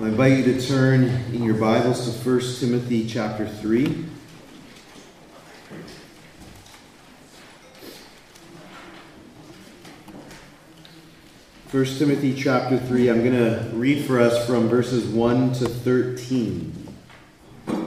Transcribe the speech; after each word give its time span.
I 0.00 0.04
invite 0.04 0.38
you 0.38 0.44
to 0.44 0.66
turn 0.66 1.02
in 1.34 1.44
your 1.44 1.56
Bibles 1.56 2.06
to 2.06 2.10
1 2.26 2.40
Timothy 2.58 3.06
chapter 3.06 3.46
3. 3.46 4.06
First 11.66 11.98
Timothy 11.98 12.32
chapter 12.32 12.78
3, 12.78 13.10
I'm 13.10 13.22
going 13.22 13.34
to 13.34 13.70
read 13.74 14.06
for 14.06 14.18
us 14.18 14.46
from 14.46 14.70
verses 14.70 15.04
1 15.04 15.52
to 15.56 15.68
13. 15.68 16.88
So 17.66 17.84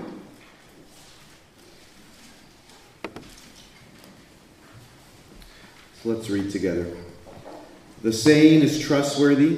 let's 6.03 6.29
read 6.29 6.51
together. 6.51 6.95
The 8.03 8.13
saying 8.13 8.61
is 8.61 8.79
trustworthy. 8.79 9.57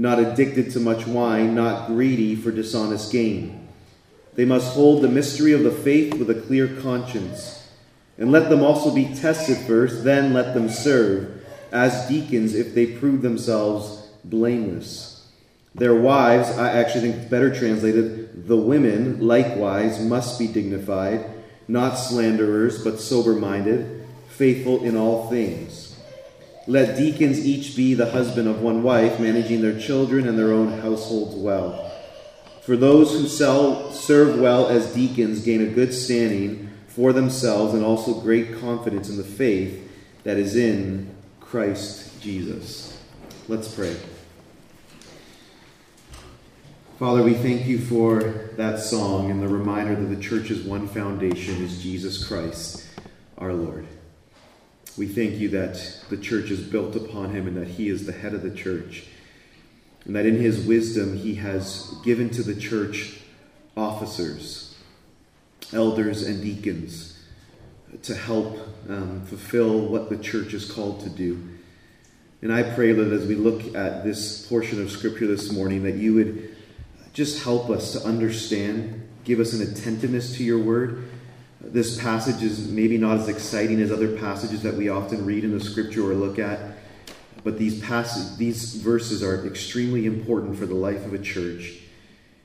not 0.00 0.18
addicted 0.18 0.70
to 0.70 0.80
much 0.80 1.06
wine, 1.06 1.54
not 1.54 1.86
greedy 1.86 2.34
for 2.34 2.50
dishonest 2.50 3.12
gain. 3.12 3.68
They 4.34 4.46
must 4.46 4.72
hold 4.72 5.02
the 5.02 5.08
mystery 5.08 5.52
of 5.52 5.62
the 5.62 5.70
faith 5.70 6.14
with 6.14 6.30
a 6.30 6.40
clear 6.40 6.68
conscience. 6.80 7.68
And 8.16 8.32
let 8.32 8.48
them 8.48 8.62
also 8.62 8.94
be 8.94 9.14
tested 9.14 9.58
first, 9.58 10.02
then 10.02 10.32
let 10.32 10.54
them 10.54 10.70
serve 10.70 11.44
as 11.70 12.08
deacons 12.08 12.54
if 12.54 12.74
they 12.74 12.86
prove 12.86 13.20
themselves 13.20 14.08
blameless. 14.24 15.30
Their 15.74 15.94
wives, 15.94 16.48
I 16.48 16.72
actually 16.72 17.02
think 17.02 17.16
it's 17.16 17.30
better 17.30 17.54
translated, 17.54 18.48
the 18.48 18.56
women 18.56 19.20
likewise 19.20 20.00
must 20.00 20.38
be 20.38 20.46
dignified, 20.46 21.26
not 21.68 21.96
slanderers, 21.96 22.82
but 22.82 23.00
sober 23.00 23.34
minded, 23.34 24.06
faithful 24.30 24.82
in 24.82 24.96
all 24.96 25.28
things. 25.28 25.89
Let 26.66 26.96
deacons 26.96 27.44
each 27.44 27.76
be 27.76 27.94
the 27.94 28.10
husband 28.10 28.48
of 28.48 28.60
one 28.60 28.82
wife, 28.82 29.18
managing 29.18 29.62
their 29.62 29.78
children 29.78 30.28
and 30.28 30.38
their 30.38 30.52
own 30.52 30.80
households 30.80 31.34
well. 31.34 31.90
For 32.62 32.76
those 32.76 33.12
who 33.12 33.26
sell, 33.26 33.90
serve 33.92 34.38
well 34.38 34.68
as 34.68 34.94
deacons 34.94 35.42
gain 35.42 35.62
a 35.62 35.66
good 35.66 35.94
standing 35.94 36.70
for 36.88 37.12
themselves 37.12 37.74
and 37.74 37.84
also 37.84 38.20
great 38.20 38.60
confidence 38.60 39.08
in 39.08 39.16
the 39.16 39.24
faith 39.24 39.90
that 40.24 40.36
is 40.36 40.54
in 40.54 41.14
Christ 41.40 42.20
Jesus. 42.20 43.00
Let's 43.48 43.74
pray. 43.74 43.96
Father, 46.98 47.22
we 47.22 47.32
thank 47.32 47.66
you 47.66 47.78
for 47.78 48.50
that 48.58 48.78
song 48.78 49.30
and 49.30 49.42
the 49.42 49.48
reminder 49.48 49.96
that 49.96 50.14
the 50.14 50.22
church's 50.22 50.62
one 50.62 50.86
foundation 50.86 51.64
is 51.64 51.82
Jesus 51.82 52.22
Christ, 52.26 52.86
our 53.38 53.54
Lord. 53.54 53.86
We 54.96 55.06
thank 55.06 55.36
you 55.36 55.48
that 55.50 56.04
the 56.08 56.16
church 56.16 56.50
is 56.50 56.60
built 56.60 56.96
upon 56.96 57.30
him 57.30 57.46
and 57.46 57.56
that 57.56 57.68
he 57.68 57.88
is 57.88 58.06
the 58.06 58.12
head 58.12 58.34
of 58.34 58.42
the 58.42 58.50
church. 58.50 59.06
And 60.04 60.16
that 60.16 60.26
in 60.26 60.36
his 60.36 60.66
wisdom 60.66 61.16
he 61.16 61.36
has 61.36 61.94
given 62.04 62.30
to 62.30 62.42
the 62.42 62.58
church 62.58 63.20
officers, 63.76 64.76
elders, 65.72 66.22
and 66.22 66.42
deacons 66.42 67.18
to 68.02 68.14
help 68.14 68.58
um, 68.88 69.24
fulfill 69.26 69.86
what 69.86 70.10
the 70.10 70.18
church 70.18 70.54
is 70.54 70.70
called 70.70 71.00
to 71.00 71.10
do. 71.10 71.48
And 72.42 72.52
I 72.52 72.62
pray 72.62 72.92
that 72.92 73.12
as 73.12 73.26
we 73.26 73.34
look 73.34 73.74
at 73.74 74.02
this 74.02 74.46
portion 74.46 74.80
of 74.80 74.90
Scripture 74.90 75.26
this 75.26 75.52
morning, 75.52 75.82
that 75.82 75.96
you 75.96 76.14
would 76.14 76.56
just 77.12 77.42
help 77.42 77.68
us 77.68 77.92
to 77.92 78.06
understand, 78.06 79.06
give 79.24 79.40
us 79.40 79.52
an 79.52 79.62
attentiveness 79.62 80.36
to 80.36 80.44
your 80.44 80.58
word 80.58 81.09
this 81.60 82.00
passage 82.00 82.42
is 82.42 82.68
maybe 82.68 82.96
not 82.96 83.18
as 83.18 83.28
exciting 83.28 83.80
as 83.80 83.92
other 83.92 84.16
passages 84.16 84.62
that 84.62 84.74
we 84.74 84.88
often 84.88 85.26
read 85.26 85.44
in 85.44 85.56
the 85.56 85.62
scripture 85.62 86.10
or 86.10 86.14
look 86.14 86.38
at, 86.38 86.58
but 87.44 87.58
these 87.58 87.80
passages, 87.80 88.36
these 88.36 88.74
verses 88.76 89.22
are 89.22 89.46
extremely 89.46 90.06
important 90.06 90.58
for 90.58 90.66
the 90.66 90.74
life 90.74 91.04
of 91.04 91.14
a 91.14 91.18
church 91.18 91.78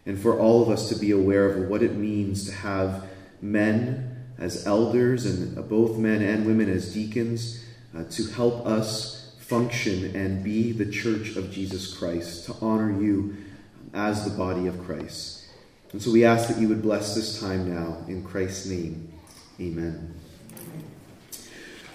and 0.06 0.20
for 0.20 0.40
all 0.40 0.62
of 0.62 0.70
us 0.70 0.90
to 0.90 0.96
be 0.96 1.12
aware 1.12 1.50
of 1.50 1.70
what 1.70 1.82
it 1.82 1.96
means 1.96 2.46
to 2.46 2.52
have 2.52 3.06
men 3.42 4.26
as 4.38 4.68
elders 4.68 5.26
and 5.26 5.56
both 5.70 5.98
men 5.98 6.22
and 6.22 6.46
women 6.46 6.70
as 6.70 6.94
deacons 6.94 7.64
uh, 7.96 8.04
to 8.10 8.28
help 8.28 8.66
us 8.66 9.36
function 9.40 10.16
and 10.16 10.44
be 10.44 10.72
the 10.72 10.92
church 10.92 11.36
of 11.36 11.52
Jesus 11.52 11.96
Christ, 11.96 12.46
to 12.46 12.56
honor 12.62 12.92
you 13.02 13.38
as 13.94 14.26
the 14.26 14.36
body 14.38 14.68
of 14.68 14.84
Christ. 14.84 15.45
And 15.96 16.04
so 16.04 16.12
we 16.12 16.26
ask 16.26 16.50
that 16.50 16.58
you 16.58 16.68
would 16.68 16.82
bless 16.82 17.16
this 17.16 17.40
time 17.40 17.74
now 17.74 17.96
in 18.10 18.22
Christ's 18.22 18.66
name. 18.66 19.14
Amen. 19.62 20.14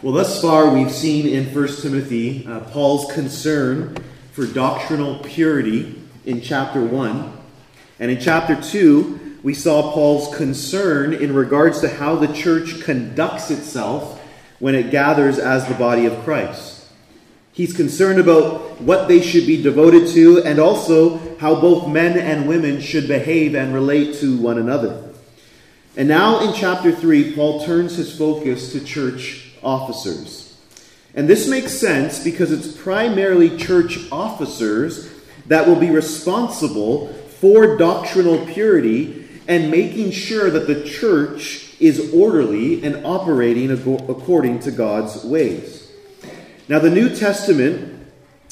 Well, 0.01 0.15
thus 0.15 0.41
far 0.41 0.73
we've 0.73 0.91
seen 0.91 1.27
in 1.27 1.55
1 1.55 1.69
Timothy 1.83 2.47
uh, 2.47 2.61
Paul's 2.61 3.13
concern 3.13 3.99
for 4.33 4.47
doctrinal 4.47 5.19
purity 5.19 6.01
in 6.25 6.41
chapter 6.41 6.83
1. 6.83 7.39
And 7.99 8.11
in 8.11 8.19
chapter 8.19 8.59
2, 8.59 9.41
we 9.43 9.53
saw 9.53 9.93
Paul's 9.93 10.35
concern 10.35 11.13
in 11.13 11.35
regards 11.35 11.83
to 11.83 11.91
how 11.91 12.17
the 12.17 12.33
church 12.33 12.81
conducts 12.81 13.51
itself 13.51 14.19
when 14.61 14.75
it 14.75 14.91
gathers 14.91 15.39
as 15.39 15.69
the 15.69 15.75
body 15.75 16.07
of 16.07 16.19
Christ. 16.25 16.87
He's 17.53 17.75
concerned 17.75 18.19
about 18.19 18.81
what 18.81 19.09
they 19.09 19.21
should 19.21 19.47
be 19.47 19.63
devoted 19.63 20.09
to 20.15 20.43
and 20.43 20.59
also 20.59 21.30
how 21.41 21.59
both 21.59 21.89
men 21.89 22.19
and 22.19 22.47
women 22.47 22.83
should 22.83 23.09
behave 23.09 23.55
and 23.55 23.73
relate 23.73 24.15
to 24.15 24.37
one 24.37 24.59
another. 24.59 25.03
And 25.97 26.07
now 26.07 26.47
in 26.47 26.53
chapter 26.53 26.93
3, 26.93 27.35
Paul 27.35 27.65
turns 27.65 27.97
his 27.97 28.17
focus 28.17 28.73
to 28.73 28.85
church 28.85 29.51
officers. 29.63 30.55
And 31.15 31.27
this 31.27 31.49
makes 31.49 31.73
sense 31.73 32.23
because 32.23 32.53
it's 32.53 32.77
primarily 32.77 33.57
church 33.57 33.99
officers 34.13 35.11
that 35.47 35.67
will 35.67 35.81
be 35.81 35.91
responsible 35.91 37.09
for 37.41 37.79
doctrinal 37.79 38.45
purity 38.45 39.27
and 39.49 39.71
making 39.71 40.11
sure 40.11 40.51
that 40.51 40.67
the 40.67 40.85
church 40.85 41.75
is 41.81 42.13
orderly 42.13 42.85
and 42.85 43.07
operating 43.07 43.71
according 43.71 44.59
to 44.61 44.71
God's 44.71 45.25
ways. 45.25 45.91
Now, 46.69 46.81
the 46.81 46.91
New 46.91 47.09
Testament 47.09 48.00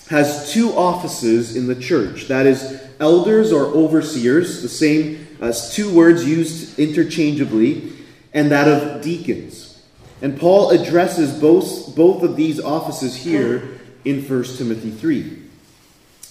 has 0.08 0.52
two 0.52 0.72
offices 0.72 1.56
in 1.56 1.66
the 1.66 1.74
church 1.74 2.28
that 2.28 2.46
is, 2.46 2.82
elders 3.00 3.52
or 3.52 3.66
overseers, 3.66 4.62
the 4.62 4.68
same 4.68 5.26
uh, 5.40 5.46
as 5.46 5.74
two 5.74 5.94
words 5.94 6.24
used 6.24 6.78
interchangeably, 6.78 7.92
and 8.32 8.50
that 8.50 8.68
of 8.68 9.02
deacons. 9.02 9.82
And 10.20 10.38
Paul 10.38 10.70
addresses 10.70 11.38
both, 11.38 11.94
both 11.94 12.22
of 12.22 12.36
these 12.36 12.58
offices 12.58 13.14
here 13.14 13.78
in 14.04 14.22
1 14.22 14.44
Timothy 14.44 14.90
3. 14.90 15.42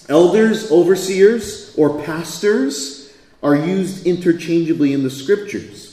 Elders, 0.10 0.72
overseers, 0.72 1.74
or 1.78 2.02
pastors 2.04 3.14
are 3.44 3.56
used 3.56 4.06
interchangeably 4.06 4.94
in 4.94 5.04
the 5.04 5.10
scriptures. 5.10 5.87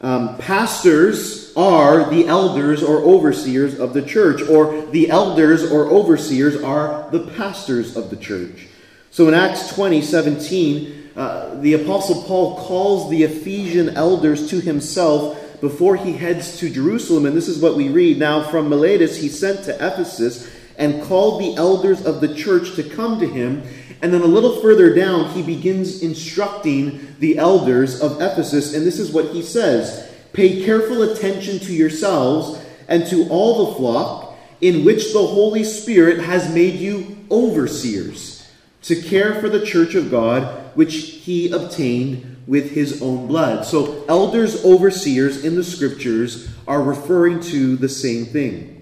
Um, 0.00 0.36
pastors 0.36 1.54
are 1.56 2.10
the 2.10 2.26
elders 2.26 2.82
or 2.82 2.98
overseers 2.98 3.78
of 3.78 3.94
the 3.94 4.02
church, 4.02 4.42
or 4.42 4.82
the 4.86 5.08
elders 5.08 5.70
or 5.70 5.86
overseers 5.86 6.62
are 6.62 7.08
the 7.10 7.20
pastors 7.36 7.96
of 7.96 8.10
the 8.10 8.16
church. 8.16 8.68
So 9.10 9.28
in 9.28 9.34
Acts 9.34 9.74
20 9.74 10.02
17, 10.02 11.10
uh, 11.16 11.54
the 11.60 11.72
Apostle 11.72 12.22
Paul 12.24 12.58
calls 12.58 13.08
the 13.08 13.22
Ephesian 13.22 13.96
elders 13.96 14.50
to 14.50 14.60
himself 14.60 15.60
before 15.62 15.96
he 15.96 16.12
heads 16.12 16.58
to 16.58 16.68
Jerusalem. 16.68 17.24
And 17.24 17.34
this 17.34 17.48
is 17.48 17.58
what 17.58 17.76
we 17.76 17.88
read 17.88 18.18
Now 18.18 18.42
from 18.42 18.68
Miletus 18.68 19.16
he 19.16 19.30
sent 19.30 19.64
to 19.64 19.74
Ephesus 19.74 20.50
and 20.78 21.02
called 21.04 21.40
the 21.40 21.56
elders 21.56 22.04
of 22.04 22.20
the 22.20 22.34
church 22.34 22.74
to 22.74 22.82
come 22.82 23.18
to 23.20 23.26
him. 23.26 23.62
And 24.02 24.12
then 24.12 24.22
a 24.22 24.26
little 24.26 24.60
further 24.60 24.94
down, 24.94 25.30
he 25.30 25.42
begins 25.42 26.02
instructing 26.02 27.16
the 27.18 27.38
elders 27.38 28.00
of 28.00 28.20
Ephesus, 28.20 28.74
and 28.74 28.86
this 28.86 28.98
is 28.98 29.10
what 29.10 29.30
he 29.30 29.42
says 29.42 30.12
Pay 30.32 30.64
careful 30.64 31.02
attention 31.02 31.58
to 31.60 31.72
yourselves 31.72 32.62
and 32.88 33.06
to 33.06 33.26
all 33.30 33.66
the 33.66 33.74
flock 33.76 34.36
in 34.60 34.84
which 34.84 35.12
the 35.12 35.26
Holy 35.26 35.64
Spirit 35.64 36.20
has 36.20 36.54
made 36.54 36.74
you 36.74 37.16
overseers 37.30 38.46
to 38.82 39.00
care 39.00 39.40
for 39.40 39.48
the 39.48 39.64
church 39.64 39.94
of 39.94 40.10
God, 40.10 40.76
which 40.76 40.94
he 40.94 41.50
obtained 41.50 42.36
with 42.46 42.70
his 42.70 43.02
own 43.02 43.26
blood. 43.26 43.64
So, 43.64 44.04
elders, 44.08 44.64
overseers 44.64 45.44
in 45.44 45.56
the 45.56 45.64
scriptures 45.64 46.48
are 46.68 46.82
referring 46.82 47.40
to 47.40 47.76
the 47.76 47.88
same 47.88 48.26
thing. 48.26 48.75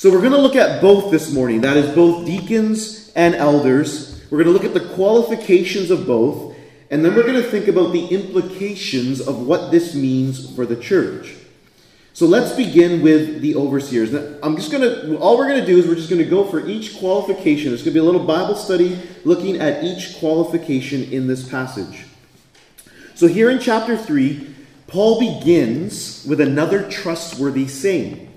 So, 0.00 0.10
we're 0.10 0.20
going 0.20 0.32
to 0.32 0.40
look 0.40 0.56
at 0.56 0.80
both 0.80 1.10
this 1.10 1.30
morning. 1.30 1.60
That 1.60 1.76
is, 1.76 1.94
both 1.94 2.24
deacons 2.24 3.12
and 3.14 3.34
elders. 3.34 4.24
We're 4.30 4.42
going 4.42 4.46
to 4.46 4.52
look 4.58 4.64
at 4.64 4.72
the 4.72 4.94
qualifications 4.94 5.90
of 5.90 6.06
both, 6.06 6.56
and 6.90 7.04
then 7.04 7.14
we're 7.14 7.24
going 7.26 7.34
to 7.34 7.42
think 7.42 7.68
about 7.68 7.92
the 7.92 8.06
implications 8.06 9.20
of 9.20 9.46
what 9.46 9.70
this 9.70 9.94
means 9.94 10.56
for 10.56 10.64
the 10.64 10.76
church. 10.76 11.34
So 12.14 12.24
let's 12.24 12.56
begin 12.56 13.02
with 13.02 13.42
the 13.42 13.54
overseers. 13.56 14.10
Now, 14.10 14.38
I'm 14.42 14.56
just 14.56 14.72
going 14.72 14.84
to, 14.84 15.18
all 15.18 15.36
we're 15.36 15.48
going 15.48 15.60
to 15.60 15.66
do 15.66 15.76
is 15.76 15.86
we're 15.86 15.96
just 15.96 16.08
going 16.08 16.24
to 16.24 16.30
go 16.30 16.44
for 16.44 16.66
each 16.66 16.96
qualification. 16.96 17.68
There's 17.68 17.82
going 17.82 17.92
to 17.92 18.00
be 18.00 18.02
a 18.02 18.10
little 18.10 18.24
Bible 18.24 18.54
study 18.54 18.98
looking 19.26 19.60
at 19.60 19.84
each 19.84 20.18
qualification 20.18 21.12
in 21.12 21.26
this 21.26 21.46
passage. 21.46 22.06
So 23.14 23.26
here 23.26 23.50
in 23.50 23.58
chapter 23.58 23.98
3, 23.98 24.48
Paul 24.86 25.20
begins 25.20 26.24
with 26.26 26.40
another 26.40 26.88
trustworthy 26.88 27.68
saying. 27.68 28.28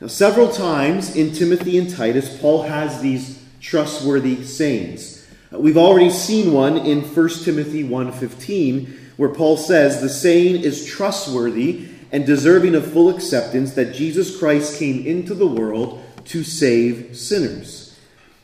Now, 0.00 0.08
several 0.08 0.50
times 0.50 1.16
in 1.16 1.32
Timothy 1.32 1.78
and 1.78 1.88
Titus, 1.88 2.38
Paul 2.38 2.64
has 2.64 3.00
these 3.00 3.42
trustworthy 3.60 4.44
sayings. 4.44 5.26
Uh, 5.52 5.58
we've 5.58 5.78
already 5.78 6.10
seen 6.10 6.52
one 6.52 6.76
in 6.76 7.00
1 7.00 7.44
Timothy 7.44 7.82
1:15 7.82 8.94
where 9.16 9.30
Paul 9.30 9.56
says 9.56 10.02
the 10.02 10.10
saying 10.10 10.62
is 10.62 10.84
trustworthy 10.84 11.86
and 12.12 12.26
deserving 12.26 12.74
of 12.74 12.92
full 12.92 13.08
acceptance 13.08 13.72
that 13.72 13.94
Jesus 13.94 14.36
Christ 14.36 14.78
came 14.78 15.06
into 15.06 15.32
the 15.32 15.46
world 15.46 16.02
to 16.26 16.44
save 16.44 17.16
sinners. 17.16 17.94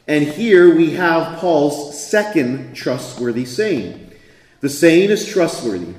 And 0.09 0.27
here 0.27 0.75
we 0.75 0.93
have 0.93 1.39
Paul's 1.39 2.03
second 2.03 2.75
trustworthy 2.75 3.45
saying. 3.45 4.11
The 4.61 4.71
saying 4.71 5.11
is 5.11 5.29
trustworthy. 5.29 5.95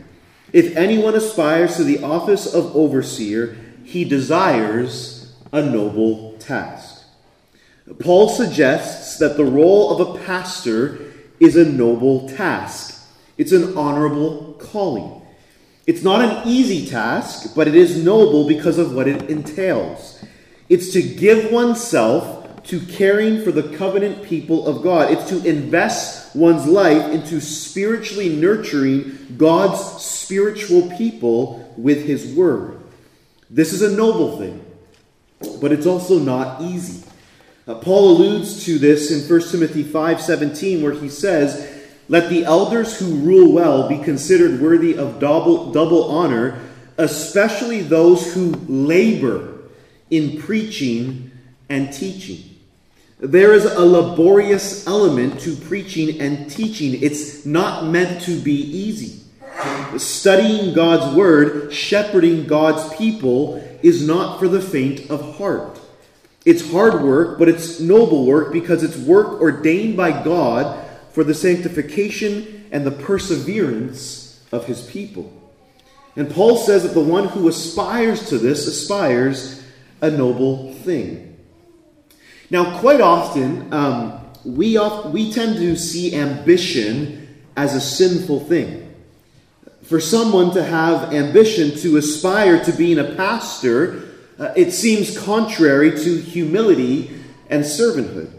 If 0.52 0.76
anyone 0.76 1.16
aspires 1.16 1.78
to 1.78 1.84
the 1.84 2.04
office 2.04 2.52
of 2.52 2.76
overseer, 2.76 3.56
he 3.84 4.04
desires 4.04 5.13
a 5.54 5.62
noble 5.62 6.34
task. 6.40 7.06
Paul 8.00 8.28
suggests 8.28 9.18
that 9.20 9.38
the 9.38 9.46
role 9.46 9.98
of 9.98 10.02
a 10.10 10.26
pastor 10.26 11.14
is 11.40 11.56
a 11.56 11.64
noble 11.64 12.28
task. 12.28 13.08
It's 13.38 13.54
an 13.54 13.78
honorable 13.78 14.54
calling. 14.60 15.22
It's 15.86 16.04
not 16.04 16.22
an 16.22 16.48
easy 16.48 16.86
task, 16.88 17.56
but 17.56 17.68
it 17.68 17.76
is 17.76 18.04
noble 18.04 18.48
because 18.48 18.78
of 18.78 18.94
what 18.94 19.08
it 19.08 19.30
entails. 19.30 20.24
It's 20.70 20.92
to 20.94 21.02
give 21.02 21.52
oneself 21.52 22.64
to 22.64 22.80
caring 22.80 23.44
for 23.44 23.52
the 23.52 23.76
covenant 23.78 24.24
people 24.24 24.66
of 24.66 24.82
God. 24.82 25.12
It's 25.12 25.30
to 25.30 25.46
invest 25.46 26.36
one's 26.36 26.66
life 26.66 27.12
into 27.12 27.42
spiritually 27.42 28.30
nurturing 28.30 29.36
God's 29.38 30.02
spiritual 30.02 30.90
people 30.98 31.74
with 31.78 32.06
His 32.06 32.34
Word. 32.34 32.80
This 33.50 33.74
is 33.74 33.82
a 33.82 33.96
noble 33.96 34.38
thing, 34.38 34.64
but 35.62 35.72
it's 35.72 35.86
also 35.86 36.20
not 36.20 36.62
easy. 36.62 37.04
Uh, 37.68 37.76
Paul 37.76 38.18
alludes 38.18 38.66
to 38.66 38.78
this 38.78 39.12
in 39.12 39.28
1 39.28 39.52
Timothy 39.52 39.84
5:17 39.84 40.82
where 40.82 40.94
he 40.94 41.10
says, 41.10 41.70
let 42.10 42.30
the 42.30 42.44
elders 42.44 43.00
who 43.00 43.16
rule 43.16 43.54
well 43.54 43.88
be 43.88 43.98
considered 43.98 44.60
worthy 44.60 44.98
of 44.98 45.20
double, 45.20 45.72
double 45.72 46.12
honor, 46.12 46.60
especially 46.98 47.82
those 47.82 48.34
who 48.34 48.52
labor 48.68 49.60
in 50.10 50.42
preaching 50.42 51.32
and 51.70 51.94
teaching. 51.94 52.44
There 53.20 53.54
is 53.54 53.64
a 53.64 53.86
laborious 53.86 54.86
element 54.86 55.40
to 55.42 55.56
preaching 55.56 56.20
and 56.20 56.52
teaching. 56.52 57.02
It's 57.02 57.46
not 57.46 57.86
meant 57.86 58.22
to 58.24 58.38
be 58.38 58.54
easy. 58.54 59.22
Studying 59.98 60.74
God's 60.74 61.16
word, 61.16 61.74
shepherding 61.74 62.48
God's 62.48 62.94
people, 62.96 63.64
is 63.84 64.06
not 64.08 64.40
for 64.40 64.48
the 64.48 64.62
faint 64.62 65.12
of 65.12 65.38
heart. 65.38 65.80
It's 66.46 66.72
hard 66.72 67.04
work, 67.04 67.38
but 67.38 67.48
it's 67.48 67.80
noble 67.80 68.26
work 68.26 68.52
because 68.52 68.84
it's 68.84 68.98
work 68.98 69.40
ordained 69.40 69.96
by 69.96 70.24
God 70.24 70.84
for 71.12 71.24
the 71.24 71.34
sanctification 71.34 72.68
and 72.72 72.86
the 72.86 72.92
perseverance 72.92 74.44
of 74.52 74.66
his 74.66 74.86
people. 74.90 75.32
And 76.16 76.30
Paul 76.30 76.58
says 76.58 76.84
that 76.84 76.94
the 76.94 77.00
one 77.00 77.28
who 77.28 77.48
aspires 77.48 78.30
to 78.30 78.38
this 78.38 78.68
aspires 78.68 79.64
a 80.02 80.12
noble 80.12 80.74
thing. 80.74 81.38
Now, 82.50 82.80
quite 82.80 83.02
often, 83.02 83.74
um, 83.74 84.20
we, 84.46 84.78
we 85.08 85.32
tend 85.32 85.56
to 85.58 85.76
see 85.76 86.16
ambition 86.16 87.42
as 87.56 87.74
a 87.74 87.82
sinful 87.82 88.42
thing. 88.42 88.83
For 89.94 90.02
someone 90.02 90.50
to 90.56 90.64
have 90.64 91.14
ambition 91.14 91.78
to 91.82 91.98
aspire 91.98 92.64
to 92.64 92.72
being 92.72 92.98
a 92.98 93.14
pastor, 93.14 94.02
uh, 94.40 94.52
it 94.56 94.72
seems 94.72 95.16
contrary 95.16 95.92
to 95.92 96.18
humility 96.20 97.12
and 97.48 97.64
servanthood. 97.64 98.32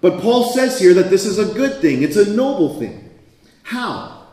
But 0.00 0.20
Paul 0.20 0.44
says 0.52 0.78
here 0.78 0.94
that 0.94 1.10
this 1.10 1.26
is 1.26 1.40
a 1.40 1.52
good 1.54 1.80
thing, 1.80 2.04
it's 2.04 2.14
a 2.14 2.32
noble 2.32 2.78
thing. 2.78 3.10
How? 3.64 4.28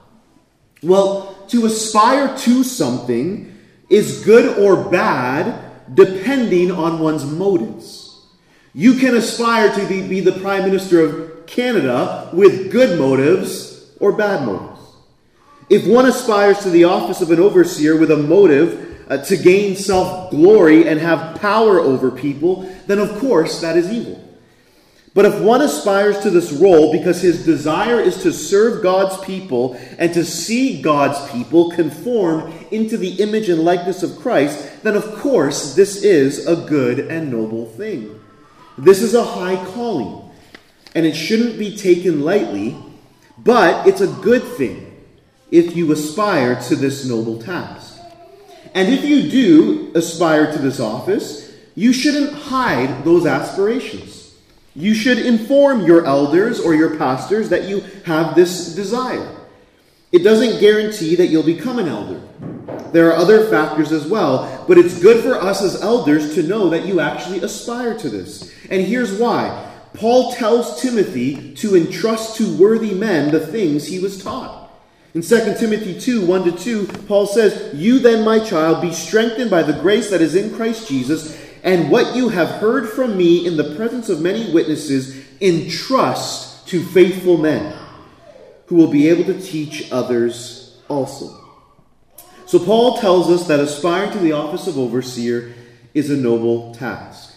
Well, 0.84 1.44
to 1.48 1.66
aspire 1.66 2.38
to 2.38 2.64
something 2.64 3.58
is 3.90 4.24
good 4.24 4.60
or 4.60 4.92
bad 4.92 5.72
depending 5.92 6.70
on 6.70 7.00
one's 7.00 7.26
motives. 7.26 8.28
You 8.76 8.94
can 9.00 9.16
aspire 9.16 9.74
to 9.74 9.88
be, 9.88 10.08
be 10.08 10.20
the 10.20 10.34
Prime 10.34 10.66
Minister 10.66 11.02
of 11.02 11.48
Canada 11.48 12.30
with 12.32 12.72
good 12.72 13.00
motives 13.00 13.92
or 14.00 14.12
bad 14.12 14.46
motives. 14.46 14.77
If 15.70 15.86
one 15.86 16.06
aspires 16.06 16.60
to 16.60 16.70
the 16.70 16.86
office 16.86 17.22
of 17.22 17.32
an 17.32 17.40
overseer 17.40 17.98
with 17.98 18.12
a 18.12 18.18
motive 18.18 19.06
uh, 19.10 19.18
to 19.26 19.36
gain 19.38 19.76
self 19.76 20.32
glory 20.32 20.88
and 20.88 21.00
have 21.00 21.42
power 21.42 21.80
over 21.80 22.10
people, 22.10 22.64
then 22.88 23.00
of 23.00 23.20
course 23.20 23.60
that 23.62 23.76
is 23.76 23.92
evil. 23.92 24.24
But 25.14 25.26
if 25.26 25.42
one 25.42 25.62
aspires 25.62 26.20
to 26.20 26.30
this 26.30 26.52
role 26.52 26.92
because 26.92 27.22
his 27.22 27.44
desire 27.44 28.00
is 28.00 28.22
to 28.22 28.32
serve 28.32 28.84
God's 28.84 29.18
people 29.26 29.74
and 29.98 30.14
to 30.14 30.24
see 30.24 30.82
God's 30.82 31.32
people 31.32 31.72
conform 31.72 32.54
into 32.70 32.98
the 32.98 33.16
image 33.16 33.50
and 33.50 33.64
likeness 33.64 34.04
of 34.04 34.20
Christ, 34.20 34.84
then 34.84 34.96
of 34.96 35.16
course 35.16 35.74
this 35.76 36.04
is 36.04 36.46
a 36.46 36.56
good 36.56 37.00
and 37.00 37.32
noble 37.32 37.66
thing. 37.66 38.22
This 38.78 39.02
is 39.02 39.16
a 39.16 39.24
high 39.24 39.56
calling, 39.74 40.32
and 40.94 41.06
it 41.06 41.16
shouldn't 41.16 41.58
be 41.58 41.76
taken 41.76 42.22
lightly, 42.22 42.78
but 43.40 43.88
it's 43.88 44.02
a 44.02 44.08
good 44.08 44.44
thing 44.44 44.87
if 45.52 45.76
you 45.76 45.92
aspire 45.92 46.62
to 46.64 46.76
this 46.76 47.06
noble 47.06 47.42
task. 47.42 48.00
And 48.74 48.94
if 48.94 49.06
you 49.06 49.30
do 49.30 49.92
aspire 49.96 50.52
to 50.52 50.60
this 50.60 50.80
office, 50.80 51.52
you 51.76 51.94
shouldn't 51.94 52.34
hide 52.34 53.04
those 53.04 53.26
aspirations. 53.26 54.36
You 54.76 54.94
should 54.94 55.20
inform 55.20 55.86
your 55.86 56.06
elders 56.06 56.60
or 56.60 56.76
your 56.76 56.98
pastors 56.98 57.50
that 57.50 57.64
you 57.64 57.82
have 58.06 58.36
this 58.36 58.76
desire. 58.76 59.36
It 60.12 60.20
doesn't 60.20 60.60
guarantee 60.60 61.16
that 61.16 61.28
you'll 61.28 61.44
become 61.44 61.80
an 61.80 61.88
elder. 61.88 62.22
There 62.92 63.10
are 63.10 63.16
other 63.16 63.50
factors 63.50 63.92
as 63.92 64.06
well, 64.06 64.66
but 64.68 64.78
it's 64.78 65.02
good 65.02 65.24
for 65.24 65.36
us 65.36 65.62
as 65.62 65.82
elders 65.82 66.36
to 66.36 66.44
know 66.44 66.70
that 66.70 66.86
you 66.86 67.00
actually 67.00 67.40
aspire 67.40 67.98
to 67.98 68.10
this. 68.10 68.54
And 68.70 68.86
here's 68.86 69.20
why 69.20 69.72
Paul 69.94 70.34
tells 70.34 70.82
Timothy 70.82 71.54
to 71.56 71.76
entrust 71.76 72.38
to 72.38 72.58
worthy 72.58 72.94
men 72.94 73.32
the 73.32 73.46
things 73.46 73.88
he 73.88 74.00
was 74.00 74.24
taught. 74.24 74.67
In 75.18 75.24
2 75.24 75.56
Timothy 75.58 76.00
2 76.00 76.28
1 76.28 76.44
to 76.44 76.52
2, 76.52 76.88
Paul 77.08 77.26
says, 77.26 77.74
You 77.74 77.98
then, 77.98 78.24
my 78.24 78.38
child, 78.38 78.84
be 78.84 78.94
strengthened 78.94 79.50
by 79.50 79.64
the 79.64 79.74
grace 79.74 80.12
that 80.12 80.22
is 80.22 80.36
in 80.36 80.54
Christ 80.56 80.88
Jesus 80.88 81.44
and 81.64 81.90
what 81.90 82.16
you 82.16 82.30
have 82.30 82.62
heard 82.62 82.88
from 82.88 83.18
me 83.18 83.48
in 83.48 83.58
the 83.58 83.76
presence 83.76 84.10
of 84.10 84.22
many 84.22 84.54
witnesses, 84.54 85.20
entrust 85.42 86.68
to 86.68 86.84
faithful 86.84 87.40
men 87.40 87.76
who 88.68 88.76
will 88.76 88.92
be 88.92 89.10
able 89.10 89.24
to 89.24 89.42
teach 89.42 89.92
others 89.92 90.80
also. 90.88 91.36
So, 92.46 92.60
Paul 92.60 93.00
tells 93.00 93.32
us 93.32 93.48
that 93.48 93.60
aspiring 93.60 94.12
to 94.12 94.20
the 94.20 94.34
office 94.34 94.68
of 94.68 94.78
overseer 94.78 95.52
is 95.96 96.12
a 96.12 96.16
noble 96.16 96.76
task. 96.76 97.36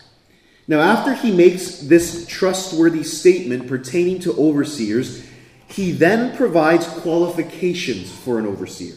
Now, 0.68 0.80
after 0.80 1.14
he 1.14 1.34
makes 1.34 1.78
this 1.78 2.26
trustworthy 2.26 3.04
statement 3.04 3.68
pertaining 3.68 4.18
to 4.20 4.34
overseers, 4.34 5.29
he 5.72 5.92
then 5.92 6.36
provides 6.36 6.86
qualifications 6.86 8.10
for 8.10 8.38
an 8.38 8.46
overseer. 8.46 8.94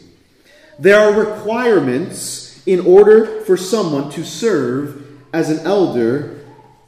There 0.80 1.00
are 1.00 1.13
requirements 1.13 2.62
in 2.65 2.80
order 2.80 3.42
for 3.42 3.58
someone 3.58 4.10
to 4.12 4.24
serve 4.24 5.06
as 5.34 5.50
an 5.50 5.65
elder 5.65 6.39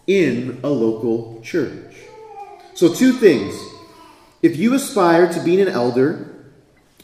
in 0.08 0.60
a 0.64 0.70
local 0.70 1.42
church. 1.42 1.96
So, 2.74 2.94
two 2.94 3.14
things. 3.14 3.56
If 4.42 4.58
you 4.58 4.74
aspire 4.74 5.32
to 5.32 5.44
being 5.44 5.62
an 5.62 5.70
elder, 5.70 6.36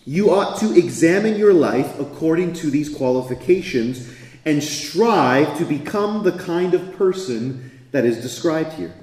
you 0.06 0.32
ought 0.32 0.60
to 0.60 0.78
examine 0.78 1.38
your 1.38 1.54
life 1.54 2.00
according 2.00 2.54
to 2.54 2.70
these 2.70 2.90
qualifications 2.90 4.12
and 4.46 4.64
strive 4.64 5.58
to 5.58 5.66
become 5.66 6.24
the 6.24 6.32
kind 6.34 6.74
of 6.74 6.96
person 6.98 7.72
that 7.92 8.06
is 8.06 8.22
described 8.22 8.74
here. 8.74 8.94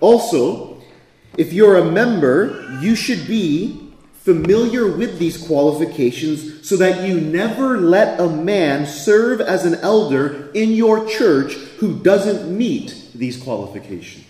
Also, 0.00 0.77
if 1.36 1.52
you're 1.52 1.76
a 1.76 1.84
member, 1.84 2.78
you 2.80 2.96
should 2.96 3.26
be 3.26 3.88
familiar 4.28 4.90
with 4.90 5.18
these 5.18 5.46
qualifications 5.46 6.68
so 6.68 6.76
that 6.76 7.08
you 7.08 7.18
never 7.20 7.78
let 7.78 8.20
a 8.20 8.28
man 8.28 8.86
serve 8.86 9.40
as 9.40 9.64
an 9.64 9.76
elder 9.76 10.50
in 10.52 10.70
your 10.72 11.06
church 11.06 11.54
who 11.78 11.98
doesn't 12.00 12.56
meet 12.56 13.10
these 13.14 13.42
qualifications. 13.42 14.26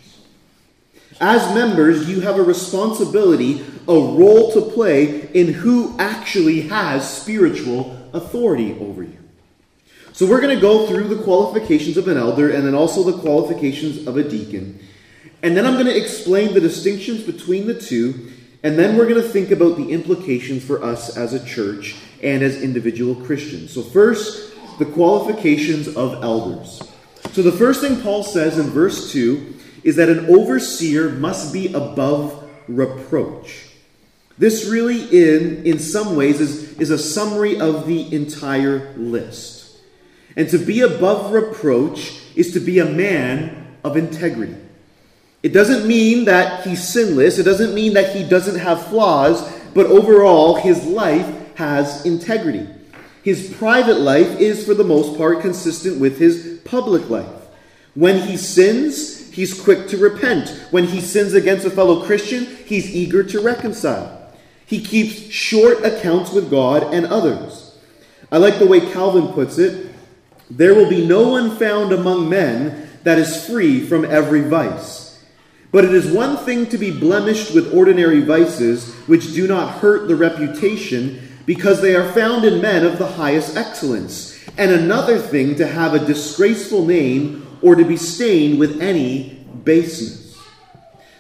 As 1.21 1.53
members, 1.53 2.09
you 2.09 2.21
have 2.21 2.39
a 2.39 2.43
responsibility, 2.43 3.65
a 3.89 3.93
role 3.93 4.53
to 4.53 4.61
play 4.61 5.29
in 5.33 5.53
who 5.53 5.97
actually 5.99 6.61
has 6.63 7.23
spiritual 7.23 8.09
authority 8.13 8.79
over 8.79 9.03
you. 9.03 9.19
So, 10.13 10.27
we're 10.27 10.41
going 10.41 10.55
to 10.55 10.61
go 10.61 10.87
through 10.87 11.09
the 11.09 11.23
qualifications 11.23 11.97
of 11.97 12.07
an 12.09 12.17
elder 12.17 12.51
and 12.51 12.65
then 12.65 12.75
also 12.75 13.03
the 13.03 13.19
qualifications 13.19 14.07
of 14.07 14.17
a 14.17 14.23
deacon. 14.23 14.79
And 15.43 15.57
then 15.57 15.67
I'm 15.67 15.75
going 15.75 15.87
to 15.87 15.97
explain 15.97 16.55
the 16.55 16.61
distinctions 16.61 17.23
between 17.23 17.67
the 17.67 17.79
two. 17.81 18.33
And 18.63 18.79
then 18.79 18.97
we're 18.97 19.09
going 19.09 19.23
to 19.23 19.29
think 19.29 19.51
about 19.51 19.77
the 19.77 19.91
implications 19.91 20.65
for 20.65 20.83
us 20.83 21.17
as 21.17 21.33
a 21.33 21.45
church 21.45 21.97
and 22.23 22.43
as 22.43 22.61
individual 22.61 23.15
Christians. 23.15 23.73
So, 23.73 23.83
first, 23.83 24.53
the 24.79 24.85
qualifications 24.85 25.89
of 25.89 26.25
elders. 26.25 26.83
So, 27.33 27.43
the 27.43 27.53
first 27.53 27.81
thing 27.81 28.01
Paul 28.01 28.25
says 28.25 28.59
in 28.59 28.67
verse 28.67 29.13
2 29.13 29.55
is 29.85 29.97
that 29.97 30.09
an 30.09 30.27
overseer 30.27 31.11
must 31.11 31.53
be 31.53 31.73
above 31.73 32.49
reproach. 32.67 33.69
This 34.39 34.69
really, 34.69 35.03
in, 35.03 35.65
in 35.65 35.79
some 35.79 36.17
ways, 36.17 36.41
is, 36.41 36.79
is 36.79 36.91
a 36.91 36.99
summary 36.99 37.61
of 37.61 37.87
the 37.87 38.13
entire 38.15 38.93
list. 38.97 39.79
And 40.37 40.49
to 40.51 40.59
be 40.59 40.81
above 40.81 41.33
reproach 41.33 42.23
is 42.37 42.53
to 42.53 42.61
be 42.61 42.79
a 42.79 42.85
man 42.85 43.77
of 43.85 43.97
integrity. 43.97 44.57
It 45.43 45.53
doesn't 45.53 45.87
mean 45.87 46.25
that 46.25 46.67
he's 46.67 46.87
sinless, 46.87 47.39
it 47.39 47.45
doesn't 47.45 47.75
mean 47.75 47.95
that 47.95 48.15
he 48.15 48.25
doesn't 48.25 48.59
have 48.59 48.87
flaws, 48.89 49.49
but 49.75 49.87
overall, 49.87 50.57
his 50.57 50.85
life 50.85 51.55
has 51.57 52.05
integrity. 52.05 52.67
His 53.23 53.55
private 53.59 54.01
life 54.01 54.41
is, 54.41 54.65
for 54.65 54.75
the 54.75 54.85
most 54.85 55.17
part, 55.17 55.41
consistent 55.41 56.01
with 56.01 56.19
his 56.19 56.61
public 56.65 57.09
life. 57.09 57.29
When 57.95 58.27
he 58.27 58.37
sins, 58.37 59.31
he's 59.31 59.61
quick 59.61 59.89
to 59.89 59.97
repent. 59.97 60.49
When 60.71 60.85
he 60.85 61.01
sins 61.01 61.35
against 61.35 61.67
a 61.67 61.71
fellow 61.71 62.05
Christian, 62.05 62.47
he's 62.65 62.95
eager 62.95 63.23
to 63.25 63.41
reconcile. 63.41 64.33
He 64.67 64.83
keeps 64.83 65.31
short 65.33 65.85
accounts 65.85 66.33
with 66.33 66.51
God 66.51 66.95
and 66.95 67.07
others. 67.07 67.77
I 68.31 68.39
like 68.39 68.59
the 68.59 68.67
way 68.67 68.81
Calvin 68.93 69.29
puts 69.29 69.59
it 69.59 69.89
there 70.51 70.75
will 70.75 70.89
be 70.89 71.07
no 71.07 71.29
one 71.29 71.57
found 71.57 71.93
among 71.93 72.29
men 72.29 72.89
that 73.05 73.19
is 73.19 73.47
free 73.47 73.85
from 73.85 74.05
every 74.05 74.43
vice. 74.43 75.08
But 75.71 75.85
it 75.85 75.93
is 75.93 76.11
one 76.11 76.39
thing 76.39 76.67
to 76.67 76.79
be 76.79 76.91
blemished 76.91 77.55
with 77.55 77.75
ordinary 77.75 78.21
vices, 78.21 78.95
which 79.07 79.35
do 79.35 79.47
not 79.47 79.79
hurt 79.81 80.09
the 80.09 80.17
reputation, 80.17 81.21
because 81.45 81.81
they 81.81 81.95
are 81.95 82.13
found 82.13 82.45
in 82.45 82.63
men 82.63 82.85
of 82.85 82.99
the 82.99 83.07
highest 83.07 83.57
excellence, 83.57 84.39
and 84.57 84.71
another 84.71 85.19
thing 85.19 85.57
to 85.57 85.67
have 85.67 85.95
a 85.95 86.05
disgraceful 86.05 86.85
name 86.85 87.47
or 87.63 87.75
to 87.75 87.85
be 87.85 87.97
stained 87.97 88.59
with 88.59 88.81
any 88.81 89.47
baseness. 89.65 90.37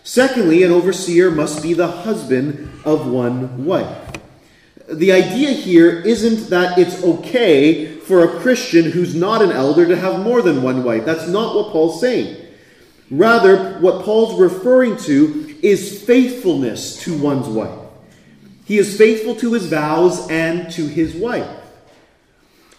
Secondly, 0.02 0.62
an 0.62 0.71
overseer 0.71 1.31
must 1.31 1.62
be 1.62 1.75
the 1.75 1.87
husband 1.87 2.71
of 2.85 3.07
one 3.07 3.67
wife. 3.67 4.19
The 4.90 5.12
idea 5.12 5.50
here 5.50 6.00
isn't 6.00 6.49
that 6.49 6.78
it's 6.78 7.02
okay 7.05 7.87
for 7.99 8.25
a 8.25 8.40
Christian 8.40 8.90
who's 8.90 9.14
not 9.14 9.43
an 9.43 9.52
elder 9.52 9.87
to 9.87 9.97
have 9.97 10.21
more 10.21 10.40
than 10.40 10.62
one 10.62 10.83
wife. 10.83 11.05
That's 11.05 11.28
not 11.28 11.55
what 11.55 11.73
Paul's 11.73 12.00
saying. 12.00 12.38
Rather, 13.10 13.78
what 13.78 14.04
Paul's 14.04 14.38
referring 14.38 14.96
to 14.98 15.56
is 15.62 16.02
faithfulness 16.02 17.02
to 17.04 17.16
one's 17.18 17.48
wife. 17.48 17.78
He 18.64 18.76
is 18.76 18.98
faithful 18.98 19.34
to 19.36 19.54
his 19.54 19.66
vows 19.66 20.28
and 20.30 20.70
to 20.72 20.86
his 20.86 21.14
wife, 21.14 21.48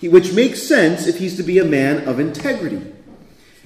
which 0.02 0.34
makes 0.34 0.62
sense 0.62 1.08
if 1.08 1.18
he's 1.18 1.36
to 1.38 1.44
be 1.44 1.58
a 1.58 1.66
man 1.66 2.08
of 2.08 2.20
integrity. 2.20 2.94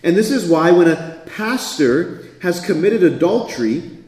And 0.04 0.16
this 0.16 0.32
is 0.32 0.50
why 0.50 0.72
when 0.72 0.88
a 0.88 1.22
pastor 1.26 2.24
has 2.42 2.66
committed 2.66 3.04
adultery, 3.04 4.00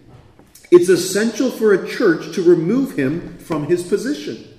it's 0.71 0.89
essential 0.89 1.51
for 1.51 1.74
a 1.74 1.88
church 1.88 2.33
to 2.35 2.41
remove 2.41 2.97
him 2.97 3.38
from 3.38 3.67
his 3.67 3.83
position. 3.83 4.54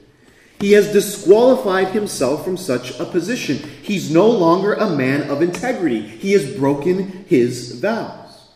He 0.58 0.72
has 0.72 0.92
disqualified 0.92 1.88
himself 1.88 2.44
from 2.44 2.56
such 2.56 2.98
a 2.98 3.04
position. 3.04 3.58
He's 3.82 4.10
no 4.10 4.28
longer 4.28 4.72
a 4.72 4.88
man 4.88 5.28
of 5.30 5.42
integrity. 5.42 6.00
He 6.00 6.32
has 6.32 6.56
broken 6.56 7.24
his 7.28 7.78
vows. 7.80 8.48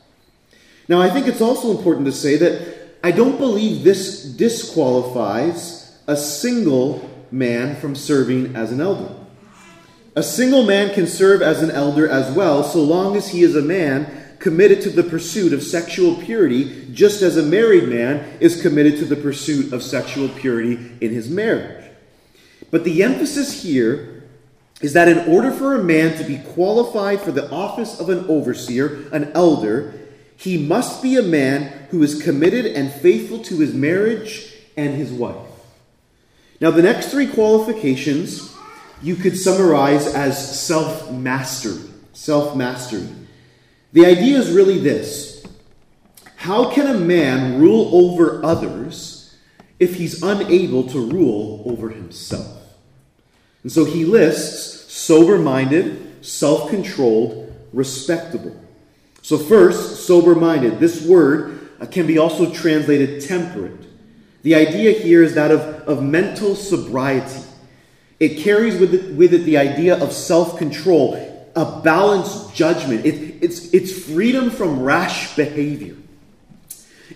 Now, 0.89 1.01
I 1.01 1.11
think 1.11 1.27
it's 1.27 1.43
also 1.43 1.77
important 1.77 2.07
to 2.07 2.13
say 2.13 2.37
that 2.37 2.97
I 3.05 3.13
don't 3.13 3.39
believe 3.39 3.85
this 3.85 4.25
disqualifies 4.25 5.99
a 6.07 6.17
single 6.17 7.09
man 7.31 7.77
from 7.77 7.95
serving 7.95 8.57
as 8.57 8.73
an 8.73 8.81
elder. 8.81 9.15
A 10.17 10.23
single 10.23 10.65
man 10.65 10.93
can 10.93 11.07
serve 11.07 11.43
as 11.43 11.63
an 11.63 11.71
elder 11.71 12.09
as 12.09 12.35
well, 12.35 12.65
so 12.65 12.83
long 12.83 13.17
as 13.17 13.29
he 13.29 13.43
is 13.43 13.55
a 13.55 13.63
man 13.63 14.37
committed 14.41 14.81
to 14.83 14.91
the 14.91 15.05
pursuit 15.05 15.53
of 15.53 15.63
sexual 15.63 16.17
purity, 16.17 16.89
just 16.93 17.23
as 17.23 17.37
a 17.37 17.43
married 17.43 17.89
man 17.89 18.39
is 18.41 18.61
committed 18.61 18.99
to 18.99 19.05
the 19.05 19.17
pursuit 19.17 19.73
of 19.73 19.83
sexual 19.83 20.29
purity 20.29 20.97
in 21.01 21.13
his 21.13 21.29
marriage. 21.29 21.90
But 22.71 22.85
the 22.85 23.03
emphasis 23.03 23.63
here 23.63 24.25
is 24.81 24.93
that 24.95 25.09
in 25.09 25.19
order 25.33 25.51
for 25.51 25.75
a 25.75 25.83
man 25.83 26.17
to 26.17 26.25
be 26.25 26.39
qualified 26.39 27.21
for 27.21 27.33
the 27.33 27.51
office 27.51 28.01
of 28.01 28.09
an 28.09 28.25
overseer, 28.29 29.09
an 29.13 29.31
elder, 29.35 29.95
he 30.37 30.57
must 30.57 31.03
be 31.03 31.17
a 31.17 31.23
man 31.23 31.87
who 31.91 32.03
is 32.03 32.23
committed 32.23 32.65
and 32.65 32.91
faithful 32.91 33.41
to 33.41 33.59
his 33.59 33.75
marriage 33.75 34.55
and 34.77 34.95
his 34.95 35.13
wife. 35.13 35.49
Now, 36.61 36.71
the 36.71 36.83
next 36.83 37.09
three 37.09 37.27
qualifications 37.27 38.55
you 39.03 39.17
could 39.17 39.37
summarize 39.37 40.07
as 40.15 40.61
self 40.61 41.11
mastery. 41.11 41.91
Self 42.13 42.57
mastery. 42.57 43.09
The 43.93 44.07
idea 44.07 44.39
is 44.39 44.51
really 44.51 44.79
this 44.79 45.45
How 46.37 46.71
can 46.71 46.87
a 46.87 46.99
man 46.99 47.61
rule 47.61 47.91
over 47.95 48.45
others 48.45 49.37
if 49.79 49.95
he's 49.97 50.23
unable 50.23 50.85
to 50.89 51.01
rule 51.01 51.63
over 51.67 51.91
himself? 51.91 52.60
And 53.63 53.71
so 53.71 53.85
he 53.85 54.05
lists 54.05 54.93
sober 54.93 55.39
minded, 55.39 56.25
self 56.25 56.71
controlled, 56.71 57.53
respectable. 57.73 58.59
So, 59.23 59.39
first, 59.39 60.07
sober 60.07 60.35
minded. 60.35 60.81
This 60.81 61.05
word 61.07 61.71
uh, 61.81 61.87
can 61.87 62.07
be 62.07 62.19
also 62.19 62.53
translated 62.53 63.23
temperate. 63.27 63.87
The 64.43 64.55
idea 64.55 64.93
here 64.93 65.23
is 65.23 65.35
that 65.35 65.51
of, 65.51 65.61
of 65.87 66.03
mental 66.03 66.55
sobriety. 66.57 67.43
It 68.19 68.39
carries 68.39 68.79
with 68.79 68.95
it, 68.95 69.15
with 69.15 69.35
it 69.35 69.45
the 69.45 69.59
idea 69.59 70.03
of 70.03 70.13
self 70.13 70.59
control, 70.59 71.15
a 71.55 71.81
balanced 71.83 72.55
judgment. 72.55 73.05
It, 73.05 73.43
it's, 73.43 73.73
it's 73.73 74.05
freedom 74.07 74.51
from 74.51 74.83
rash 74.83 75.37
behavior. 75.37 75.97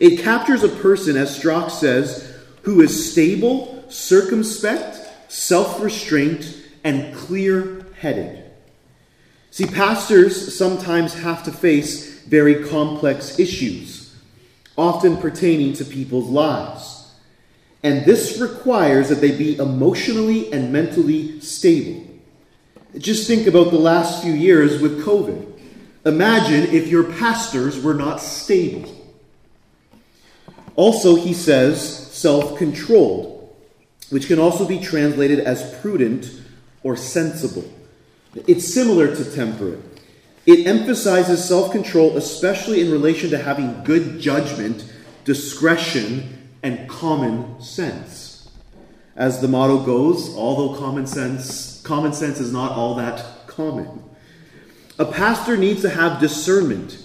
It 0.00 0.20
captures 0.20 0.62
a 0.62 0.68
person, 0.68 1.16
as 1.16 1.34
Strauch 1.34 1.70
says, 1.70 2.36
who 2.62 2.80
is 2.80 3.12
stable, 3.12 3.84
circumspect, 3.88 5.03
self 5.28 5.80
restraint, 5.80 6.62
and 6.84 7.14
clear 7.14 7.86
headed. 7.98 8.44
See, 9.50 9.66
pastors 9.66 10.56
sometimes 10.56 11.14
have 11.14 11.44
to 11.44 11.52
face 11.52 12.22
very 12.24 12.64
complex 12.64 13.38
issues, 13.38 14.14
often 14.76 15.16
pertaining 15.16 15.72
to 15.74 15.84
people's 15.84 16.28
lives. 16.28 17.12
And 17.82 18.04
this 18.04 18.40
requires 18.40 19.08
that 19.10 19.20
they 19.20 19.30
be 19.30 19.56
emotionally 19.56 20.52
and 20.52 20.72
mentally 20.72 21.40
stable. 21.40 22.06
Just 22.98 23.26
think 23.26 23.46
about 23.46 23.70
the 23.70 23.78
last 23.78 24.22
few 24.22 24.32
years 24.32 24.80
with 24.80 25.04
COVID. 25.04 25.52
Imagine 26.06 26.74
if 26.74 26.88
your 26.88 27.04
pastors 27.04 27.80
were 27.80 27.94
not 27.94 28.20
stable. 28.20 28.90
Also, 30.76 31.14
he 31.14 31.32
says, 31.32 32.12
self 32.12 32.58
controlled 32.58 33.33
which 34.11 34.26
can 34.26 34.38
also 34.38 34.66
be 34.66 34.80
translated 34.80 35.40
as 35.40 35.78
prudent 35.80 36.30
or 36.82 36.96
sensible. 36.96 37.64
It's 38.46 38.73
similar 38.73 39.14
to 39.14 39.25
temperate. 39.34 39.80
It 40.46 40.66
emphasizes 40.66 41.44
self 41.44 41.73
control, 41.73 42.16
especially 42.16 42.80
in 42.80 42.90
relation 42.90 43.30
to 43.30 43.38
having 43.38 43.82
good 43.84 44.20
judgment, 44.20 44.84
discretion, 45.25 46.50
and 46.62 46.88
common 46.88 47.61
sense. 47.62 48.50
As 49.16 49.40
the 49.40 49.49
motto 49.49 49.84
goes, 49.84 50.34
although 50.37 50.78
common 50.78 51.06
sense, 51.06 51.80
common 51.82 52.12
sense 52.12 52.40
is 52.40 52.52
not 52.52 52.73
all 52.73 52.94
that 52.96 53.46
common. 53.46 54.02
A 54.99 55.04
pastor 55.04 55.56
needs 55.56 55.82
to 55.82 55.90
have 55.90 56.20
discernment 56.20 57.04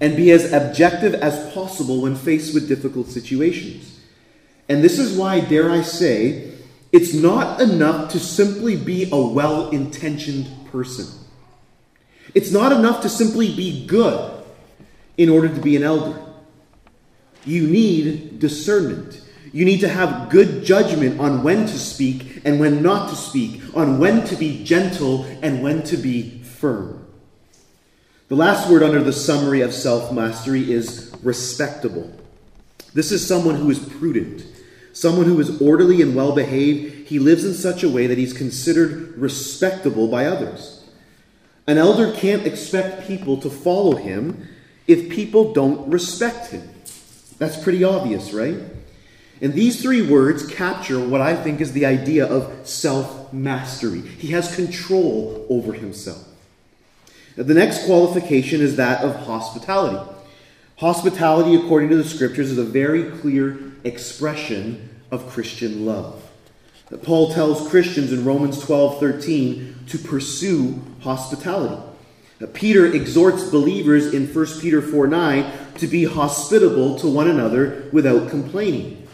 and 0.00 0.16
be 0.16 0.30
as 0.30 0.52
objective 0.52 1.14
as 1.14 1.52
possible 1.52 2.02
when 2.02 2.14
faced 2.14 2.54
with 2.54 2.68
difficult 2.68 3.08
situations. 3.08 3.97
And 4.68 4.84
this 4.84 4.98
is 4.98 5.16
why, 5.16 5.40
dare 5.40 5.70
I 5.70 5.82
say, 5.82 6.52
it's 6.92 7.14
not 7.14 7.60
enough 7.60 8.12
to 8.12 8.20
simply 8.20 8.76
be 8.76 9.08
a 9.10 9.20
well 9.20 9.70
intentioned 9.70 10.48
person. 10.70 11.06
It's 12.34 12.52
not 12.52 12.72
enough 12.72 13.02
to 13.02 13.08
simply 13.08 13.54
be 13.54 13.86
good 13.86 14.44
in 15.16 15.28
order 15.28 15.48
to 15.48 15.60
be 15.60 15.76
an 15.76 15.82
elder. 15.82 16.20
You 17.44 17.66
need 17.66 18.38
discernment. 18.38 19.22
You 19.52 19.64
need 19.64 19.80
to 19.80 19.88
have 19.88 20.28
good 20.28 20.64
judgment 20.64 21.20
on 21.20 21.42
when 21.42 21.66
to 21.66 21.78
speak 21.78 22.42
and 22.44 22.60
when 22.60 22.82
not 22.82 23.08
to 23.10 23.16
speak, 23.16 23.62
on 23.74 23.98
when 23.98 24.24
to 24.26 24.36
be 24.36 24.62
gentle 24.64 25.24
and 25.42 25.62
when 25.62 25.82
to 25.84 25.96
be 25.96 26.42
firm. 26.42 27.06
The 28.28 28.36
last 28.36 28.70
word 28.70 28.82
under 28.82 29.02
the 29.02 29.12
summary 29.12 29.62
of 29.62 29.72
self 29.72 30.12
mastery 30.12 30.70
is 30.70 31.14
respectable. 31.22 32.12
This 32.92 33.10
is 33.10 33.26
someone 33.26 33.54
who 33.54 33.70
is 33.70 33.78
prudent, 33.78 34.44
someone 35.00 35.26
who 35.26 35.38
is 35.40 35.60
orderly 35.60 36.02
and 36.02 36.14
well 36.14 36.32
behaved. 36.32 37.08
He 37.08 37.18
lives 37.18 37.44
in 37.44 37.54
such 37.54 37.82
a 37.82 37.88
way 37.88 38.06
that 38.06 38.18
he's 38.18 38.32
considered 38.32 39.16
respectable 39.16 40.08
by 40.08 40.26
others. 40.26 40.84
An 41.66 41.78
elder 41.78 42.12
can't 42.12 42.46
expect 42.46 43.06
people 43.06 43.36
to 43.38 43.50
follow 43.50 43.96
him 43.96 44.48
if 44.86 45.10
people 45.10 45.52
don't 45.52 45.88
respect 45.90 46.50
him. 46.50 46.68
That's 47.38 47.62
pretty 47.62 47.84
obvious, 47.84 48.32
right? 48.32 48.58
And 49.40 49.52
these 49.52 49.80
three 49.80 50.02
words 50.02 50.46
capture 50.46 50.98
what 50.98 51.20
I 51.20 51.36
think 51.36 51.60
is 51.60 51.72
the 51.72 51.86
idea 51.86 52.26
of 52.26 52.66
self 52.66 53.32
mastery. 53.32 54.00
He 54.00 54.28
has 54.28 54.54
control 54.54 55.46
over 55.48 55.74
himself. 55.74 56.26
The 57.36 57.54
next 57.54 57.84
qualification 57.84 58.60
is 58.60 58.74
that 58.76 59.04
of 59.04 59.14
hospitality. 59.26 60.10
Hospitality, 60.78 61.54
according 61.54 61.90
to 61.90 61.96
the 61.96 62.04
scriptures, 62.04 62.50
is 62.50 62.58
a 62.58 62.64
very 62.64 63.10
clear 63.20 63.67
expression 63.84 64.88
of 65.10 65.28
Christian 65.30 65.86
love. 65.86 66.22
Paul 67.02 67.32
tells 67.32 67.68
Christians 67.68 68.12
in 68.12 68.24
Romans 68.24 68.58
12 68.60 68.98
13 68.98 69.74
to 69.88 69.98
pursue 69.98 70.82
hospitality. 71.00 71.82
Peter 72.54 72.86
exhorts 72.86 73.44
believers 73.50 74.14
in 74.14 74.26
1 74.32 74.46
Peter 74.60 74.80
4 74.80 75.06
9 75.06 75.52
to 75.78 75.86
be 75.86 76.04
hospitable 76.04 76.98
to 76.98 77.08
one 77.08 77.28
another 77.28 77.88
without 77.92 78.30
complaining. 78.30 79.06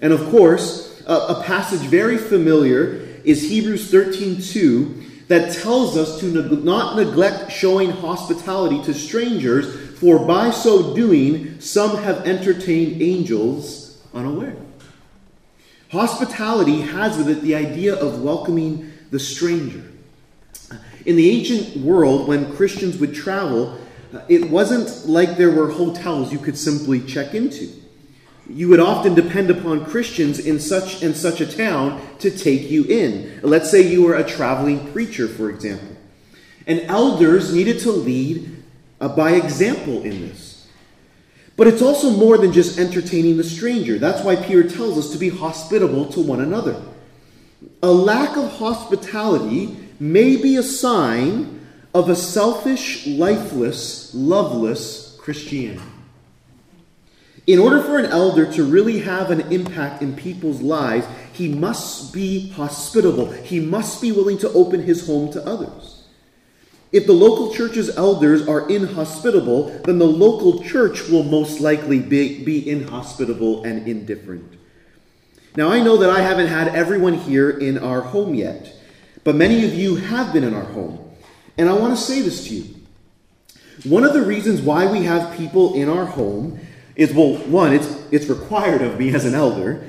And 0.00 0.12
of 0.12 0.28
course, 0.30 1.02
a, 1.06 1.42
passage 1.44 1.88
very 1.88 2.18
familiar 2.18 3.06
is 3.24 3.48
Hebrews 3.48 3.90
13 3.90 4.42
2 4.42 5.04
that 5.28 5.54
tells 5.54 5.96
us 5.96 6.20
to 6.20 6.26
neg- 6.26 6.64
not 6.64 6.96
neglect 6.96 7.52
showing 7.52 7.90
hospitality 7.90 8.82
to 8.84 8.92
strangers, 8.92 9.98
for 9.98 10.26
by 10.26 10.50
so 10.50 10.94
doing, 10.94 11.60
some 11.60 11.96
have 11.98 12.26
entertained 12.26 13.00
angels 13.00 13.87
unaware. 14.14 14.56
Hospitality 15.90 16.80
has 16.82 17.16
with 17.16 17.28
it 17.28 17.42
the 17.42 17.54
idea 17.54 17.94
of 17.94 18.22
welcoming 18.22 18.92
the 19.10 19.18
stranger. 19.18 19.82
In 21.06 21.16
the 21.16 21.30
ancient 21.30 21.76
world, 21.78 22.28
when 22.28 22.54
Christians 22.54 22.98
would 22.98 23.14
travel, 23.14 23.78
it 24.28 24.50
wasn't 24.50 25.08
like 25.08 25.36
there 25.36 25.50
were 25.50 25.70
hotels 25.70 26.32
you 26.32 26.38
could 26.38 26.58
simply 26.58 27.00
check 27.00 27.34
into 27.34 27.68
you 28.48 28.68
would 28.68 28.80
often 28.80 29.14
depend 29.14 29.50
upon 29.50 29.84
Christians 29.84 30.38
in 30.38 30.58
such 30.58 31.02
and 31.02 31.14
such 31.14 31.40
a 31.40 31.46
town 31.46 32.00
to 32.18 32.30
take 32.30 32.70
you 32.70 32.84
in. 32.84 33.40
Let's 33.42 33.70
say 33.70 33.82
you 33.82 34.02
were 34.02 34.16
a 34.16 34.24
traveling 34.24 34.90
preacher, 34.92 35.28
for 35.28 35.50
example. 35.50 35.96
And 36.66 36.80
elders 36.82 37.54
needed 37.54 37.78
to 37.80 37.92
lead 37.92 38.62
uh, 39.00 39.08
by 39.08 39.32
example 39.32 40.02
in 40.02 40.28
this. 40.28 40.47
But 41.58 41.66
it's 41.66 41.82
also 41.82 42.10
more 42.10 42.38
than 42.38 42.52
just 42.52 42.78
entertaining 42.78 43.36
the 43.36 43.42
stranger. 43.42 43.98
That's 43.98 44.22
why 44.22 44.36
Peter 44.36 44.62
tells 44.62 44.96
us 44.96 45.10
to 45.10 45.18
be 45.18 45.28
hospitable 45.28 46.06
to 46.12 46.20
one 46.20 46.40
another. 46.40 46.80
A 47.82 47.90
lack 47.90 48.36
of 48.36 48.48
hospitality 48.52 49.76
may 49.98 50.36
be 50.36 50.54
a 50.54 50.62
sign 50.62 51.66
of 51.92 52.08
a 52.08 52.14
selfish, 52.14 53.08
lifeless, 53.08 54.14
loveless 54.14 55.18
Christianity. 55.20 55.82
In 57.48 57.58
order 57.58 57.82
for 57.82 57.98
an 57.98 58.06
elder 58.06 58.50
to 58.52 58.62
really 58.62 59.00
have 59.00 59.32
an 59.32 59.40
impact 59.52 60.00
in 60.00 60.14
people's 60.14 60.60
lives, 60.60 61.08
he 61.32 61.48
must 61.48 62.14
be 62.14 62.50
hospitable. 62.50 63.32
He 63.32 63.58
must 63.58 64.00
be 64.00 64.12
willing 64.12 64.38
to 64.38 64.52
open 64.52 64.82
his 64.82 65.08
home 65.08 65.32
to 65.32 65.44
others. 65.44 65.97
If 66.90 67.06
the 67.06 67.12
local 67.12 67.52
church's 67.52 67.94
elders 67.96 68.48
are 68.48 68.68
inhospitable, 68.68 69.82
then 69.84 69.98
the 69.98 70.06
local 70.06 70.62
church 70.62 71.08
will 71.08 71.22
most 71.22 71.60
likely 71.60 72.00
be, 72.00 72.42
be 72.42 72.68
inhospitable 72.68 73.64
and 73.64 73.86
indifferent. 73.86 74.54
Now, 75.54 75.70
I 75.70 75.80
know 75.80 75.98
that 75.98 76.08
I 76.08 76.20
haven't 76.20 76.46
had 76.46 76.68
everyone 76.68 77.14
here 77.14 77.50
in 77.50 77.78
our 77.78 78.00
home 78.00 78.34
yet, 78.34 78.74
but 79.22 79.34
many 79.34 79.66
of 79.66 79.74
you 79.74 79.96
have 79.96 80.32
been 80.32 80.44
in 80.44 80.54
our 80.54 80.64
home. 80.64 81.10
And 81.58 81.68
I 81.68 81.74
want 81.74 81.96
to 81.96 82.02
say 82.02 82.22
this 82.22 82.46
to 82.48 82.54
you. 82.54 82.74
One 83.84 84.04
of 84.04 84.14
the 84.14 84.22
reasons 84.22 84.62
why 84.62 84.90
we 84.90 85.04
have 85.04 85.36
people 85.36 85.74
in 85.74 85.88
our 85.88 86.06
home 86.06 86.58
is 86.96 87.12
well, 87.12 87.36
one, 87.48 87.72
it's, 87.72 87.86
it's 88.10 88.26
required 88.26 88.82
of 88.82 88.98
me 88.98 89.14
as 89.14 89.24
an 89.24 89.34
elder, 89.34 89.84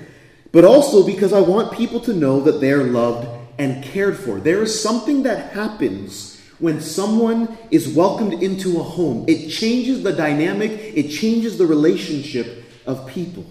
but 0.51 0.65
also 0.65 1.05
because 1.05 1.31
I 1.31 1.39
want 1.39 1.71
people 1.71 1.99
to 2.01 2.13
know 2.13 2.41
that 2.41 2.59
they're 2.59 2.83
loved 2.83 3.27
and 3.57 3.83
cared 3.83 4.17
for. 4.17 4.39
There 4.39 4.61
is 4.61 4.81
something 4.81 5.23
that 5.23 5.53
happens 5.53 6.38
when 6.59 6.81
someone 6.81 7.57
is 7.71 7.87
welcomed 7.87 8.33
into 8.43 8.79
a 8.79 8.83
home. 8.83 9.25
It 9.27 9.49
changes 9.49 10.03
the 10.03 10.13
dynamic, 10.13 10.71
it 10.71 11.09
changes 11.09 11.57
the 11.57 11.65
relationship 11.65 12.65
of 12.85 13.07
people. 13.07 13.45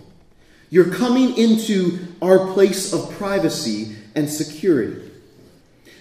You're 0.70 0.92
coming 0.92 1.36
into 1.36 1.98
our 2.20 2.52
place 2.52 2.92
of 2.92 3.10
privacy 3.12 3.96
and 4.14 4.28
security. 4.28 5.10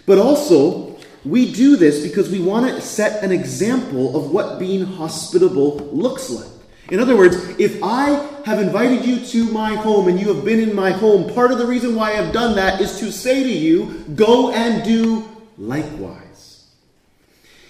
But 0.05 0.17
also, 0.17 0.97
we 1.23 1.51
do 1.51 1.75
this 1.75 2.03
because 2.03 2.29
we 2.29 2.39
want 2.39 2.67
to 2.67 2.81
set 2.81 3.23
an 3.23 3.31
example 3.31 4.15
of 4.17 4.31
what 4.31 4.59
being 4.59 4.85
hospitable 4.85 5.77
looks 5.91 6.29
like. 6.29 6.47
In 6.89 6.99
other 6.99 7.17
words, 7.17 7.35
if 7.59 7.83
I 7.83 8.11
have 8.45 8.59
invited 8.59 9.03
you 9.03 9.19
to 9.25 9.51
my 9.51 9.75
home 9.75 10.07
and 10.07 10.19
you 10.19 10.33
have 10.33 10.45
been 10.45 10.59
in 10.59 10.73
my 10.73 10.91
home, 10.91 11.33
part 11.33 11.51
of 11.51 11.57
the 11.57 11.65
reason 11.65 11.95
why 11.95 12.13
I've 12.13 12.31
done 12.31 12.55
that 12.55 12.79
is 12.79 12.99
to 12.99 13.11
say 13.11 13.43
to 13.43 13.49
you, 13.49 14.05
go 14.15 14.51
and 14.53 14.83
do 14.85 15.27
likewise. 15.57 16.26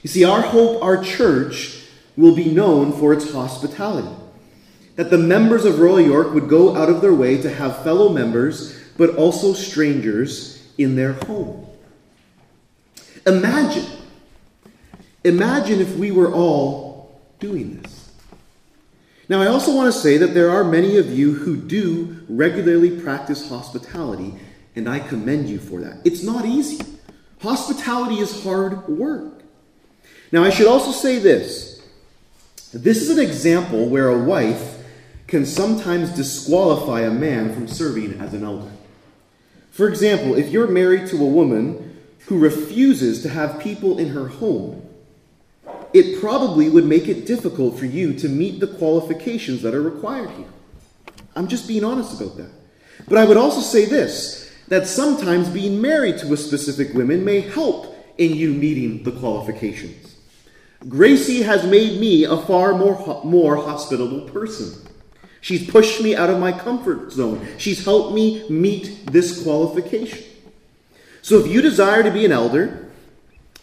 You 0.08 0.12
see, 0.12 0.24
our 0.24 0.40
hope, 0.40 0.82
our 0.82 1.04
church, 1.04 1.82
will 2.16 2.34
be 2.34 2.46
known 2.46 2.94
for 2.94 3.12
its 3.12 3.30
hospitality. 3.34 4.08
That 4.96 5.10
the 5.10 5.18
members 5.18 5.66
of 5.66 5.80
Royal 5.80 6.00
York 6.00 6.34
would 6.34 6.48
go 6.48 6.78
out 6.78 6.88
of 6.88 7.02
their 7.02 7.14
way 7.14 7.42
to 7.42 7.54
have 7.54 7.84
fellow 7.84 8.08
members, 8.08 8.82
but 8.96 9.18
also 9.18 9.52
strangers 9.52 10.66
in 10.78 10.96
their 10.96 11.12
home. 11.26 11.68
Imagine, 13.26 13.86
imagine 15.26 15.82
if 15.82 15.98
we 15.98 16.12
were 16.12 16.32
all 16.32 17.20
doing 17.40 17.82
this. 17.82 18.10
Now, 19.28 19.42
I 19.42 19.48
also 19.48 19.76
want 19.76 19.94
to 19.94 20.00
say 20.00 20.16
that 20.20 20.34
there 20.34 20.52
are 20.52 20.64
many 20.64 20.96
of 20.96 21.10
you 21.10 21.34
who 21.34 21.58
do 21.58 22.26
regularly 22.30 23.02
practice 23.02 23.50
hospitality, 23.50 24.36
and 24.74 24.88
I 24.88 25.00
commend 25.00 25.50
you 25.50 25.60
for 25.60 25.82
that. 25.82 26.00
It's 26.06 26.24
not 26.24 26.46
easy. 26.46 26.80
Hospitality 27.42 28.22
is 28.22 28.42
hard 28.42 28.88
work. 28.88 29.37
Now, 30.32 30.44
I 30.44 30.50
should 30.50 30.68
also 30.68 30.92
say 30.92 31.20
this 31.20 31.82
this 32.74 33.02
is 33.02 33.10
an 33.10 33.20
example 33.20 33.88
where 33.88 34.10
a 34.10 34.20
wife 34.20 34.84
can 35.28 35.46
sometimes 35.46 36.10
disqualify 36.12 37.02
a 37.02 37.12
man 37.12 37.54
from 37.54 37.68
serving 37.68 38.20
as 38.20 38.34
an 38.34 38.44
elder. 38.44 38.72
For 39.72 39.88
example, 39.88 40.36
if 40.36 40.50
you're 40.50 40.68
married 40.68 41.08
to 41.08 41.22
a 41.22 41.28
woman 41.28 41.98
who 42.28 42.40
refuses 42.40 43.22
to 43.24 43.30
have 43.30 43.60
people 43.60 44.00
in 44.00 44.10
her 44.10 44.28
home, 44.28 44.84
it 45.94 46.20
probably 46.20 46.70
would 46.70 46.86
make 46.86 47.08
it 47.08 47.26
difficult 47.26 47.78
for 47.78 47.86
you 47.86 48.14
to 48.16 48.28
meet 48.28 48.60
the 48.60 48.68
qualifications 48.68 49.62
that 49.62 49.74
are 49.74 49.82
required 49.82 50.30
here. 50.32 50.48
I'm 51.36 51.48
just 51.48 51.68
being 51.68 51.84
honest 51.84 52.20
about 52.20 52.38
that. 52.38 52.50
But 53.08 53.18
I 53.18 53.26
would 53.26 53.38
also 53.38 53.62
say 53.62 53.86
this 53.86 54.52
that 54.68 54.86
sometimes 54.86 55.48
being 55.48 55.82
married 55.82 56.18
to 56.18 56.34
a 56.34 56.38
specific 56.38 56.94
woman 56.94 57.24
may 57.24 57.40
help 57.40 57.96
in 58.18 58.36
you 58.36 58.54
meeting 58.54 59.04
the 59.04 59.12
qualifications. 59.14 60.07
Gracie 60.88 61.42
has 61.42 61.66
made 61.66 62.00
me 62.00 62.24
a 62.24 62.38
far 62.38 62.74
more, 62.74 63.24
more 63.24 63.56
hospitable 63.56 64.22
person. 64.30 64.88
She's 65.42 65.70
pushed 65.70 66.02
me 66.02 66.16
out 66.16 66.30
of 66.30 66.40
my 66.40 66.52
comfort 66.52 67.12
zone. 67.12 67.46
She's 67.58 67.84
helped 67.84 68.14
me 68.14 68.48
meet 68.50 69.06
this 69.12 69.44
qualification. 69.44 70.24
So 71.22 71.40
if 71.40 71.48
you 71.48 71.62
desire 71.62 72.04
to 72.04 72.12
be 72.12 72.26
an 72.26 72.32
elder, 72.32 72.90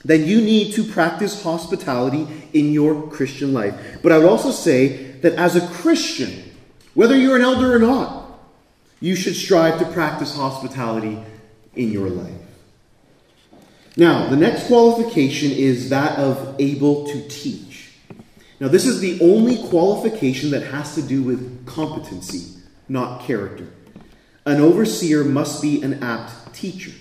then 0.05 0.27
you 0.27 0.40
need 0.40 0.74
to 0.74 0.85
practice 0.85 1.42
hospitality 1.42 2.27
in 2.53 2.72
your 2.72 3.09
Christian 3.09 3.55
life. 3.55 3.74
But 4.03 4.12
I 4.12 4.18
would 4.18 4.29
also 4.29 4.50
say 4.50 5.12
that 5.22 5.35
as 5.35 5.57
a 5.57 5.66
Christian, 5.68 6.53
whether 6.94 7.16
you're 7.16 7.37
an 7.37 7.42
elder 7.42 7.74
or 7.74 7.79
not, 7.79 8.38
you 9.00 9.16
should 9.16 9.37
strive 9.37 9.79
to 9.79 9.87
practice 9.92 10.37
hospitality 10.37 11.18
in 11.74 11.90
your 11.90 12.09
life. 12.09 12.43
Now, 13.96 14.28
the 14.28 14.37
next 14.37 14.66
qualification 14.66 15.52
is 15.52 15.90
that 15.90 16.18
of 16.18 16.57
able 16.59 17.07
to 17.07 17.28
teach. 17.28 17.92
Now, 18.59 18.68
this 18.68 18.87
is 18.87 19.00
the 19.00 19.20
only 19.20 19.59
qualification 19.68 20.50
that 20.50 20.64
has 20.64 20.94
to 20.96 21.02
do 21.02 21.22
with 21.22 21.64
competency, 21.66 22.61
not 22.88 23.22
character. 23.22 23.68
An 24.46 24.61
overseer 24.61 25.22
must 25.22 25.62
be 25.62 25.83
an 25.83 26.02
apt 26.02 26.54
teacher. 26.54 26.92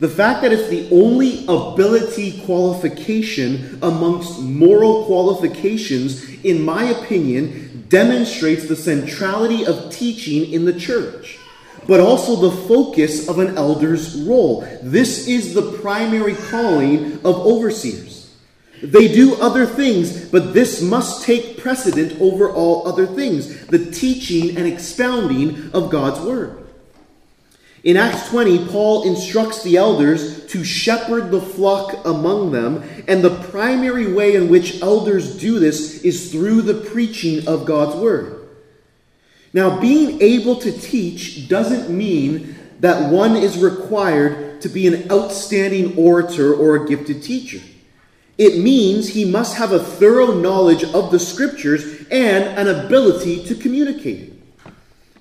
The 0.00 0.08
fact 0.08 0.42
that 0.42 0.52
it's 0.52 0.68
the 0.68 0.88
only 0.90 1.44
ability 1.46 2.42
qualification 2.44 3.78
amongst 3.82 4.40
moral 4.40 5.04
qualifications, 5.04 6.28
in 6.42 6.62
my 6.62 6.84
opinion, 6.84 7.86
demonstrates 7.88 8.66
the 8.66 8.74
centrality 8.74 9.64
of 9.64 9.92
teaching 9.92 10.52
in 10.52 10.64
the 10.64 10.72
church 10.72 11.38
but 11.86 12.00
also 12.00 12.36
the 12.36 12.56
focus 12.68 13.28
of 13.28 13.38
an 13.38 13.56
elder's 13.56 14.20
role. 14.22 14.66
This 14.82 15.26
is 15.26 15.54
the 15.54 15.78
primary 15.78 16.34
calling 16.34 17.14
of 17.18 17.36
overseers. 17.46 18.34
They 18.82 19.12
do 19.12 19.36
other 19.40 19.64
things, 19.64 20.26
but 20.26 20.54
this 20.54 20.82
must 20.82 21.24
take 21.24 21.60
precedent 21.60 22.20
over 22.20 22.50
all 22.50 22.88
other 22.88 23.06
things 23.06 23.66
the 23.66 23.90
teaching 23.90 24.56
and 24.56 24.66
expounding 24.66 25.70
of 25.72 25.90
God's 25.90 26.20
word. 26.20 26.58
In 27.84 27.96
Acts 27.96 28.28
20, 28.30 28.66
Paul 28.68 29.04
instructs 29.04 29.62
the 29.62 29.76
elders 29.76 30.46
to 30.46 30.62
shepherd 30.62 31.30
the 31.30 31.40
flock 31.40 32.04
among 32.04 32.52
them, 32.52 32.82
and 33.08 33.22
the 33.22 33.42
primary 33.50 34.12
way 34.12 34.36
in 34.36 34.48
which 34.48 34.80
elders 34.82 35.38
do 35.38 35.58
this 35.58 36.02
is 36.02 36.30
through 36.30 36.62
the 36.62 36.90
preaching 36.90 37.46
of 37.48 37.66
God's 37.66 37.96
word. 37.96 38.41
Now, 39.52 39.78
being 39.80 40.20
able 40.22 40.56
to 40.56 40.72
teach 40.72 41.48
doesn't 41.48 41.94
mean 41.94 42.56
that 42.80 43.10
one 43.10 43.36
is 43.36 43.58
required 43.58 44.60
to 44.62 44.68
be 44.68 44.86
an 44.86 45.10
outstanding 45.10 45.96
orator 45.96 46.54
or 46.54 46.76
a 46.76 46.88
gifted 46.88 47.22
teacher. 47.22 47.60
It 48.38 48.58
means 48.58 49.08
he 49.08 49.24
must 49.24 49.56
have 49.56 49.72
a 49.72 49.78
thorough 49.78 50.34
knowledge 50.34 50.84
of 50.84 51.10
the 51.10 51.18
scriptures 51.18 52.06
and 52.10 52.44
an 52.58 52.68
ability 52.68 53.44
to 53.44 53.54
communicate. 53.54 54.32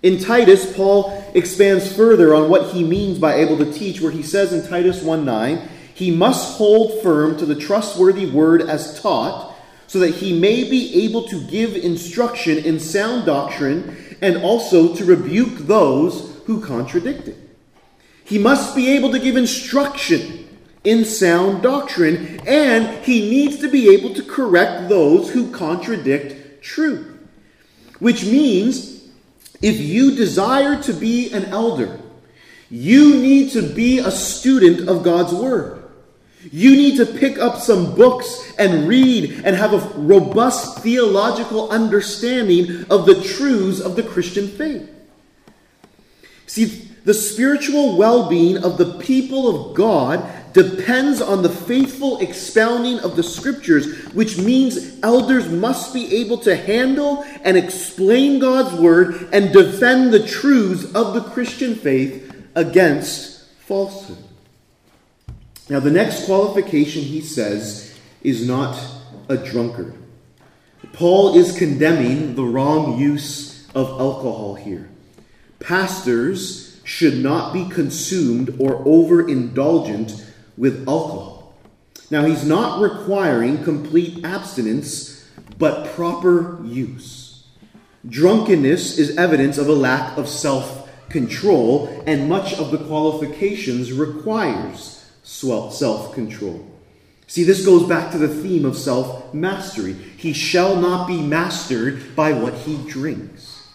In 0.01 0.17
Titus, 0.17 0.75
Paul 0.75 1.23
expands 1.35 1.93
further 1.95 2.33
on 2.33 2.49
what 2.49 2.73
he 2.73 2.83
means 2.83 3.19
by 3.19 3.35
able 3.35 3.57
to 3.57 3.71
teach, 3.71 4.01
where 4.01 4.11
he 4.11 4.23
says 4.23 4.53
in 4.53 4.67
Titus 4.67 5.03
1 5.03 5.25
9, 5.25 5.69
he 5.93 6.09
must 6.09 6.57
hold 6.57 7.03
firm 7.03 7.37
to 7.37 7.45
the 7.45 7.55
trustworthy 7.55 8.25
word 8.25 8.63
as 8.63 8.99
taught, 8.99 9.50
so 9.91 9.99
that 9.99 10.15
he 10.15 10.31
may 10.31 10.63
be 10.63 11.03
able 11.03 11.27
to 11.27 11.45
give 11.47 11.75
instruction 11.75 12.57
in 12.59 12.79
sound 12.79 13.25
doctrine 13.25 14.15
and 14.21 14.37
also 14.37 14.95
to 14.95 15.03
rebuke 15.03 15.57
those 15.67 16.41
who 16.45 16.61
contradict 16.61 17.27
it. 17.27 17.37
He 18.23 18.39
must 18.39 18.73
be 18.73 18.87
able 18.93 19.11
to 19.11 19.19
give 19.19 19.35
instruction 19.35 20.47
in 20.85 21.03
sound 21.03 21.61
doctrine, 21.61 22.39
and 22.47 23.03
he 23.03 23.29
needs 23.29 23.57
to 23.57 23.69
be 23.69 23.93
able 23.93 24.13
to 24.13 24.23
correct 24.23 24.87
those 24.87 25.29
who 25.29 25.51
contradict 25.51 26.63
truth. 26.63 27.27
Which 27.99 28.23
means 28.23 29.09
if 29.61 29.77
you 29.77 30.15
desire 30.15 30.81
to 30.83 30.93
be 30.93 31.33
an 31.33 31.43
elder, 31.47 31.99
you 32.69 33.15
need 33.15 33.51
to 33.51 33.61
be 33.61 33.99
a 33.99 34.09
student 34.09 34.87
of 34.87 35.03
God's 35.03 35.33
Word. 35.33 35.80
You 36.51 36.75
need 36.75 36.97
to 36.97 37.05
pick 37.05 37.37
up 37.37 37.57
some 37.57 37.95
books 37.95 38.53
and 38.57 38.87
read 38.87 39.41
and 39.45 39.55
have 39.55 39.73
a 39.73 39.99
robust 39.99 40.79
theological 40.79 41.69
understanding 41.69 42.85
of 42.89 43.05
the 43.05 43.21
truths 43.21 43.79
of 43.79 43.95
the 43.95 44.03
Christian 44.03 44.47
faith. 44.47 44.89
See, 46.47 46.65
the 47.03 47.13
spiritual 47.13 47.97
well 47.97 48.29
being 48.29 48.57
of 48.57 48.77
the 48.77 48.99
people 48.99 49.69
of 49.69 49.75
God 49.75 50.27
depends 50.53 51.21
on 51.21 51.41
the 51.41 51.49
faithful 51.49 52.19
expounding 52.19 52.99
of 52.99 53.15
the 53.15 53.23
scriptures, 53.23 54.05
which 54.13 54.37
means 54.37 54.99
elders 55.01 55.47
must 55.49 55.93
be 55.93 56.17
able 56.17 56.37
to 56.39 56.55
handle 56.55 57.23
and 57.43 57.55
explain 57.55 58.39
God's 58.39 58.73
word 58.79 59.29
and 59.31 59.53
defend 59.53 60.13
the 60.13 60.25
truths 60.25 60.83
of 60.93 61.13
the 61.13 61.21
Christian 61.21 61.75
faith 61.75 62.35
against 62.55 63.47
falsehood. 63.59 64.30
Now, 65.71 65.79
the 65.79 65.89
next 65.89 66.25
qualification 66.25 67.01
he 67.01 67.21
says 67.21 67.97
is 68.21 68.45
not 68.45 68.77
a 69.29 69.37
drunkard. 69.37 69.93
Paul 70.91 71.37
is 71.37 71.57
condemning 71.57 72.35
the 72.35 72.43
wrong 72.43 72.99
use 72.99 73.69
of 73.73 73.87
alcohol 73.87 74.55
here. 74.55 74.89
Pastors 75.61 76.81
should 76.83 77.23
not 77.23 77.53
be 77.53 77.69
consumed 77.69 78.49
or 78.59 78.83
overindulgent 78.83 80.21
with 80.57 80.85
alcohol. 80.89 81.53
Now, 82.09 82.25
he's 82.25 82.43
not 82.43 82.81
requiring 82.81 83.63
complete 83.63 84.25
abstinence, 84.25 85.25
but 85.57 85.87
proper 85.95 86.61
use. 86.65 87.45
Drunkenness 88.09 88.97
is 88.97 89.15
evidence 89.15 89.57
of 89.57 89.69
a 89.69 89.73
lack 89.73 90.17
of 90.17 90.27
self 90.27 90.89
control, 91.07 92.03
and 92.05 92.27
much 92.27 92.51
of 92.55 92.71
the 92.71 92.77
qualifications 92.79 93.93
requires 93.93 95.00
self 95.31 96.13
control. 96.13 96.67
See, 97.27 97.43
this 97.43 97.65
goes 97.65 97.87
back 97.87 98.11
to 98.11 98.17
the 98.17 98.27
theme 98.27 98.65
of 98.65 98.77
self 98.77 99.33
mastery. 99.33 99.93
He 99.93 100.33
shall 100.33 100.75
not 100.75 101.07
be 101.07 101.21
mastered 101.21 102.15
by 102.15 102.33
what 102.33 102.53
he 102.53 102.77
drinks. 102.89 103.69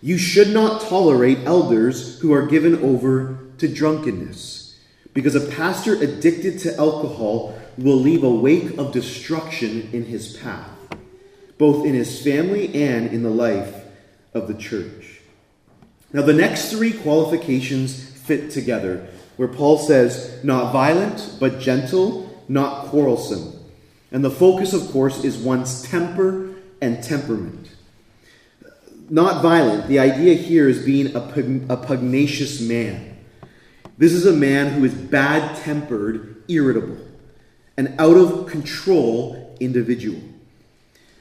You 0.00 0.16
should 0.16 0.50
not 0.50 0.82
tolerate 0.82 1.38
elders 1.44 2.20
who 2.20 2.32
are 2.32 2.46
given 2.46 2.82
over 2.82 3.38
to 3.58 3.68
drunkenness, 3.68 4.78
because 5.12 5.34
a 5.34 5.50
pastor 5.50 5.94
addicted 5.94 6.60
to 6.60 6.76
alcohol 6.76 7.58
will 7.76 7.96
leave 7.96 8.22
a 8.22 8.30
wake 8.30 8.78
of 8.78 8.92
destruction 8.92 9.90
in 9.92 10.04
his 10.04 10.36
path, 10.36 10.70
both 11.58 11.84
in 11.84 11.94
his 11.94 12.22
family 12.22 12.72
and 12.74 13.12
in 13.12 13.22
the 13.22 13.30
life 13.30 13.84
of 14.32 14.48
the 14.48 14.54
church. 14.54 15.20
Now, 16.12 16.22
the 16.22 16.32
next 16.32 16.70
three 16.70 16.92
qualifications 16.92 18.10
fit 18.10 18.50
together 18.50 19.08
where 19.40 19.48
Paul 19.48 19.78
says, 19.78 20.38
not 20.44 20.70
violent, 20.70 21.36
but 21.40 21.60
gentle, 21.60 22.30
not 22.46 22.88
quarrelsome. 22.88 23.58
And 24.12 24.22
the 24.22 24.30
focus, 24.30 24.74
of 24.74 24.90
course, 24.90 25.24
is 25.24 25.38
one's 25.38 25.80
temper 25.80 26.56
and 26.82 27.02
temperament. 27.02 27.70
Not 29.08 29.40
violent. 29.40 29.88
The 29.88 29.98
idea 29.98 30.34
here 30.34 30.68
is 30.68 30.84
being 30.84 31.16
a, 31.16 31.72
a 31.72 31.76
pugnacious 31.78 32.60
man. 32.60 33.16
This 33.96 34.12
is 34.12 34.26
a 34.26 34.32
man 34.34 34.74
who 34.74 34.84
is 34.84 34.92
bad 34.92 35.56
tempered, 35.62 36.44
irritable, 36.46 36.98
an 37.78 37.94
out 37.98 38.18
of 38.18 38.46
control 38.46 39.56
individual. 39.58 40.20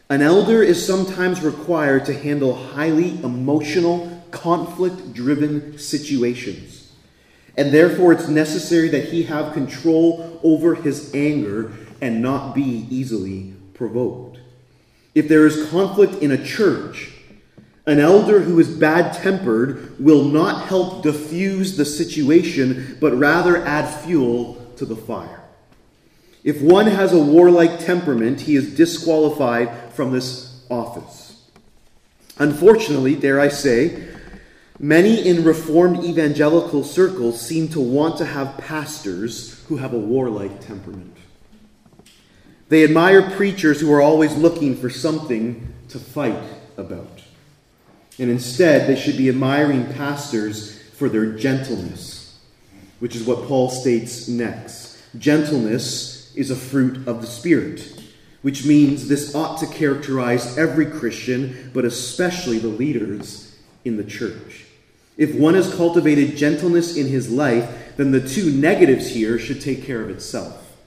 An 0.10 0.22
elder 0.22 0.62
is 0.62 0.86
sometimes 0.86 1.40
required 1.40 2.04
to 2.08 2.14
handle 2.14 2.54
highly 2.54 3.12
emotional, 3.24 4.26
conflict 4.32 5.14
driven 5.14 5.78
situations 5.78 6.69
and 7.58 7.72
therefore 7.72 8.14
it's 8.14 8.28
necessary 8.28 8.88
that 8.90 9.06
he 9.06 9.24
have 9.24 9.54
control 9.54 10.40
over 10.44 10.76
his 10.76 11.14
anger 11.14 11.74
and 12.02 12.22
not 12.22 12.56
be 12.56 12.88
easily 12.90 13.54
provoked. 13.74 14.40
If 15.16 15.28
there 15.28 15.46
is 15.46 15.70
conflict 15.70 16.22
in 16.22 16.32
a 16.32 16.44
church, 16.44 17.12
an 17.86 18.00
elder 18.00 18.42
who 18.42 18.60
is 18.60 18.70
bad 18.70 19.14
tempered 19.14 20.00
will 20.00 20.24
not 20.24 20.68
help 20.68 21.02
diffuse 21.02 21.76
the 21.76 21.86
situation, 21.86 22.98
but 23.02 23.18
rather 23.18 23.66
add 23.66 23.90
fuel 24.04 24.56
to 24.78 24.86
the 24.86 24.96
fire. 24.96 25.42
If 26.44 26.62
one 26.62 26.88
has 26.88 27.14
a 27.14 27.20
warlike 27.20 27.80
temperament, 27.80 28.42
he 28.42 28.56
is 28.56 28.76
disqualified 28.76 29.92
from 29.94 30.12
this 30.12 30.64
office. 30.70 31.44
Unfortunately, 32.38 33.16
dare 33.16 33.40
I 33.40 33.50
say, 33.50 34.08
Many 34.82 35.28
in 35.28 35.44
Reformed 35.44 36.06
evangelical 36.06 36.86
circles 36.86 37.46
seem 37.46 37.68
to 37.70 37.82
want 37.82 38.18
to 38.18 38.26
have 38.26 38.58
pastors 38.58 39.62
who 39.66 39.76
have 39.76 39.92
a 39.92 40.00
warlike 40.00 40.62
temperament. 40.62 41.18
They 42.70 42.86
admire 42.86 43.30
preachers 43.32 43.82
who 43.82 43.92
are 43.92 44.02
always 44.02 44.38
looking 44.38 44.78
for 44.78 44.90
something 44.90 45.74
to 45.90 46.00
fight 46.00 46.42
about. 46.78 47.24
And 48.18 48.30
instead, 48.30 48.88
they 48.88 48.96
should 48.98 49.18
be 49.18 49.28
admiring 49.28 49.92
pastors 49.94 50.82
for 50.94 51.10
their 51.10 51.34
gentleness, 51.34 52.40
which 53.00 53.18
is 53.18 53.26
what 53.26 53.48
Paul 53.50 53.70
states 53.70 54.30
next. 54.30 54.98
Gentleness 55.18 56.34
is 56.38 56.52
a 56.52 56.56
fruit 56.56 57.06
of 57.06 57.20
the 57.20 57.28
Spirit, 57.28 58.02
which 58.44 58.66
means 58.66 59.10
this 59.10 59.36
ought 59.36 59.60
to 59.60 59.68
characterize 59.68 60.58
every 60.58 60.86
Christian, 60.86 61.70
but 61.74 61.84
especially 61.84 62.60
the 62.60 62.70
leaders 62.70 63.58
in 63.84 63.98
the 63.98 64.06
church. 64.06 64.68
If 65.20 65.36
one 65.36 65.56
has 65.56 65.76
cultivated 65.76 66.38
gentleness 66.38 66.96
in 66.96 67.08
his 67.08 67.30
life, 67.30 67.98
then 67.98 68.12
the 68.12 68.26
two 68.26 68.52
negatives 68.52 69.10
here 69.10 69.38
should 69.38 69.60
take 69.60 69.84
care 69.84 70.02
of 70.02 70.10
itself. 70.10 70.78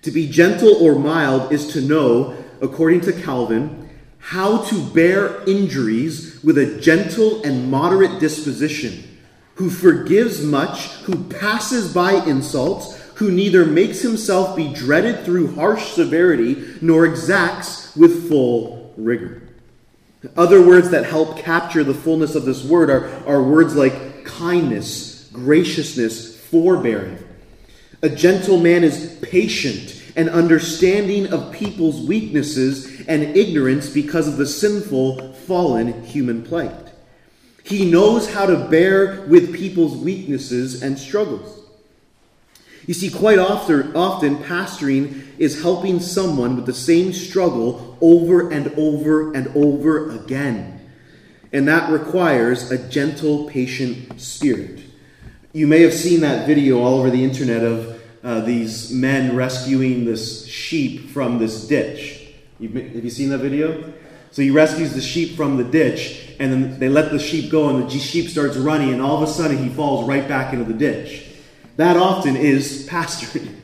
To 0.00 0.10
be 0.10 0.26
gentle 0.26 0.74
or 0.82 0.98
mild 0.98 1.52
is 1.52 1.70
to 1.74 1.82
know, 1.82 2.34
according 2.62 3.02
to 3.02 3.12
Calvin, 3.12 3.90
how 4.18 4.62
to 4.62 4.82
bear 4.94 5.44
injuries 5.46 6.42
with 6.42 6.56
a 6.56 6.80
gentle 6.80 7.42
and 7.44 7.70
moderate 7.70 8.18
disposition, 8.18 9.18
who 9.56 9.68
forgives 9.68 10.42
much, 10.42 10.86
who 11.04 11.24
passes 11.24 11.92
by 11.92 12.24
insults, 12.24 12.98
who 13.16 13.30
neither 13.30 13.66
makes 13.66 14.00
himself 14.00 14.56
be 14.56 14.72
dreaded 14.72 15.26
through 15.26 15.54
harsh 15.56 15.92
severity, 15.92 16.64
nor 16.80 17.04
exacts 17.04 17.94
with 17.94 18.30
full 18.30 18.94
rigor. 18.96 19.42
Other 20.36 20.64
words 20.64 20.90
that 20.90 21.04
help 21.04 21.38
capture 21.38 21.82
the 21.82 21.94
fullness 21.94 22.34
of 22.34 22.44
this 22.44 22.64
word 22.64 22.90
are, 22.90 23.08
are 23.26 23.42
words 23.42 23.74
like 23.74 24.24
kindness, 24.24 25.28
graciousness, 25.32 26.38
forbearing. 26.38 27.18
A 28.02 28.08
gentle 28.08 28.58
man 28.58 28.84
is 28.84 29.18
patient 29.22 30.00
and 30.14 30.28
understanding 30.28 31.32
of 31.32 31.52
people's 31.52 32.00
weaknesses 32.06 33.06
and 33.06 33.36
ignorance 33.36 33.88
because 33.90 34.28
of 34.28 34.36
the 34.36 34.46
sinful, 34.46 35.32
fallen 35.32 36.04
human 36.04 36.42
plight. 36.42 36.92
He 37.64 37.90
knows 37.90 38.32
how 38.32 38.46
to 38.46 38.68
bear 38.68 39.22
with 39.28 39.54
people's 39.54 39.96
weaknesses 39.96 40.82
and 40.82 40.98
struggles. 40.98 41.60
You 42.86 42.94
see, 42.94 43.10
quite 43.10 43.38
often, 43.38 43.94
often 43.94 44.38
pastoring 44.38 45.24
is 45.38 45.62
helping 45.62 46.00
someone 46.00 46.56
with 46.56 46.66
the 46.66 46.74
same 46.74 47.12
struggle 47.12 47.91
over 48.02 48.50
and 48.50 48.68
over 48.76 49.32
and 49.32 49.48
over 49.56 50.10
again. 50.10 50.80
And 51.52 51.68
that 51.68 51.90
requires 51.90 52.70
a 52.70 52.88
gentle, 52.88 53.48
patient 53.48 54.20
spirit. 54.20 54.80
You 55.52 55.66
may 55.66 55.82
have 55.82 55.94
seen 55.94 56.20
that 56.22 56.46
video 56.46 56.80
all 56.80 56.98
over 56.98 57.10
the 57.10 57.22
internet 57.22 57.62
of 57.62 58.02
uh, 58.24 58.40
these 58.40 58.90
men 58.90 59.36
rescuing 59.36 60.04
this 60.04 60.46
sheep 60.46 61.10
from 61.10 61.38
this 61.38 61.66
ditch. 61.66 62.34
You've, 62.58 62.74
have 62.74 63.04
you 63.04 63.10
seen 63.10 63.28
that 63.30 63.38
video? 63.38 63.92
So 64.30 64.40
he 64.40 64.50
rescues 64.50 64.94
the 64.94 65.00
sheep 65.02 65.36
from 65.36 65.58
the 65.58 65.64
ditch, 65.64 66.34
and 66.40 66.50
then 66.50 66.78
they 66.78 66.88
let 66.88 67.10
the 67.10 67.18
sheep 67.18 67.50
go, 67.50 67.68
and 67.68 67.90
the 67.90 67.98
sheep 67.98 68.30
starts 68.30 68.56
running, 68.56 68.92
and 68.92 69.02
all 69.02 69.22
of 69.22 69.28
a 69.28 69.30
sudden 69.30 69.58
he 69.58 69.68
falls 69.68 70.08
right 70.08 70.26
back 70.26 70.54
into 70.54 70.64
the 70.64 70.72
ditch. 70.72 71.26
That 71.76 71.98
often 71.98 72.36
is 72.36 72.86
pastoring, 72.90 73.54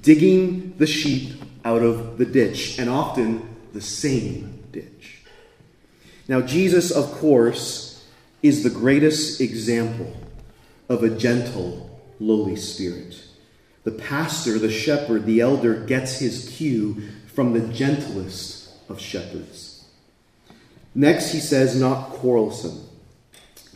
digging 0.00 0.76
the 0.78 0.86
sheep 0.86 1.42
out 1.62 1.82
of 1.82 2.16
the 2.16 2.24
ditch, 2.24 2.78
and 2.78 2.88
often 2.88 3.53
the 3.74 3.82
same 3.82 4.64
ditch. 4.72 5.20
Now, 6.26 6.40
Jesus, 6.40 6.90
of 6.90 7.12
course, 7.12 8.06
is 8.42 8.62
the 8.62 8.70
greatest 8.70 9.40
example 9.40 10.16
of 10.88 11.02
a 11.02 11.10
gentle, 11.10 12.00
lowly 12.18 12.56
spirit. 12.56 13.22
The 13.82 13.90
pastor, 13.90 14.58
the 14.58 14.70
shepherd, 14.70 15.26
the 15.26 15.40
elder 15.40 15.74
gets 15.74 16.18
his 16.18 16.48
cue 16.56 17.02
from 17.26 17.52
the 17.52 17.68
gentlest 17.68 18.70
of 18.88 19.00
shepherds. 19.00 19.84
Next, 20.94 21.32
he 21.32 21.40
says, 21.40 21.78
not 21.78 22.10
quarrelsome. 22.10 22.88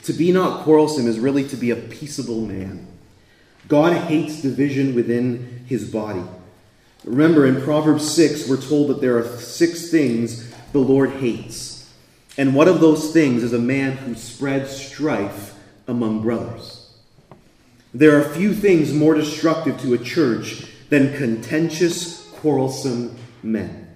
To 0.05 0.13
be 0.13 0.33
not 0.33 0.63
quarrelsome 0.63 1.07
is 1.07 1.19
really 1.19 1.47
to 1.49 1.57
be 1.57 1.71
a 1.71 1.77
peaceable 1.77 2.41
man. 2.41 2.87
God 3.67 3.93
hates 3.93 4.41
division 4.41 4.95
within 4.95 5.65
his 5.67 5.91
body. 5.91 6.23
Remember, 7.05 7.47
in 7.47 7.63
Proverbs 7.63 8.11
6, 8.13 8.49
we're 8.49 8.61
told 8.61 8.89
that 8.89 9.01
there 9.01 9.19
are 9.19 9.37
six 9.39 9.91
things 9.91 10.53
the 10.73 10.79
Lord 10.79 11.11
hates. 11.11 11.93
And 12.37 12.55
one 12.55 12.69
of 12.69 12.81
those 12.81 13.13
things 13.13 13.43
is 13.43 13.53
a 13.53 13.59
man 13.59 13.97
who 13.97 14.15
spreads 14.15 14.71
strife 14.71 15.55
among 15.87 16.23
brothers. 16.23 16.91
There 17.95 18.19
are 18.19 18.35
few 18.35 18.53
things 18.53 18.93
more 18.93 19.15
destructive 19.15 19.81
to 19.81 19.95
a 19.95 19.99
church 19.99 20.67
than 20.91 21.17
contentious, 21.17 22.29
quarrelsome 22.35 23.17
men. 23.43 23.89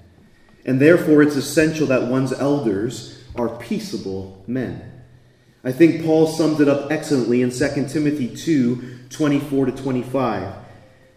And 0.64 0.80
therefore, 0.80 1.22
it's 1.22 1.36
essential 1.36 1.86
that 1.88 2.08
one's 2.08 2.32
elders 2.32 3.22
are 3.36 3.48
peaceable 3.48 4.42
men. 4.46 4.90
I 5.64 5.72
think 5.72 6.04
Paul 6.04 6.26
sums 6.26 6.60
it 6.60 6.68
up 6.68 6.90
excellently 6.90 7.42
in 7.42 7.50
2 7.50 7.88
Timothy 7.88 8.34
2 8.34 8.98
24 9.10 9.66
to 9.66 9.72
25. 9.72 10.54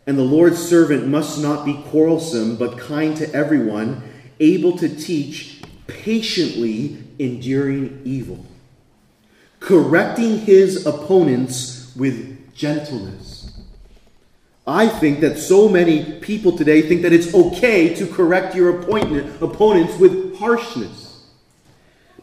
And 0.08 0.18
the 0.18 0.24
Lord's 0.24 0.60
servant 0.60 1.08
must 1.08 1.42
not 1.42 1.66
be 1.66 1.82
quarrelsome, 1.90 2.58
but 2.58 2.78
kind 2.78 3.18
to 3.18 3.34
everyone, 3.34 4.04
able 4.40 4.78
to 4.78 4.88
teach, 4.88 5.62
patiently 5.88 6.98
enduring 7.18 8.02
evil, 8.04 8.46
correcting 9.60 10.40
his 10.40 10.86
opponents 10.86 11.92
with 11.96 12.54
gentleness. 12.54 13.58
I 14.68 14.88
think 14.88 15.20
that 15.20 15.38
so 15.38 15.70
many 15.70 16.20
people 16.20 16.58
today 16.58 16.82
think 16.82 17.04
that 17.04 17.14
it's 17.14 17.34
okay 17.34 17.94
to 17.96 18.08
correct 18.08 18.56
your 18.56 18.80
opponents 18.80 20.00
with 20.00 20.38
harshness. 20.38 21.26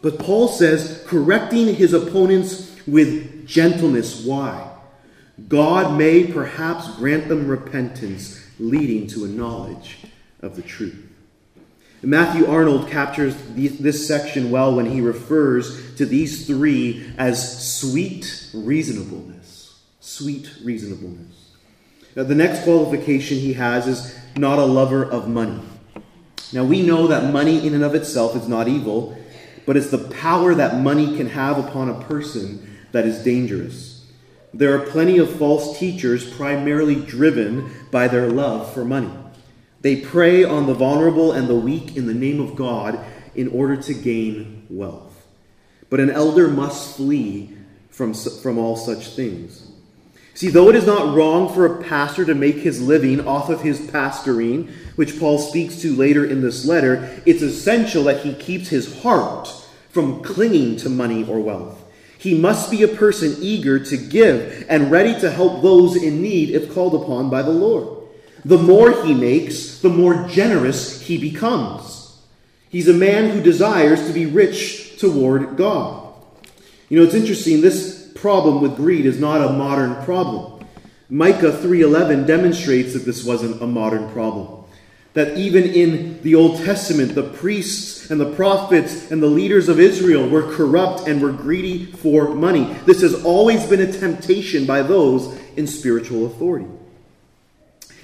But 0.01 0.19
Paul 0.19 0.49
says 0.49 1.05
correcting 1.07 1.75
his 1.75 1.93
opponents 1.93 2.77
with 2.87 3.47
gentleness. 3.47 4.25
Why? 4.25 4.72
God 5.49 5.97
may 5.97 6.27
perhaps 6.27 6.95
grant 6.97 7.29
them 7.29 7.47
repentance 7.49 8.45
leading 8.59 9.07
to 9.09 9.25
a 9.25 9.29
knowledge 9.29 9.99
of 10.41 10.57
the 10.57 10.63
truth. 10.63 11.09
Matthew 12.03 12.47
Arnold 12.47 12.91
captures 12.91 13.37
this 13.55 14.07
section 14.07 14.51
well 14.51 14.75
when 14.75 14.87
he 14.87 15.01
refers 15.01 15.95
to 15.97 16.05
these 16.05 16.47
three 16.47 17.13
as 17.17 17.79
sweet 17.79 18.51
reasonableness 18.53 19.43
sweet 20.03 20.51
reasonableness. 20.63 21.55
Now, 22.15 22.25
the 22.25 22.35
next 22.35 22.65
qualification 22.65 23.39
he 23.39 23.55
has 23.55 23.87
is 23.87 24.19
not 24.37 24.59
a 24.59 24.65
lover 24.65 25.05
of 25.05 25.29
money. 25.29 25.61
Now, 26.53 26.65
we 26.65 26.83
know 26.83 27.07
that 27.07 27.33
money 27.33 27.67
in 27.67 27.73
and 27.73 27.83
of 27.83 27.95
itself 27.95 28.37
is 28.37 28.47
not 28.47 28.69
evil, 28.69 29.17
but 29.65 29.77
it's 29.77 29.91
the 29.91 30.11
power 30.21 30.55
that 30.55 30.81
money 30.81 31.17
can 31.17 31.29
have 31.29 31.59
upon 31.59 31.89
a 31.89 32.03
person 32.05 32.79
that 32.93 33.07
is 33.07 33.25
dangerous. 33.25 33.92
There 34.55 34.75
are 34.75 34.87
plenty 34.87 35.19
of 35.19 35.39
false 35.39 35.79
teachers 35.79 36.29
primarily 36.29 36.97
driven 36.97 37.71
by 37.91 38.09
their 38.09 38.29
love 38.29 38.73
for 38.75 38.85
money. 38.85 39.11
They 39.81 39.97
prey 39.97 40.45
on 40.45 40.67
the 40.67 40.75
vulnerable 40.75 41.33
and 41.33 41.49
the 41.49 41.55
weak 41.55 41.97
in 41.97 42.07
the 42.07 42.15
name 42.15 42.41
of 42.41 42.55
God 42.55 42.99
in 43.35 43.49
order 43.49 43.77
to 43.77 43.95
gain 43.95 44.67
wealth. 44.69 45.27
But 45.91 46.01
an 46.01 46.11
elder 46.11 46.49
must 46.49 46.97
flee 46.97 47.57
from, 47.91 48.15
from 48.15 48.59
all 48.59 48.77
such 48.77 49.09
things. 49.09 49.69
See, 50.35 50.49
though 50.49 50.69
it 50.71 50.77
is 50.77 50.87
not 50.87 51.15
wrong 51.15 51.53
for 51.53 51.67
a 51.67 51.83
pastor 51.85 52.25
to 52.25 52.35
make 52.35 52.57
his 52.57 52.81
living 52.81 53.27
off 53.27 53.51
of 53.51 53.61
his 53.61 53.81
pastoring, 53.81 54.71
which 54.97 55.19
Paul 55.19 55.39
speaks 55.39 55.81
to 55.83 55.95
later 55.95 56.25
in 56.25 56.41
this 56.41 56.65
letter, 56.65 57.21
it's 57.27 57.43
essential 57.43 58.05
that 58.05 58.25
he 58.25 58.35
keeps 58.35 58.69
his 58.69 59.03
heart 59.03 59.49
from 59.91 60.23
clinging 60.23 60.77
to 60.77 60.89
money 60.89 61.29
or 61.29 61.41
wealth. 61.41 61.82
He 62.23 62.39
must 62.39 62.71
be 62.71 62.85
a 62.85 62.89
person 62.89 63.37
eager 63.41 63.81
to 63.81 63.97
give 63.97 64.65
and 64.69 64.93
ready 64.93 65.19
to 65.19 65.29
help 65.29 65.61
those 65.61 66.01
in 66.01 66.23
need 66.23 66.51
if 66.51 66.73
called 66.73 66.95
upon 66.95 67.31
by 67.31 67.43
the 67.43 67.51
Lord. 67.51 67.99
The 68.45 68.59
more 68.59 69.05
he 69.05 69.13
makes, 69.13 69.79
the 69.79 69.89
more 69.89 70.29
generous 70.29 71.01
he 71.01 71.19
becomes. 71.19 72.17
He's 72.69 72.87
a 72.87 72.95
man 72.95 73.31
who 73.31 73.43
desires 73.43 74.07
to 74.07 74.13
be 74.13 74.27
rich 74.27 75.01
toward 75.01 75.57
God. 75.57 76.15
You 76.89 77.01
know, 77.01 77.05
it's 77.05 77.15
interesting, 77.15 77.61
this 77.61 78.13
problem 78.15 78.63
with 78.63 78.77
greed 78.77 79.05
is 79.05 79.19
not 79.19 79.43
a 79.43 79.55
modern 79.55 79.97
problem. 80.05 80.65
Micah 81.11 81.51
3:11 81.51 82.25
demonstrates 82.25 82.93
that 82.93 83.05
this 83.05 83.25
wasn't 83.25 83.61
a 83.61 83.67
modern 83.67 84.09
problem. 84.11 84.62
That 85.15 85.37
even 85.37 85.65
in 85.65 86.23
the 86.23 86.35
Old 86.35 86.59
Testament, 86.65 87.15
the 87.15 87.23
priests 87.23 88.11
and 88.11 88.21
the 88.21 88.35
prophets 88.35 89.11
and 89.11 89.23
the 89.23 89.27
leaders 89.27 89.69
of 89.69 89.79
Israel 89.79 90.29
were 90.29 90.55
corrupt 90.55 91.07
and 91.07 91.21
were 91.21 91.33
greedy 91.33 91.85
for 91.85 92.35
money. 92.35 92.65
This 92.87 93.03
has 93.03 93.23
always 93.25 93.67
been 93.67 93.81
a 93.81 93.93
temptation 93.93 94.65
by 94.65 94.83
those 94.83 95.39
in 95.57 95.67
spiritual 95.67 96.27
authority. 96.27 96.67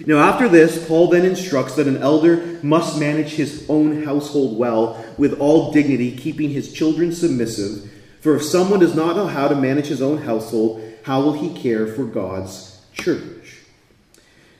Now, 0.06 0.18
after 0.18 0.48
this, 0.48 0.86
Paul 0.86 1.08
then 1.08 1.24
instructs 1.24 1.74
that 1.76 1.88
an 1.88 1.96
elder 1.96 2.60
must 2.62 3.00
manage 3.00 3.30
his 3.30 3.64
own 3.68 4.04
household 4.04 4.58
well 4.58 5.04
with 5.16 5.40
all 5.40 5.72
dignity, 5.72 6.16
keeping 6.16 6.50
his 6.50 6.72
children 6.72 7.12
submissive 7.12 7.90
for 8.20 8.34
if 8.34 8.42
someone 8.42 8.80
does 8.80 8.94
not 8.94 9.16
know 9.16 9.26
how 9.26 9.48
to 9.48 9.54
manage 9.54 9.86
his 9.86 10.02
own 10.02 10.18
household, 10.18 10.82
how 11.04 11.20
will 11.20 11.34
he 11.34 11.60
care 11.60 11.86
for 11.86 12.04
God's 12.04 12.80
church? 12.92 13.62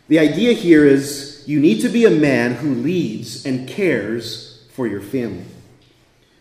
The 0.06 0.18
idea 0.18 0.52
here 0.52 0.86
is 0.86 1.37
you 1.48 1.58
need 1.58 1.80
to 1.80 1.88
be 1.88 2.04
a 2.04 2.10
man 2.10 2.56
who 2.56 2.74
leads 2.74 3.46
and 3.46 3.66
cares 3.66 4.66
for 4.72 4.86
your 4.86 5.00
family. 5.00 5.46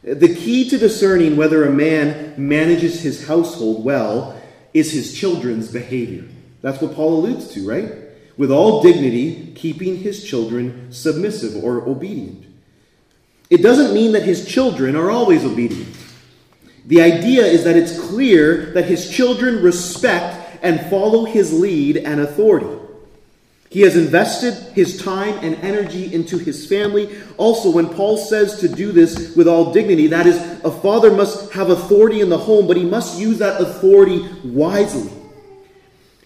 The 0.03 0.35
key 0.35 0.69
to 0.69 0.77
discerning 0.77 1.37
whether 1.37 1.63
a 1.63 1.71
man 1.71 2.33
manages 2.37 2.99
his 2.99 3.25
household 3.25 3.85
well 3.85 4.37
is 4.73 4.91
his 4.91 5.17
children's 5.17 5.71
behavior. 5.71 6.25
That's 6.61 6.81
what 6.81 6.93
Paul 6.93 7.19
alludes 7.19 7.53
to, 7.53 7.65
right? 7.65 7.89
With 8.35 8.51
all 8.51 8.83
dignity, 8.83 9.53
keeping 9.55 9.95
his 9.95 10.25
children 10.25 10.91
submissive 10.91 11.63
or 11.63 11.87
obedient. 11.87 12.45
It 13.49 13.63
doesn't 13.63 13.93
mean 13.93 14.11
that 14.11 14.23
his 14.23 14.45
children 14.45 14.97
are 14.97 15.09
always 15.09 15.45
obedient. 15.45 15.95
The 16.85 17.01
idea 17.01 17.45
is 17.45 17.63
that 17.63 17.77
it's 17.77 17.97
clear 17.97 18.73
that 18.73 18.83
his 18.83 19.09
children 19.09 19.63
respect 19.63 20.59
and 20.61 20.81
follow 20.89 21.23
his 21.23 21.53
lead 21.53 21.95
and 21.95 22.19
authority. 22.19 22.86
He 23.69 23.81
has 23.81 23.97
invested 23.97 24.53
his 24.73 25.01
time 25.01 25.37
and 25.41 25.55
energy 25.55 26.13
into 26.13 26.37
his 26.37 26.67
family. 26.67 27.17
Also, 27.35 27.69
when 27.69 27.89
Paul 27.89 28.17
says 28.17 28.59
to 28.61 28.69
do 28.69 28.93
this 28.93 29.35
with 29.35 29.47
all 29.47 29.73
dignity, 29.73 30.07
that 30.07 30.25
is, 30.25 30.37
a 30.63 30.71
father 30.71 31.11
must 31.11 31.51
have 31.51 31.69
authority 31.69 32.21
in 32.21 32.29
the 32.29 32.37
home, 32.37 32.65
but 32.65 32.77
he 32.77 32.85
must 32.85 33.19
use 33.19 33.39
that 33.39 33.59
authority 33.59 34.25
wisely. 34.45 35.11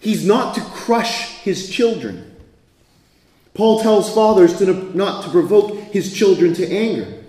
He's 0.00 0.24
not 0.24 0.54
to 0.54 0.60
crush 0.60 1.38
his 1.38 1.68
children. 1.68 2.28
Paul 3.54 3.80
tells 3.80 4.12
fathers 4.14 4.56
to 4.58 4.96
not 4.96 5.24
to 5.24 5.30
provoke 5.30 5.78
his 5.92 6.12
children 6.12 6.54
to 6.54 6.66
anger. 6.66 7.22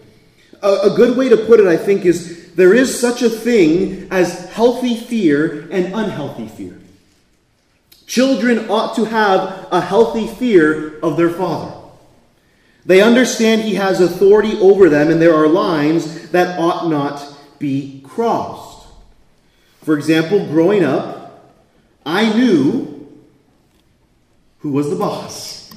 A, 0.61 0.91
a 0.91 0.95
good 0.95 1.17
way 1.17 1.27
to 1.29 1.37
put 1.37 1.59
it, 1.59 1.67
I 1.67 1.75
think, 1.75 2.05
is 2.05 2.53
there 2.53 2.73
is 2.73 2.97
such 2.99 3.23
a 3.23 3.29
thing 3.29 4.07
as 4.11 4.49
healthy 4.51 4.95
fear 4.95 5.67
and 5.71 5.93
unhealthy 5.93 6.47
fear. 6.47 6.79
Children 8.13 8.69
ought 8.69 8.95
to 8.97 9.05
have 9.05 9.67
a 9.71 9.81
healthy 9.81 10.27
fear 10.27 10.99
of 10.99 11.17
their 11.17 11.31
father. 11.31 11.73
They 12.85 13.01
understand 13.01 13.63
he 13.63 13.73
has 13.73 13.99
authority 13.99 14.55
over 14.59 14.87
them, 14.87 15.09
and 15.09 15.19
there 15.19 15.33
are 15.33 15.47
lines 15.47 16.29
that 16.29 16.59
ought 16.59 16.91
not 16.91 17.35
be 17.57 18.03
crossed. 18.05 18.87
For 19.81 19.97
example, 19.97 20.45
growing 20.45 20.83
up, 20.83 21.57
I 22.05 22.31
knew 22.31 23.11
who 24.59 24.73
was 24.73 24.91
the 24.91 24.95
boss. 24.95 25.73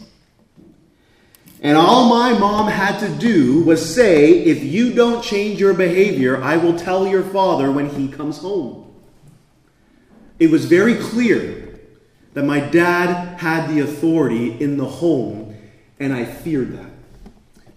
And 1.63 1.79
all 1.79 2.11
my 2.11 2.39
mom 2.39 2.69
had 2.69 2.99
to 2.99 3.09
do 3.09 3.63
was 3.63 3.95
say, 3.95 4.41
if 4.43 4.63
you 4.63 4.93
don't 4.93 5.25
change 5.25 5.59
your 5.59 5.73
behavior, 5.73 6.43
I 6.43 6.59
will 6.59 6.79
tell 6.79 7.07
your 7.07 7.23
father 7.23 7.73
when 7.73 7.89
he 7.89 8.09
comes 8.09 8.37
home. 8.37 8.95
It 10.39 10.51
was 10.51 10.67
very 10.67 10.97
clear 10.97 11.66
that 12.37 12.45
my 12.45 12.61
dad 12.61 13.39
had 13.39 13.67
the 13.67 13.81
authority 13.81 14.63
in 14.63 14.77
the 14.77 14.85
home, 14.85 15.57
and 15.99 16.13
I 16.13 16.27
feared 16.27 16.77
that. 16.77 16.91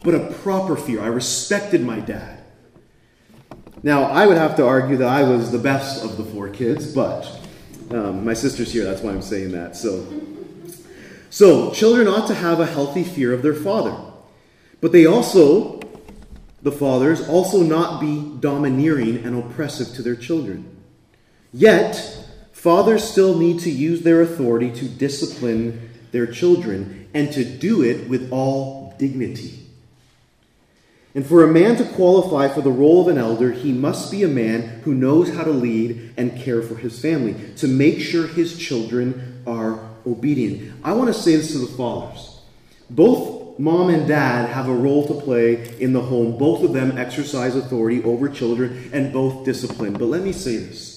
But 0.03 0.15
a 0.15 0.33
proper 0.33 0.75
fear. 0.75 1.01
I 1.01 1.07
respected 1.07 1.81
my 1.81 2.01
dad. 2.01 2.43
Now, 3.83 4.03
I 4.03 4.27
would 4.27 4.35
have 4.35 4.57
to 4.57 4.67
argue 4.67 4.97
that 4.97 5.07
I 5.07 5.23
was 5.23 5.53
the 5.53 5.59
best 5.59 6.03
of 6.03 6.17
the 6.17 6.25
four 6.25 6.49
kids, 6.49 6.93
but 6.93 7.39
um, 7.91 8.25
my 8.25 8.33
sister's 8.33 8.69
here, 8.73 8.83
that's 8.83 9.01
why 9.01 9.11
I'm 9.11 9.21
saying 9.21 9.53
that. 9.53 9.77
So, 9.77 10.05
so, 11.29 11.71
children 11.71 12.09
ought 12.09 12.27
to 12.27 12.35
have 12.35 12.59
a 12.59 12.65
healthy 12.65 13.05
fear 13.05 13.31
of 13.31 13.41
their 13.41 13.55
father. 13.55 13.95
But 14.81 14.91
they 14.91 15.05
also, 15.05 15.79
the 16.63 16.73
fathers, 16.73 17.29
also 17.29 17.63
not 17.63 18.01
be 18.01 18.29
domineering 18.41 19.23
and 19.23 19.41
oppressive 19.41 19.95
to 19.95 20.01
their 20.01 20.17
children. 20.17 20.83
Yet, 21.53 22.28
fathers 22.59 23.09
still 23.09 23.37
need 23.37 23.61
to 23.61 23.69
use 23.69 24.01
their 24.01 24.21
authority 24.21 24.69
to 24.69 24.85
discipline 24.85 25.89
their 26.11 26.27
children 26.27 27.07
and 27.13 27.31
to 27.31 27.45
do 27.45 27.81
it 27.81 28.09
with 28.09 28.29
all 28.33 28.93
dignity. 28.99 29.65
And 31.15 31.25
for 31.25 31.41
a 31.43 31.47
man 31.47 31.77
to 31.77 31.85
qualify 31.85 32.53
for 32.53 32.61
the 32.61 32.69
role 32.69 33.01
of 33.01 33.07
an 33.07 33.17
elder, 33.17 33.53
he 33.53 33.71
must 33.71 34.11
be 34.11 34.23
a 34.23 34.27
man 34.27 34.81
who 34.83 34.93
knows 34.93 35.33
how 35.33 35.45
to 35.45 35.51
lead 35.51 36.13
and 36.17 36.37
care 36.37 36.61
for 36.61 36.75
his 36.75 36.99
family, 37.01 37.35
to 37.55 37.67
make 37.67 38.01
sure 38.01 38.27
his 38.27 38.57
children 38.57 39.41
are 39.47 39.79
obedient. 40.05 40.73
I 40.83 40.91
want 40.91 41.07
to 41.13 41.19
say 41.19 41.37
this 41.37 41.53
to 41.53 41.59
the 41.59 41.77
fathers. 41.77 42.41
Both 42.89 43.57
mom 43.57 43.89
and 43.89 44.05
dad 44.05 44.49
have 44.49 44.67
a 44.67 44.73
role 44.73 45.07
to 45.07 45.13
play 45.13 45.77
in 45.79 45.93
the 45.93 46.01
home. 46.01 46.37
Both 46.37 46.63
of 46.63 46.73
them 46.73 46.97
exercise 46.97 47.55
authority 47.55 48.03
over 48.03 48.27
children 48.27 48.89
and 48.91 49.13
both 49.13 49.45
discipline. 49.45 49.93
But 49.93 50.05
let 50.05 50.23
me 50.23 50.33
say 50.33 50.57
this. 50.57 50.88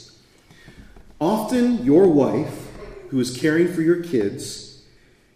Often, 1.23 1.85
your 1.85 2.09
wife, 2.09 2.67
who 3.11 3.21
is 3.21 3.37
caring 3.37 3.73
for 3.73 3.81
your 3.81 4.03
kids, 4.03 4.83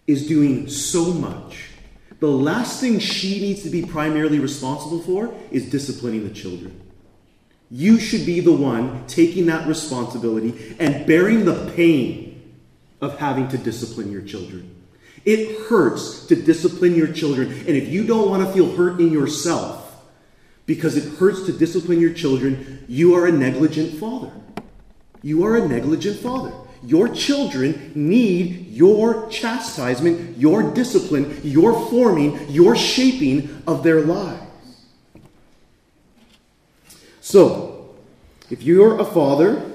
is 0.08 0.26
doing 0.26 0.68
so 0.68 1.12
much. 1.12 1.68
The 2.18 2.26
last 2.26 2.80
thing 2.80 2.98
she 2.98 3.40
needs 3.40 3.62
to 3.62 3.70
be 3.70 3.86
primarily 3.86 4.40
responsible 4.40 5.00
for 5.00 5.32
is 5.52 5.70
disciplining 5.70 6.26
the 6.26 6.34
children. 6.34 6.80
You 7.70 8.00
should 8.00 8.26
be 8.26 8.40
the 8.40 8.52
one 8.52 9.06
taking 9.06 9.46
that 9.46 9.68
responsibility 9.68 10.74
and 10.80 11.06
bearing 11.06 11.44
the 11.44 11.70
pain 11.76 12.56
of 13.00 13.20
having 13.20 13.46
to 13.50 13.56
discipline 13.56 14.10
your 14.10 14.22
children. 14.22 14.74
It 15.24 15.68
hurts 15.68 16.26
to 16.26 16.34
discipline 16.34 16.96
your 16.96 17.12
children. 17.12 17.52
And 17.52 17.76
if 17.76 17.86
you 17.90 18.04
don't 18.04 18.28
want 18.28 18.44
to 18.44 18.52
feel 18.52 18.74
hurt 18.74 18.98
in 18.98 19.12
yourself 19.12 20.02
because 20.66 20.96
it 20.96 21.16
hurts 21.18 21.46
to 21.46 21.52
discipline 21.52 22.00
your 22.00 22.12
children, 22.12 22.84
you 22.88 23.14
are 23.14 23.28
a 23.28 23.32
negligent 23.32 24.00
father. 24.00 24.32
You 25.26 25.44
are 25.44 25.56
a 25.56 25.66
negligent 25.66 26.20
father. 26.20 26.52
Your 26.84 27.08
children 27.08 27.90
need 27.96 28.68
your 28.68 29.28
chastisement, 29.28 30.38
your 30.38 30.72
discipline, 30.72 31.40
your 31.42 31.72
forming, 31.90 32.48
your 32.48 32.76
shaping 32.76 33.60
of 33.66 33.82
their 33.82 34.02
lives. 34.02 34.46
So, 37.20 37.96
if 38.50 38.62
you're 38.62 39.00
a 39.00 39.04
father, 39.04 39.68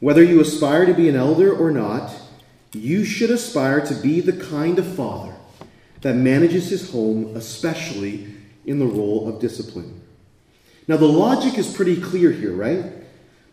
whether 0.00 0.22
you 0.22 0.42
aspire 0.42 0.84
to 0.84 0.92
be 0.92 1.08
an 1.08 1.16
elder 1.16 1.50
or 1.50 1.70
not, 1.70 2.14
you 2.74 3.06
should 3.06 3.30
aspire 3.30 3.80
to 3.86 3.94
be 3.94 4.20
the 4.20 4.34
kind 4.34 4.78
of 4.78 4.86
father 4.86 5.34
that 6.02 6.14
manages 6.14 6.68
his 6.68 6.90
home, 6.90 7.34
especially 7.34 8.34
in 8.66 8.80
the 8.80 8.86
role 8.86 9.30
of 9.30 9.40
discipline. 9.40 10.02
Now, 10.86 10.98
the 10.98 11.06
logic 11.06 11.56
is 11.56 11.72
pretty 11.72 11.98
clear 11.98 12.30
here, 12.30 12.52
right? 12.52 12.93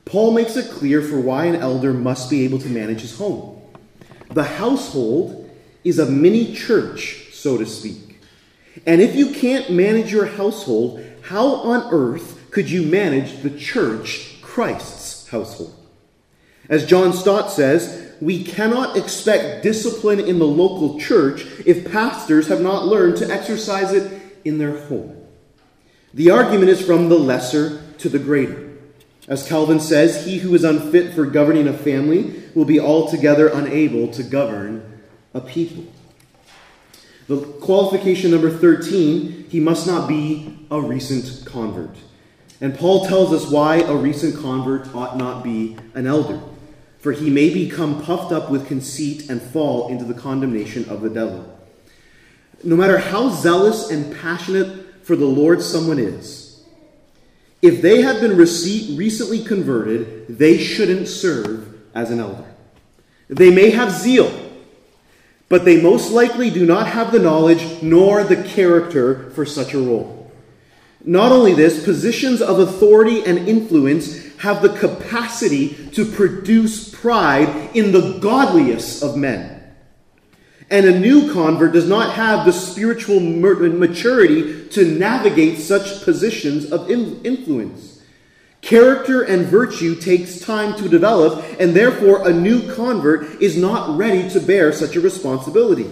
Paul 0.05 0.33
makes 0.33 0.57
it 0.57 0.71
clear 0.71 1.01
for 1.01 1.19
why 1.19 1.45
an 1.45 1.55
elder 1.55 1.93
must 1.93 2.29
be 2.29 2.43
able 2.43 2.59
to 2.59 2.69
manage 2.69 3.01
his 3.01 3.17
home. 3.17 3.61
The 4.31 4.43
household 4.43 5.49
is 5.83 5.99
a 5.99 6.05
mini 6.05 6.53
church, 6.53 7.33
so 7.33 7.57
to 7.57 7.65
speak. 7.65 8.19
And 8.85 9.01
if 9.01 9.15
you 9.15 9.31
can't 9.31 9.71
manage 9.71 10.11
your 10.11 10.25
household, 10.25 11.05
how 11.23 11.47
on 11.47 11.93
earth 11.93 12.49
could 12.51 12.69
you 12.69 12.83
manage 12.83 13.41
the 13.41 13.49
church, 13.49 14.41
Christ's 14.41 15.27
household? 15.29 15.75
As 16.69 16.85
John 16.85 17.13
Stott 17.13 17.51
says, 17.51 18.13
we 18.21 18.43
cannot 18.43 18.95
expect 18.95 19.63
discipline 19.63 20.19
in 20.19 20.39
the 20.39 20.45
local 20.45 20.99
church 20.99 21.45
if 21.65 21.91
pastors 21.91 22.47
have 22.47 22.61
not 22.61 22.85
learned 22.85 23.17
to 23.17 23.29
exercise 23.29 23.91
it 23.91 24.21
in 24.45 24.57
their 24.57 24.79
home. 24.85 25.17
The 26.13 26.29
argument 26.29 26.69
is 26.69 26.85
from 26.85 27.09
the 27.09 27.17
lesser 27.17 27.81
to 27.97 28.09
the 28.09 28.19
greater. 28.19 28.70
As 29.27 29.47
Calvin 29.47 29.79
says, 29.79 30.25
he 30.25 30.39
who 30.39 30.53
is 30.55 30.63
unfit 30.63 31.13
for 31.13 31.25
governing 31.25 31.67
a 31.67 31.73
family 31.73 32.43
will 32.55 32.65
be 32.65 32.79
altogether 32.79 33.47
unable 33.47 34.07
to 34.10 34.23
govern 34.23 35.01
a 35.34 35.41
people. 35.41 35.86
The 37.27 37.39
qualification 37.62 38.31
number 38.31 38.49
13, 38.49 39.47
he 39.49 39.60
must 39.60 39.88
not 39.88 40.10
be 40.10 40.65
a 40.69 40.81
recent 40.81 41.45
convert. 41.45 41.95
And 42.60 42.77
Paul 42.77 43.05
tells 43.05 43.31
us 43.31 43.49
why 43.49 43.77
a 43.77 43.95
recent 43.95 44.41
convert 44.41 44.93
ought 44.93 45.17
not 45.17 45.43
be 45.43 45.77
an 45.93 46.07
elder 46.07 46.41
for 47.01 47.12
he 47.12 47.31
may 47.31 47.51
become 47.51 48.01
puffed 48.03 48.31
up 48.31 48.51
with 48.51 48.67
conceit 48.67 49.27
and 49.27 49.41
fall 49.41 49.88
into 49.88 50.05
the 50.05 50.13
condemnation 50.13 50.88
of 50.88 51.01
the 51.01 51.10
devil. 51.10 51.60
No 52.63 52.75
matter 52.75 52.99
how 52.99 53.29
zealous 53.29 53.89
and 53.89 54.15
passionate 54.17 55.03
for 55.03 55.15
the 55.15 55.25
Lord 55.25 55.63
someone 55.63 55.97
is, 55.97 56.40
if 57.62 57.82
they 57.82 58.02
have 58.02 58.21
been 58.21 58.38
recently 58.38 59.43
converted, 59.43 60.26
they 60.28 60.58
shouldn't 60.58 61.08
serve 61.08 61.80
as 61.93 62.10
an 62.10 62.19
elder. 62.19 62.45
They 63.28 63.52
may 63.52 63.69
have 63.69 63.91
zeal, 63.91 64.32
but 65.47 65.63
they 65.63 65.82
most 65.82 66.12
likely 66.12 66.50
do 66.50 66.65
not 66.65 66.88
have 66.88 67.12
the 67.12 67.19
knowledge 67.19 67.82
nor 67.82 68.24
the 68.24 68.43
character 68.43 69.30
for 69.32 69.45
such 69.45 69.74
a 69.74 69.80
role. 69.80 70.32
Not 71.04 71.32
only 71.32 71.54
this, 71.54 71.84
positions 71.84 72.41
of 72.41 72.60
authority 72.60 73.24
and 73.26 73.50
influence 73.50 74.36
have 74.38 74.62
the 74.62 74.69
capacity 74.69 75.89
to 75.91 76.06
produce 76.06 76.89
pride 76.89 77.76
in 77.76 77.91
the 77.91 78.17
godliest 78.19 79.04
of 79.04 79.15
men. 79.15 79.61
And 80.71 80.86
a 80.86 80.99
new 80.99 81.31
convert 81.34 81.73
does 81.73 81.88
not 81.88 82.13
have 82.13 82.45
the 82.45 82.53
spiritual 82.53 83.19
maturity 83.19 84.67
to 84.69 84.86
navigate 84.86 85.60
such 85.60 86.03
positions 86.03 86.71
of 86.71 86.89
influence. 86.89 88.01
Character 88.62 89.23
and 89.23 89.47
virtue 89.47 89.95
takes 89.95 90.39
time 90.39 90.75
to 90.77 90.88
develop, 90.88 91.43
and 91.60 91.73
therefore 91.73 92.27
a 92.27 92.31
new 92.31 92.73
convert 92.73 93.41
is 93.41 93.57
not 93.57 93.97
ready 93.97 94.29
to 94.29 94.39
bear 94.39 94.71
such 94.71 94.95
a 94.95 95.01
responsibility. 95.01 95.89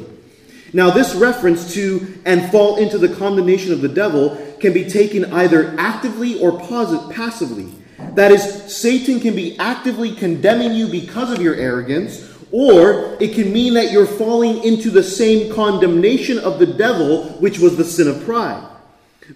Now, 0.71 0.91
this 0.91 1.15
reference 1.15 1.73
to 1.73 2.21
and 2.25 2.49
fall 2.51 2.77
into 2.77 2.97
the 2.99 3.09
condemnation 3.09 3.73
of 3.73 3.81
the 3.81 3.89
devil 3.89 4.37
can 4.59 4.71
be 4.71 4.87
taken 4.87 5.25
either 5.33 5.75
actively 5.79 6.39
or 6.39 6.59
passively. 6.59 7.73
That 8.13 8.31
is, 8.31 8.73
Satan 8.73 9.19
can 9.19 9.35
be 9.35 9.57
actively 9.57 10.13
condemning 10.13 10.73
you 10.73 10.87
because 10.87 11.33
of 11.33 11.41
your 11.41 11.55
arrogance, 11.55 12.28
or 12.51 13.17
it 13.19 13.33
can 13.33 13.53
mean 13.53 13.75
that 13.75 13.91
you're 13.91 14.05
falling 14.05 14.63
into 14.63 14.89
the 14.89 15.03
same 15.03 15.53
condemnation 15.53 16.39
of 16.39 16.59
the 16.59 16.65
devil, 16.65 17.25
which 17.39 17.59
was 17.59 17.77
the 17.77 17.83
sin 17.83 18.07
of 18.07 18.23
pride. 18.25 18.65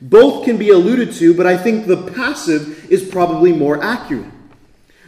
Both 0.02 0.46
can 0.46 0.58
be 0.58 0.70
alluded 0.70 1.14
to, 1.14 1.34
but 1.36 1.46
I 1.46 1.58
think 1.58 1.86
the 1.86 2.12
passive 2.14 2.92
is 2.92 3.08
probably 3.08 3.54
more 3.54 3.84
accurate. 3.84 4.32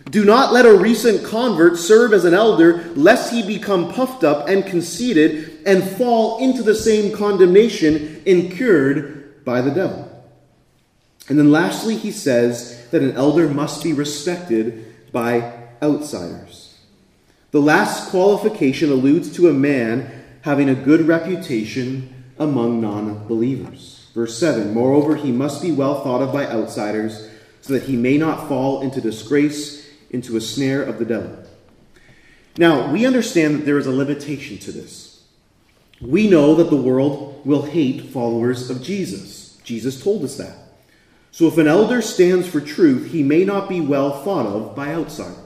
Do 0.10 0.24
not 0.24 0.54
let 0.54 0.68
a 0.68 0.78
recent 0.78 1.26
convert 1.26 1.78
serve 1.78 2.14
as 2.14 2.26
an 2.26 2.36
elder, 2.36 2.84
lest 2.96 3.34
he 3.34 3.42
become 3.42 3.92
puffed 3.92 4.24
up 4.24 4.48
and 4.48 4.64
conceited 4.66 5.64
and 5.66 5.84
fall 5.84 6.38
into 6.38 6.62
the 6.62 6.76
same 6.76 7.16
condemnation 7.16 8.22
incurred 8.26 9.44
by 9.44 9.62
the 9.62 9.72
devil. 9.72 10.12
And 11.28 11.40
then 11.40 11.52
lastly, 11.52 11.98
he 11.98 12.12
says 12.12 12.88
that 12.92 13.02
an 13.02 13.14
elder 13.14 13.48
must 13.48 13.84
be 13.84 13.94
respected 13.94 15.12
by 15.12 15.54
outsiders. 15.82 16.65
The 17.52 17.62
last 17.62 18.10
qualification 18.10 18.92
alludes 18.92 19.34
to 19.36 19.50
a 19.50 19.54
man 19.54 20.24
having 20.42 20.70
a 20.70 20.76
good 20.76 21.08
reputation 21.08 22.24
among 22.38 22.82
non 22.82 23.28
believers. 23.28 24.08
Verse 24.14 24.38
7 24.38 24.74
Moreover, 24.74 25.16
he 25.16 25.32
must 25.32 25.62
be 25.62 25.72
well 25.72 26.04
thought 26.04 26.22
of 26.22 26.34
by 26.34 26.48
outsiders, 26.48 27.30
so 27.62 27.74
that 27.74 27.84
he 27.84 27.96
may 27.96 28.18
not 28.18 28.48
fall 28.48 28.82
into 28.82 29.02
disgrace, 29.02 29.90
into 30.10 30.38
a 30.38 30.42
snare 30.42 30.84
of 30.84 31.00
the 31.00 31.06
devil. 31.06 31.44
Now, 32.58 32.92
we 32.92 33.06
understand 33.06 33.56
that 33.56 33.66
there 33.66 33.78
is 33.78 33.88
a 33.88 33.92
limitation 33.92 34.58
to 34.60 34.72
this. 34.72 35.24
We 36.02 36.30
know 36.30 36.56
that 36.56 36.70
the 36.70 36.76
world 36.76 37.46
will 37.46 37.64
hate 37.64 38.10
followers 38.10 38.70
of 38.70 38.82
Jesus. 38.82 39.58
Jesus 39.64 40.02
told 40.02 40.24
us 40.24 40.38
that. 40.38 40.56
So 41.32 41.48
if 41.48 41.58
an 41.58 41.68
elder 41.68 42.02
stands 42.02 42.48
for 42.48 42.62
truth, 42.62 43.12
he 43.12 43.24
may 43.24 43.44
not 43.44 43.68
be 43.68 43.82
well 43.82 44.24
thought 44.24 44.46
of 44.46 44.76
by 44.76 44.94
outsiders. 44.94 45.45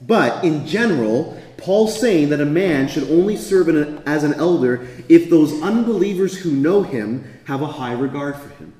But 0.00 0.44
in 0.44 0.66
general, 0.66 1.40
Paul's 1.56 1.98
saying 1.98 2.30
that 2.30 2.40
a 2.40 2.46
man 2.46 2.88
should 2.88 3.10
only 3.10 3.36
serve 3.36 3.68
as 4.06 4.24
an 4.24 4.34
elder 4.34 4.88
if 5.08 5.28
those 5.28 5.60
unbelievers 5.62 6.36
who 6.38 6.52
know 6.52 6.82
him 6.82 7.24
have 7.44 7.60
a 7.60 7.66
high 7.66 7.92
regard 7.92 8.36
for 8.36 8.48
him. 8.48 8.72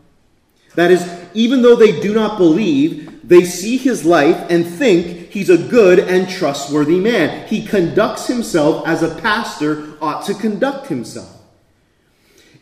That 0.77 0.91
is, 0.91 1.07
even 1.35 1.63
though 1.63 1.77
they 1.77 2.01
do 2.01 2.15
not 2.15 2.39
believe, 2.39 3.29
they 3.29 3.45
see 3.45 3.77
his 3.77 4.05
life 4.05 4.47
and 4.49 4.67
think 4.67 5.31
he's 5.31 5.51
a 5.51 5.59
good 5.59 5.99
and 5.99 6.29
trustworthy 6.29 6.99
man. 6.99 7.47
He 7.49 7.67
conducts 7.67 8.27
himself 8.27 8.87
as 8.87 9.03
a 9.03 9.15
pastor 9.17 9.95
ought 10.01 10.25
to 10.27 10.35
conduct 10.35 10.87
himself. 10.87 11.37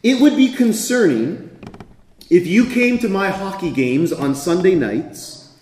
It 0.02 0.20
would 0.20 0.36
be 0.36 0.52
concerning 0.52 1.60
if 2.30 2.46
you 2.46 2.66
came 2.66 2.98
to 2.98 3.08
my 3.08 3.30
hockey 3.30 3.70
games 3.70 4.12
on 4.12 4.34
Sunday 4.34 4.74
nights 4.74 5.56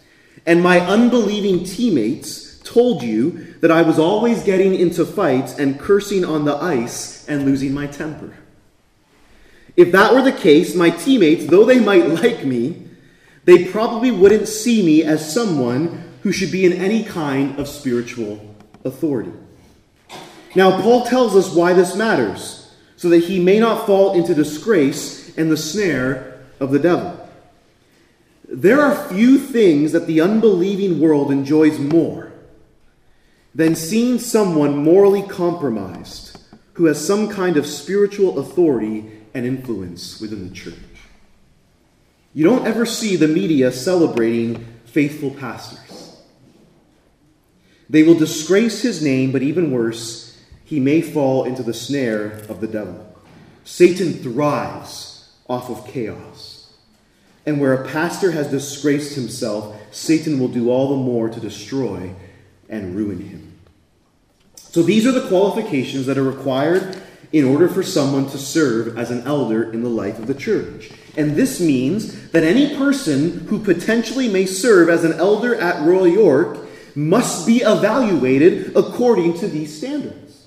and 0.45 0.63
my 0.63 0.81
unbelieving 0.81 1.65
teammates 1.65 2.46
told 2.77 3.03
you 3.03 3.55
that 3.63 3.71
I 3.71 3.81
was 3.81 3.99
always 3.99 4.43
getting 4.43 4.75
into 4.75 5.07
fights 5.07 5.59
and 5.59 5.81
cursing 5.81 6.27
on 6.27 6.45
the 6.45 6.57
ice 6.57 7.27
and 7.27 7.47
losing 7.47 7.73
my 7.73 7.87
temper. 7.87 8.37
If 9.79 9.93
that 9.93 10.13
were 10.13 10.21
the 10.21 10.31
case, 10.31 10.75
my 10.75 10.91
teammates, 10.91 11.47
though 11.47 11.65
they 11.65 11.81
might 11.81 12.07
like 12.07 12.45
me, 12.45 12.87
they 13.47 13.65
probably 13.65 14.11
wouldn't 14.11 14.47
see 14.47 14.85
me 14.85 15.03
as 15.03 15.33
someone 15.33 16.05
who 16.23 16.33
should 16.33 16.53
be 16.53 16.67
in 16.67 16.75
any 16.75 17.03
kind 17.03 17.59
of 17.59 17.67
spiritual 17.67 18.55
authority. 18.85 19.33
Now, 20.55 20.79
Paul 20.83 21.07
tells 21.07 21.35
us 21.35 21.55
why 21.55 21.73
this 21.73 21.97
matters, 21.97 22.77
so 22.97 23.09
that 23.09 23.25
he 23.25 23.43
may 23.43 23.59
not 23.59 23.87
fall 23.87 24.13
into 24.13 24.35
disgrace 24.35 25.35
and 25.39 25.51
the 25.51 25.57
snare 25.57 26.45
of 26.61 26.73
the 26.73 26.79
devil. 26.79 27.27
There 28.47 28.83
are 28.83 29.09
few 29.09 29.39
things 29.39 29.93
that 29.93 30.07
the 30.07 30.21
unbelieving 30.21 31.01
world 31.01 31.31
enjoys 31.31 31.79
more 31.79 32.26
than 33.57 33.75
seeing 33.75 34.19
someone 34.19 34.77
morally 34.77 35.23
compromised 35.23 36.39
who 36.75 36.85
has 36.85 37.05
some 37.05 37.27
kind 37.27 37.57
of 37.57 37.67
spiritual 37.67 38.39
authority 38.39 39.11
and 39.33 39.47
influence 39.47 40.21
within 40.21 40.47
the 40.47 40.55
church. 40.55 40.75
You 42.35 42.45
don't 42.45 42.67
ever 42.67 42.85
see 42.85 43.17
the 43.17 43.27
media 43.27 43.73
celebrating 43.73 44.63
faithful 44.85 45.31
pastors. 45.31 46.21
They 47.89 48.03
will 48.03 48.19
disgrace 48.19 48.83
his 48.83 49.03
name, 49.03 49.33
but 49.33 49.43
even 49.43 49.71
worse, 49.71 50.39
he 50.67 50.79
may 50.79 51.01
fall 51.01 51.45
into 51.45 51.63
the 51.63 51.73
snare 51.73 52.43
of 52.51 52.61
the 52.61 52.69
devil. 52.69 53.17
Satan 53.65 54.13
thrives 54.13 55.33
off 55.49 55.71
of 55.71 55.87
chaos. 55.87 56.75
And 57.47 57.59
where 57.59 57.73
a 57.73 57.89
pastor 57.89 58.33
has 58.33 58.51
disgraced 58.51 59.15
himself, 59.15 59.75
Satan 59.93 60.39
will 60.39 60.49
do 60.49 60.69
all 60.69 60.91
the 60.91 61.03
more 61.03 61.31
to 61.31 61.41
destroy 61.41 62.15
and 62.69 62.95
ruin 62.95 63.21
him. 63.21 63.46
So 64.77 64.83
these 64.83 65.07
are 65.07 65.13
the 65.13 65.27
qualifications 65.27 66.05
that 66.05 66.19
are 66.19 66.23
required 66.23 67.01
in 67.33 67.47
order 67.47 67.67
for 67.67 67.83
someone 67.83 68.29
to 68.29 68.37
serve 68.37 68.99
as 68.99 69.11
an 69.11 69.27
elder 69.27 69.73
in 69.73 69.83
the 69.83 69.89
life 69.89 70.19
of 70.19 70.27
the 70.27 70.35
church. 70.35 70.91
And 71.17 71.35
this 71.35 71.63
means 71.63 72.31
that 72.33 72.43
any 72.43 72.77
person 72.77 73.47
who 73.47 73.59
potentially 73.59 74.29
may 74.29 74.45
serve 74.45 74.91
as 74.91 75.03
an 75.03 75.15
elder 75.15 75.55
at 75.55 75.83
Royal 75.87 76.07
York 76.07 76.59
must 76.95 77.47
be 77.47 77.63
evaluated 77.63 78.77
according 78.77 79.39
to 79.39 79.49
these 79.49 79.75
standards. 79.75 80.47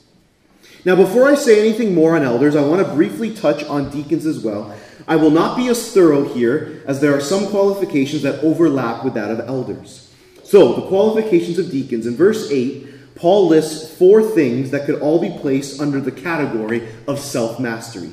Now, 0.86 0.96
before 0.96 1.28
I 1.28 1.34
say 1.34 1.60
anything 1.60 1.96
more 1.96 2.16
on 2.16 2.22
elders, 2.22 2.56
I 2.56 2.64
want 2.64 2.86
to 2.86 2.94
briefly 2.94 3.34
touch 3.34 3.64
on 3.64 3.90
deacons 3.90 4.28
as 4.28 4.44
well. 4.44 4.78
I 5.08 5.16
will 5.16 5.32
not 5.32 5.58
be 5.58 5.70
as 5.70 5.92
thorough 5.92 6.32
here, 6.32 6.84
as 6.86 7.02
there 7.02 7.18
are 7.18 7.20
some 7.20 7.48
qualifications 7.48 8.22
that 8.22 8.44
overlap 8.44 9.04
with 9.04 9.16
that 9.16 9.32
of 9.32 9.40
elders. 9.40 10.14
So, 10.44 10.74
the 10.74 10.88
qualifications 10.88 11.58
of 11.58 11.72
deacons 11.72 12.06
in 12.06 12.16
verse 12.16 12.48
8 12.52 12.90
Paul 13.20 13.50
lists 13.50 13.94
four 13.98 14.24
things 14.24 14.72
that 14.72 14.86
could 14.86 15.02
all 15.02 15.20
be 15.20 15.38
placed 15.42 15.82
under 15.82 16.00
the 16.00 16.12
category 16.12 16.88
of 17.06 17.20
self 17.20 17.60
mastery. 17.60 18.12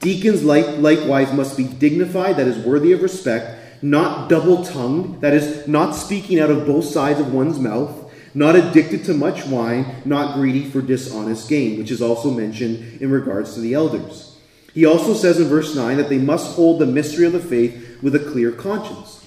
Deacons 0.00 0.44
like, 0.44 0.78
likewise 0.78 1.32
must 1.32 1.56
be 1.56 1.64
dignified, 1.64 2.36
that 2.36 2.46
is 2.46 2.64
worthy 2.64 2.92
of 2.92 3.02
respect, 3.02 3.82
not 3.82 4.28
double 4.28 4.62
tongued, 4.62 5.22
that 5.22 5.32
is 5.32 5.66
not 5.66 5.92
speaking 5.92 6.38
out 6.38 6.50
of 6.50 6.66
both 6.66 6.84
sides 6.84 7.18
of 7.18 7.32
one's 7.32 7.58
mouth, 7.58 8.12
not 8.34 8.54
addicted 8.54 9.04
to 9.04 9.14
much 9.14 9.46
wine, 9.46 10.02
not 10.04 10.34
greedy 10.34 10.68
for 10.68 10.82
dishonest 10.82 11.48
gain, 11.48 11.78
which 11.78 11.90
is 11.90 12.02
also 12.02 12.30
mentioned 12.30 13.00
in 13.00 13.10
regards 13.10 13.54
to 13.54 13.60
the 13.60 13.72
elders. 13.72 14.36
He 14.74 14.84
also 14.84 15.14
says 15.14 15.40
in 15.40 15.48
verse 15.48 15.74
9 15.74 15.96
that 15.96 16.08
they 16.10 16.18
must 16.18 16.56
hold 16.56 16.78
the 16.78 16.86
mystery 16.86 17.24
of 17.24 17.32
the 17.32 17.40
faith 17.40 18.02
with 18.02 18.14
a 18.14 18.18
clear 18.18 18.52
conscience. 18.52 19.21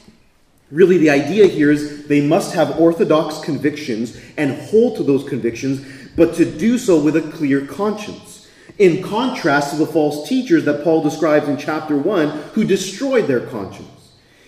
Really, 0.72 0.98
the 0.98 1.12
idea 1.12 1.46
here 1.46 1.72
is 1.72 2.08
they 2.08 2.26
must 2.26 2.56
have 2.56 2.80
orthodox 2.80 3.40
convictions 3.40 4.20
and 4.38 4.60
hold 4.64 4.98
to 4.98 5.04
those 5.04 5.28
convictions, 5.28 5.86
but 6.16 6.34
to 6.36 6.46
do 6.46 6.78
so 6.78 7.00
with 7.00 7.16
a 7.16 7.22
clear 7.22 7.66
conscience. 7.66 8.50
In 8.78 9.04
contrast 9.04 9.72
to 9.72 9.78
the 9.78 9.86
false 9.86 10.28
teachers 10.28 10.66
that 10.66 10.84
Paul 10.84 11.04
describes 11.04 11.48
in 11.48 11.58
chapter 11.58 11.96
1 11.96 12.30
who 12.54 12.64
destroyed 12.64 13.28
their 13.28 13.48
conscience. 13.48 13.90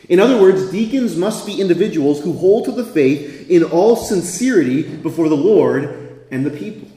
In 0.09 0.19
other 0.19 0.41
words, 0.41 0.71
deacons 0.71 1.15
must 1.15 1.45
be 1.45 1.61
individuals 1.61 2.21
who 2.21 2.33
hold 2.33 2.65
to 2.65 2.71
the 2.71 2.85
faith 2.85 3.49
in 3.49 3.63
all 3.63 3.95
sincerity 3.95 4.83
before 4.83 5.29
the 5.29 5.35
Lord 5.35 6.25
and 6.31 6.45
the 6.45 6.51
people. 6.51 6.87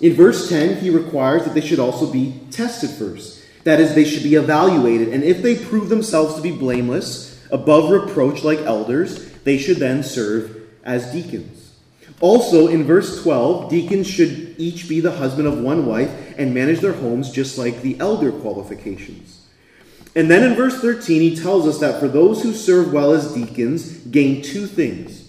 In 0.00 0.14
verse 0.14 0.48
10, 0.48 0.80
he 0.80 0.90
requires 0.90 1.44
that 1.44 1.54
they 1.54 1.60
should 1.60 1.78
also 1.78 2.12
be 2.12 2.40
tested 2.50 2.90
first. 2.90 3.42
That 3.64 3.78
is, 3.78 3.94
they 3.94 4.04
should 4.04 4.24
be 4.24 4.34
evaluated. 4.34 5.08
And 5.08 5.22
if 5.22 5.40
they 5.40 5.56
prove 5.56 5.88
themselves 5.88 6.34
to 6.34 6.42
be 6.42 6.50
blameless, 6.50 7.31
above 7.52 7.90
reproach 7.90 8.42
like 8.42 8.58
elders, 8.60 9.30
they 9.44 9.58
should 9.58 9.76
then 9.76 10.02
serve 10.02 10.68
as 10.82 11.12
deacons. 11.12 11.74
Also, 12.20 12.68
in 12.68 12.84
verse 12.84 13.22
12, 13.22 13.70
deacons 13.70 14.08
should 14.08 14.54
each 14.58 14.88
be 14.88 15.00
the 15.00 15.16
husband 15.16 15.46
of 15.46 15.58
one 15.58 15.86
wife 15.86 16.34
and 16.38 16.54
manage 16.54 16.80
their 16.80 16.92
homes 16.92 17.30
just 17.30 17.58
like 17.58 17.82
the 17.82 17.98
elder 18.00 18.32
qualifications. 18.32 19.46
And 20.14 20.30
then 20.30 20.42
in 20.42 20.56
verse 20.56 20.80
13, 20.80 21.20
he 21.20 21.36
tells 21.36 21.66
us 21.66 21.78
that 21.80 22.00
for 22.00 22.08
those 22.08 22.42
who 22.42 22.52
serve 22.52 22.92
well 22.92 23.12
as 23.12 23.32
deacons, 23.32 23.98
gain 23.98 24.42
two 24.42 24.66
things 24.66 25.22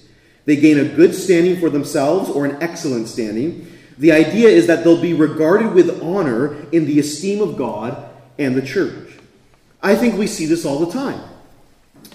they 0.45 0.55
gain 0.55 0.77
a 0.77 0.83
good 0.83 1.15
standing 1.15 1.59
for 1.59 1.69
themselves 1.69 2.29
or 2.29 2.45
an 2.45 2.61
excellent 2.61 3.07
standing. 3.07 3.67
The 3.97 4.11
idea 4.11 4.49
is 4.49 4.67
that 4.67 4.83
they'll 4.83 5.01
be 5.01 5.13
regarded 5.13 5.73
with 5.73 6.01
honor 6.01 6.55
in 6.71 6.85
the 6.85 6.99
esteem 6.99 7.41
of 7.41 7.55
God 7.55 8.09
and 8.37 8.55
the 8.55 8.61
church. 8.61 9.09
I 9.81 9.95
think 9.95 10.17
we 10.17 10.27
see 10.27 10.45
this 10.45 10.65
all 10.65 10.79
the 10.79 10.91
time. 10.91 11.21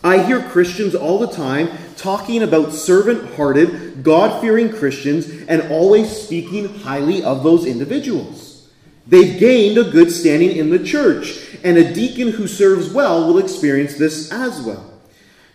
I 0.03 0.23
hear 0.23 0.43
Christians 0.49 0.95
all 0.95 1.19
the 1.19 1.33
time 1.33 1.71
talking 1.97 2.43
about 2.43 2.73
servant 2.73 3.35
hearted, 3.35 4.03
God 4.05 4.41
fearing 4.41 4.73
Christians 4.73 5.29
and 5.49 5.71
always 5.73 6.11
speaking 6.11 6.73
highly 6.81 7.23
of 7.23 7.43
those 7.43 7.67
individuals. 7.67 8.69
They've 9.07 9.41
gained 9.41 9.79
a 9.79 9.91
good 9.91 10.13
standing 10.13 10.57
in 10.57 10.71
the 10.71 10.85
church, 10.85 11.57
and 11.65 11.79
a 11.79 11.93
deacon 11.93 12.31
who 12.31 12.47
serves 12.47 12.93
well 12.93 13.27
will 13.27 13.39
experience 13.39 13.97
this 13.97 14.31
as 14.31 14.61
well. 14.61 14.85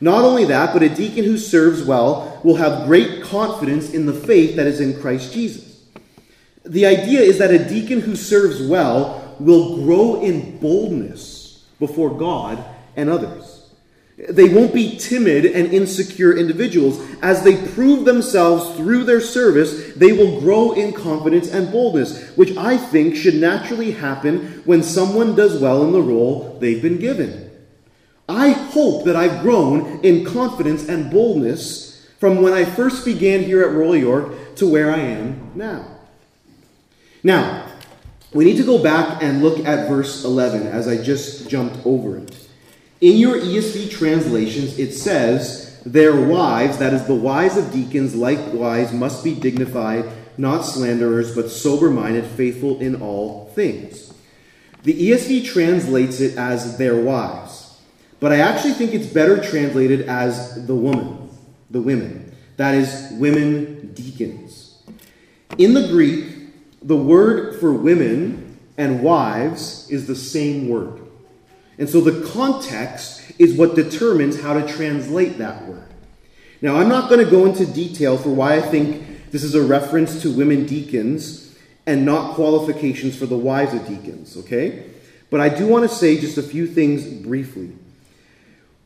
Not 0.01 0.25
only 0.25 0.43
that, 0.45 0.73
but 0.73 0.83
a 0.83 0.89
deacon 0.89 1.23
who 1.23 1.37
serves 1.37 1.83
well 1.83 2.41
will 2.43 2.55
have 2.55 2.87
great 2.87 3.23
confidence 3.23 3.93
in 3.93 4.05
the 4.05 4.13
faith 4.13 4.55
that 4.57 4.67
is 4.67 4.81
in 4.81 4.99
Christ 4.99 5.31
Jesus. 5.31 5.85
The 6.65 6.85
idea 6.85 7.21
is 7.21 7.37
that 7.37 7.51
a 7.51 7.69
deacon 7.69 8.01
who 8.01 8.15
serves 8.15 8.61
well 8.61 9.35
will 9.39 9.83
grow 9.83 10.21
in 10.21 10.57
boldness 10.59 11.63
before 11.79 12.17
God 12.17 12.63
and 12.95 13.09
others. 13.09 13.52
They 14.17 14.53
won't 14.53 14.73
be 14.73 14.95
timid 14.97 15.45
and 15.45 15.73
insecure 15.73 16.37
individuals. 16.37 17.03
As 17.23 17.43
they 17.43 17.67
prove 17.73 18.05
themselves 18.05 18.75
through 18.77 19.05
their 19.05 19.21
service, 19.21 19.93
they 19.95 20.11
will 20.11 20.39
grow 20.39 20.73
in 20.73 20.93
confidence 20.93 21.51
and 21.51 21.71
boldness, 21.71 22.29
which 22.35 22.55
I 22.55 22.77
think 22.77 23.15
should 23.15 23.35
naturally 23.35 23.91
happen 23.91 24.61
when 24.65 24.83
someone 24.83 25.35
does 25.35 25.59
well 25.59 25.83
in 25.83 25.91
the 25.91 26.01
role 26.01 26.57
they've 26.59 26.81
been 26.81 26.99
given. 26.99 27.49
I 28.29 28.49
hope 28.49 29.05
that 29.05 29.15
I've 29.15 29.41
grown 29.41 29.99
in 30.01 30.25
confidence 30.25 30.87
and 30.87 31.11
boldness 31.11 32.07
from 32.19 32.41
when 32.41 32.53
I 32.53 32.65
first 32.65 33.03
began 33.05 33.43
here 33.43 33.63
at 33.63 33.75
Royal 33.75 33.97
York 33.97 34.55
to 34.55 34.69
where 34.69 34.91
I 34.91 34.99
am 34.99 35.51
now. 35.55 35.87
Now, 37.23 37.67
we 38.31 38.45
need 38.45 38.57
to 38.57 38.63
go 38.63 38.81
back 38.81 39.21
and 39.23 39.41
look 39.41 39.65
at 39.65 39.89
verse 39.89 40.23
11 40.23 40.67
as 40.67 40.87
I 40.87 41.01
just 41.01 41.49
jumped 41.49 41.85
over 41.85 42.17
it. 42.17 42.42
In 43.01 43.17
your 43.17 43.37
ESV 43.37 43.91
translations, 43.91 44.79
it 44.79 44.93
says, 44.93 45.81
Their 45.85 46.15
wives, 46.15 46.77
that 46.77 46.93
is, 46.93 47.05
the 47.05 47.15
wives 47.15 47.57
of 47.57 47.71
deacons, 47.71 48.15
likewise 48.15 48.93
must 48.93 49.23
be 49.23 49.35
dignified, 49.35 50.05
not 50.37 50.61
slanderers, 50.61 51.35
but 51.35 51.49
sober 51.49 51.89
minded, 51.89 52.25
faithful 52.25 52.79
in 52.79 53.01
all 53.01 53.51
things. 53.55 54.13
The 54.83 55.11
ESV 55.11 55.45
translates 55.45 56.19
it 56.19 56.37
as 56.37 56.77
their 56.77 57.01
wives, 57.01 57.79
but 58.19 58.31
I 58.31 58.39
actually 58.39 58.73
think 58.73 58.93
it's 58.93 59.07
better 59.07 59.41
translated 59.41 60.07
as 60.07 60.65
the 60.67 60.75
woman, 60.75 61.29
the 61.69 61.81
women. 61.81 62.35
That 62.57 62.75
is, 62.75 63.09
women 63.13 63.93
deacons. 63.93 64.81
In 65.57 65.73
the 65.73 65.87
Greek, 65.87 66.25
the 66.81 66.97
word 66.97 67.59
for 67.59 67.73
women 67.73 68.57
and 68.77 69.01
wives 69.01 69.87
is 69.89 70.07
the 70.07 70.15
same 70.15 70.67
word. 70.67 71.02
And 71.83 71.89
so 71.89 71.99
the 71.99 72.25
context 72.29 73.29
is 73.37 73.57
what 73.57 73.75
determines 73.75 74.39
how 74.39 74.53
to 74.53 74.65
translate 74.65 75.37
that 75.39 75.65
word. 75.65 75.83
Now, 76.61 76.77
I'm 76.77 76.87
not 76.87 77.09
going 77.09 77.19
to 77.19 77.29
go 77.29 77.45
into 77.45 77.65
detail 77.65 78.17
for 78.17 78.29
why 78.29 78.55
I 78.55 78.61
think 78.61 79.31
this 79.31 79.43
is 79.43 79.53
a 79.53 79.61
reference 79.61 80.21
to 80.21 80.31
women 80.31 80.65
deacons 80.65 81.59
and 81.85 82.05
not 82.05 82.35
qualifications 82.35 83.17
for 83.17 83.25
the 83.25 83.37
wives 83.37 83.73
of 83.73 83.85
deacons, 83.85 84.37
okay? 84.37 84.91
But 85.29 85.41
I 85.41 85.49
do 85.49 85.67
want 85.67 85.83
to 85.89 85.93
say 85.93 86.17
just 86.17 86.37
a 86.37 86.41
few 86.41 86.67
things 86.67 87.03
briefly. 87.05 87.73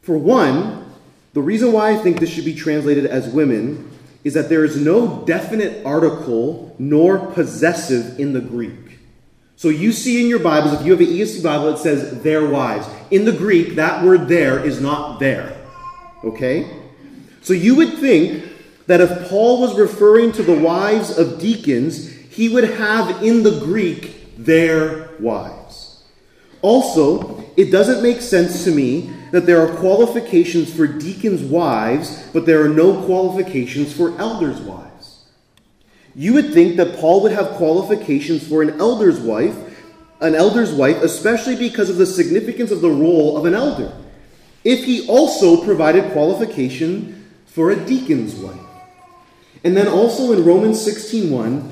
For 0.02 0.18
one, 0.18 0.92
the 1.34 1.42
reason 1.44 1.74
why 1.74 1.92
I 1.92 1.98
think 1.98 2.20
this 2.20 2.32
should 2.32 2.46
be 2.46 2.56
translated 2.56 3.06
as 3.06 3.30
women 3.30 3.92
is 4.24 4.34
that 4.34 4.50
there 4.50 4.66
is 4.66 4.76
no 4.76 5.24
definite 5.24 5.86
article 5.86 6.76
nor 6.80 7.20
possessive 7.20 8.20
in 8.20 8.34
the 8.34 8.42
Greek. 8.42 8.87
So 9.58 9.70
you 9.70 9.92
see 9.92 10.22
in 10.22 10.28
your 10.28 10.38
Bibles, 10.38 10.80
if 10.80 10.86
you 10.86 10.92
have 10.92 11.02
an 11.02 11.08
ESV 11.08 11.44
Bible, 11.44 11.70
it 11.70 11.80
says 11.80 12.22
their 12.22 12.48
wives. 12.48 12.88
In 13.10 13.26
the 13.26 13.32
Greek, 13.32 13.74
that 13.76 14.06
word 14.06 14.28
there 14.28 14.64
is 14.64 14.80
not 14.80 15.20
there. 15.20 15.58
Okay? 16.24 16.80
So 17.42 17.54
you 17.54 17.74
would 17.74 17.98
think 17.98 18.44
that 18.86 19.02
if 19.02 19.30
Paul 19.30 19.60
was 19.62 19.76
referring 19.76 20.32
to 20.34 20.44
the 20.44 20.54
wives 20.54 21.18
of 21.18 21.40
deacons, 21.40 22.08
he 22.30 22.50
would 22.50 22.66
have 22.66 23.24
in 23.24 23.42
the 23.42 23.60
Greek 23.62 24.36
their 24.38 25.10
wives. 25.20 26.04
Also, 26.62 27.44
it 27.58 27.72
doesn't 27.72 28.04
make 28.04 28.22
sense 28.22 28.64
to 28.64 28.72
me 28.72 29.10
that 29.32 29.48
there 29.48 29.60
are 29.60 29.76
qualifications 29.78 30.72
for 30.72 30.86
deacons' 30.86 31.42
wives, 31.42 32.30
but 32.32 32.46
there 32.46 32.64
are 32.64 32.70
no 32.70 33.04
qualifications 33.06 33.92
for 33.92 34.16
elders' 34.20 34.62
wives. 34.62 34.87
You 36.18 36.34
would 36.34 36.52
think 36.52 36.78
that 36.78 36.98
Paul 36.98 37.22
would 37.22 37.32
have 37.32 37.52
qualifications 37.52 38.46
for 38.46 38.64
an 38.64 38.82
elder's 38.82 39.20
wife, 39.20 39.56
an 40.20 40.34
elder's 40.34 40.74
wife, 40.74 40.98
especially 41.04 41.56
because 41.56 41.92
of 41.92 41.98
the 41.98 42.08
significance 42.08 42.72
of 42.72 42.82
the 42.82 42.90
role 42.90 43.38
of 43.38 43.46
an 43.46 43.54
elder. 43.54 43.94
If 44.64 44.84
he 44.84 45.08
also 45.08 45.64
provided 45.64 46.12
qualification 46.14 47.32
for 47.46 47.70
a 47.70 47.76
deacon's 47.76 48.34
wife. 48.34 48.60
And 49.64 49.78
then 49.78 49.88
also 49.88 50.32
in 50.32 50.44
Romans 50.44 50.84
16:1, 50.84 51.70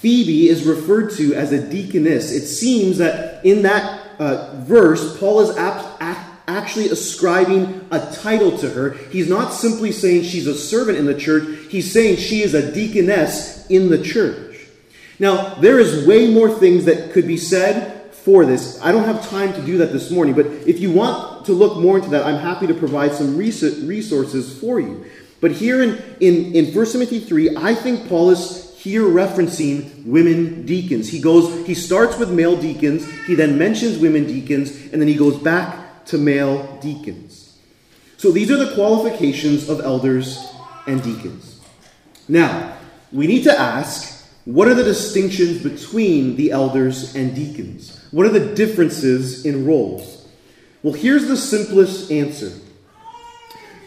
Phoebe 0.00 0.48
is 0.48 0.64
referred 0.64 1.10
to 1.16 1.34
as 1.34 1.52
a 1.52 1.60
deaconess. 1.60 2.32
It 2.32 2.46
seems 2.46 2.96
that 2.98 3.44
in 3.44 3.62
that 3.62 4.00
uh, 4.18 4.62
verse, 4.64 5.18
Paul 5.18 5.40
is 5.40 5.56
apt, 5.58 6.00
actually 6.46 6.88
ascribing 6.88 7.86
a 7.90 8.00
title 8.14 8.56
to 8.58 8.70
her. 8.70 8.90
He's 9.10 9.28
not 9.28 9.52
simply 9.52 9.92
saying 9.92 10.24
she's 10.24 10.46
a 10.46 10.54
servant 10.54 10.98
in 10.98 11.06
the 11.06 11.18
church, 11.18 11.53
he's 11.74 11.90
saying 11.90 12.16
she 12.16 12.40
is 12.40 12.54
a 12.54 12.72
deaconess 12.72 13.66
in 13.66 13.90
the 13.90 14.00
church. 14.00 14.56
Now, 15.18 15.54
there 15.54 15.80
is 15.80 16.06
way 16.06 16.32
more 16.32 16.48
things 16.48 16.84
that 16.84 17.10
could 17.10 17.26
be 17.26 17.36
said 17.36 18.12
for 18.12 18.46
this. 18.46 18.80
I 18.80 18.92
don't 18.92 19.02
have 19.02 19.28
time 19.28 19.52
to 19.54 19.60
do 19.60 19.78
that 19.78 19.92
this 19.92 20.08
morning, 20.08 20.36
but 20.36 20.46
if 20.46 20.78
you 20.78 20.92
want 20.92 21.46
to 21.46 21.52
look 21.52 21.76
more 21.78 21.96
into 21.96 22.10
that, 22.10 22.24
I'm 22.24 22.38
happy 22.38 22.68
to 22.68 22.74
provide 22.74 23.12
some 23.12 23.36
resources 23.36 24.56
for 24.60 24.78
you. 24.78 25.04
But 25.40 25.50
here 25.50 25.82
in, 25.82 26.00
in, 26.20 26.54
in 26.54 26.72
1 26.72 26.86
Timothy 26.92 27.18
3, 27.18 27.56
I 27.56 27.74
think 27.74 28.08
Paul 28.08 28.30
is 28.30 28.78
here 28.78 29.02
referencing 29.02 30.06
women 30.06 30.64
deacons. 30.66 31.08
He 31.08 31.20
goes, 31.20 31.66
he 31.66 31.74
starts 31.74 32.16
with 32.18 32.30
male 32.30 32.56
deacons, 32.56 33.10
he 33.26 33.34
then 33.34 33.58
mentions 33.58 33.98
women 33.98 34.28
deacons, 34.28 34.70
and 34.92 35.00
then 35.00 35.08
he 35.08 35.16
goes 35.16 35.38
back 35.38 36.04
to 36.06 36.18
male 36.18 36.78
deacons. 36.80 37.58
So 38.16 38.30
these 38.30 38.52
are 38.52 38.64
the 38.64 38.76
qualifications 38.76 39.68
of 39.68 39.80
elders 39.80 40.38
and 40.86 41.02
deacons. 41.02 41.53
Now, 42.28 42.76
we 43.12 43.26
need 43.26 43.44
to 43.44 43.58
ask 43.58 44.14
what 44.44 44.68
are 44.68 44.74
the 44.74 44.84
distinctions 44.84 45.62
between 45.62 46.36
the 46.36 46.50
elders 46.50 47.14
and 47.14 47.34
deacons? 47.34 48.06
What 48.10 48.26
are 48.26 48.30
the 48.30 48.54
differences 48.54 49.46
in 49.46 49.64
roles? 49.66 50.28
Well, 50.82 50.92
here's 50.92 51.28
the 51.28 51.36
simplest 51.36 52.10
answer. 52.10 52.52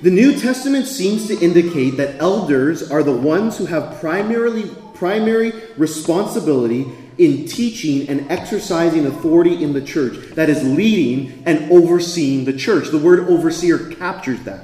The 0.02 0.10
New 0.10 0.40
Testament 0.40 0.88
seems 0.88 1.28
to 1.28 1.40
indicate 1.40 1.98
that 1.98 2.20
elders 2.20 2.90
are 2.90 3.04
the 3.04 3.16
ones 3.16 3.58
who 3.58 3.66
have 3.68 4.00
primarily 4.00 4.70
primary 4.96 5.54
responsibility 5.78 6.88
in 7.18 7.46
teaching 7.46 8.08
and 8.10 8.30
exercising 8.32 9.06
authority 9.06 9.64
in 9.64 9.74
the 9.74 9.82
church. 9.82 10.34
That 10.36 10.50
is, 10.50 10.64
leading 10.64 11.44
and 11.46 11.72
overseeing 11.72 12.46
the 12.46 12.54
church. 12.54 12.90
The 12.90 12.98
word 12.98 13.28
overseer 13.28 13.92
captures 13.92 14.42
that. 14.42 14.62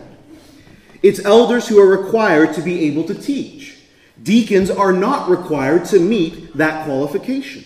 It's 1.04 1.24
elders 1.26 1.68
who 1.68 1.80
are 1.80 2.04
required 2.04 2.54
to 2.54 2.62
be 2.62 2.86
able 2.86 3.04
to 3.04 3.14
teach. 3.14 3.78
Deacons 4.22 4.72
are 4.72 4.94
not 4.94 5.30
required 5.30 5.86
to 5.86 6.00
meet 6.00 6.56
that 6.56 6.86
qualification. 6.86 7.66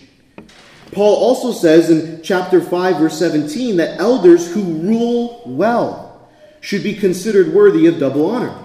Paul 0.92 1.16
also 1.16 1.52
says 1.52 1.92
in 1.92 2.24
chapter 2.24 2.60
5, 2.60 2.98
verse 2.98 3.20
17, 3.20 3.78
that 3.78 4.00
elders 4.00 4.52
who 4.52 4.64
rule 4.64 5.44
well 5.46 6.28
should 6.62 6.82
be 6.82 6.96
considered 6.96 7.54
worthy 7.54 7.86
of 7.86 8.00
double 8.00 8.26
honor. 8.26 8.58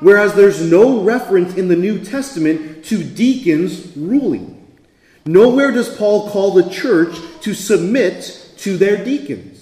Whereas 0.00 0.34
there's 0.34 0.62
no 0.62 1.02
reference 1.02 1.54
in 1.54 1.68
the 1.68 1.76
New 1.76 2.02
Testament 2.02 2.84
to 2.86 3.02
deacons 3.02 3.94
ruling. 3.96 4.54
Nowhere 5.26 5.72
does 5.72 5.94
Paul 5.94 6.30
call 6.30 6.52
the 6.52 6.70
church 6.70 7.14
to 7.42 7.52
submit 7.52 8.54
to 8.58 8.78
their 8.78 9.04
deacons. 9.04 9.57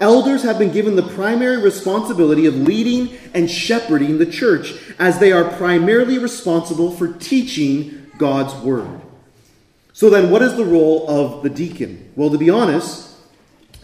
Elders 0.00 0.44
have 0.44 0.58
been 0.58 0.70
given 0.70 0.94
the 0.94 1.02
primary 1.02 1.60
responsibility 1.60 2.46
of 2.46 2.54
leading 2.54 3.16
and 3.34 3.50
shepherding 3.50 4.18
the 4.18 4.26
church, 4.26 4.74
as 4.98 5.18
they 5.18 5.32
are 5.32 5.56
primarily 5.56 6.18
responsible 6.18 6.92
for 6.92 7.08
teaching 7.08 8.06
God's 8.16 8.54
word. 8.64 9.00
So, 9.92 10.08
then, 10.08 10.30
what 10.30 10.42
is 10.42 10.56
the 10.56 10.64
role 10.64 11.08
of 11.10 11.42
the 11.42 11.50
deacon? 11.50 12.12
Well, 12.14 12.30
to 12.30 12.38
be 12.38 12.50
honest, 12.50 13.16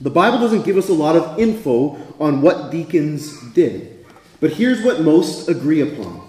the 0.01 0.11
Bible 0.11 0.39
doesn't 0.39 0.65
give 0.65 0.77
us 0.77 0.89
a 0.89 0.95
lot 0.95 1.17
of 1.17 1.39
info 1.39 1.99
on 2.21 2.41
what 2.43 2.71
deacons 2.71 3.41
did. 3.53 4.07
But 4.41 4.53
here's 4.53 4.85
what 4.85 5.01
most 5.01 5.49
agree 5.49 5.81
upon 5.81 6.23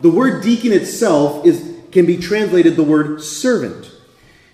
the 0.00 0.10
word 0.10 0.42
deacon 0.42 0.72
itself 0.72 1.46
is 1.46 1.72
can 1.92 2.06
be 2.06 2.16
translated 2.16 2.74
the 2.74 2.82
word 2.82 3.22
servant. 3.22 3.90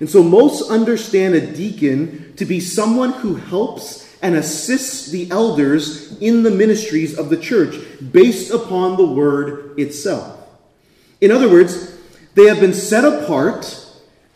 And 0.00 0.10
so 0.10 0.22
most 0.22 0.70
understand 0.70 1.34
a 1.34 1.54
deacon 1.54 2.34
to 2.36 2.44
be 2.44 2.60
someone 2.60 3.12
who 3.12 3.36
helps 3.36 4.07
and 4.22 4.34
assists 4.34 5.10
the 5.10 5.30
elders 5.30 6.16
in 6.20 6.42
the 6.42 6.50
ministries 6.50 7.16
of 7.18 7.30
the 7.30 7.36
church 7.36 7.74
based 8.12 8.52
upon 8.52 8.96
the 8.96 9.06
word 9.06 9.78
itself. 9.78 10.36
In 11.20 11.30
other 11.30 11.48
words, 11.48 11.96
they 12.34 12.46
have 12.46 12.60
been 12.60 12.74
set 12.74 13.04
apart 13.04 13.86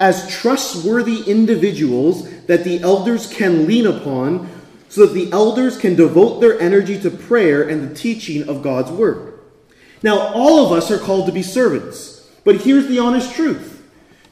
as 0.00 0.28
trustworthy 0.28 1.22
individuals 1.22 2.28
that 2.46 2.64
the 2.64 2.80
elders 2.80 3.32
can 3.32 3.66
lean 3.66 3.86
upon 3.86 4.48
so 4.88 5.06
that 5.06 5.14
the 5.14 5.30
elders 5.32 5.78
can 5.78 5.94
devote 5.94 6.40
their 6.40 6.58
energy 6.60 7.00
to 7.00 7.10
prayer 7.10 7.68
and 7.68 7.88
the 7.88 7.94
teaching 7.94 8.48
of 8.48 8.62
God's 8.62 8.90
word. 8.90 9.38
Now, 10.02 10.18
all 10.18 10.66
of 10.66 10.72
us 10.72 10.90
are 10.90 10.98
called 10.98 11.26
to 11.26 11.32
be 11.32 11.42
servants. 11.42 12.28
But 12.44 12.62
here's 12.62 12.88
the 12.88 12.98
honest 12.98 13.34
truth 13.34 13.70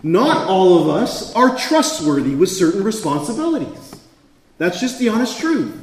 not 0.03 0.49
all 0.49 0.81
of 0.81 0.89
us 0.89 1.35
are 1.35 1.57
trustworthy 1.57 2.35
with 2.35 2.49
certain 2.49 2.83
responsibilities. 2.83 3.90
That's 4.61 4.79
just 4.79 4.99
the 4.99 5.09
honest 5.09 5.41
truth. 5.41 5.75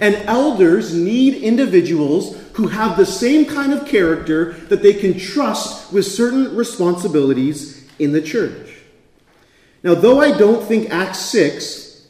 And 0.00 0.16
elders 0.26 0.92
need 0.92 1.34
individuals 1.34 2.36
who 2.54 2.66
have 2.66 2.96
the 2.96 3.06
same 3.06 3.46
kind 3.46 3.72
of 3.72 3.86
character 3.86 4.54
that 4.70 4.82
they 4.82 4.92
can 4.92 5.16
trust 5.16 5.92
with 5.92 6.04
certain 6.04 6.56
responsibilities 6.56 7.88
in 8.00 8.10
the 8.10 8.20
church. 8.20 8.74
Now, 9.84 9.94
though 9.94 10.20
I 10.20 10.36
don't 10.36 10.64
think 10.64 10.90
Acts 10.90 11.20
6 11.20 12.08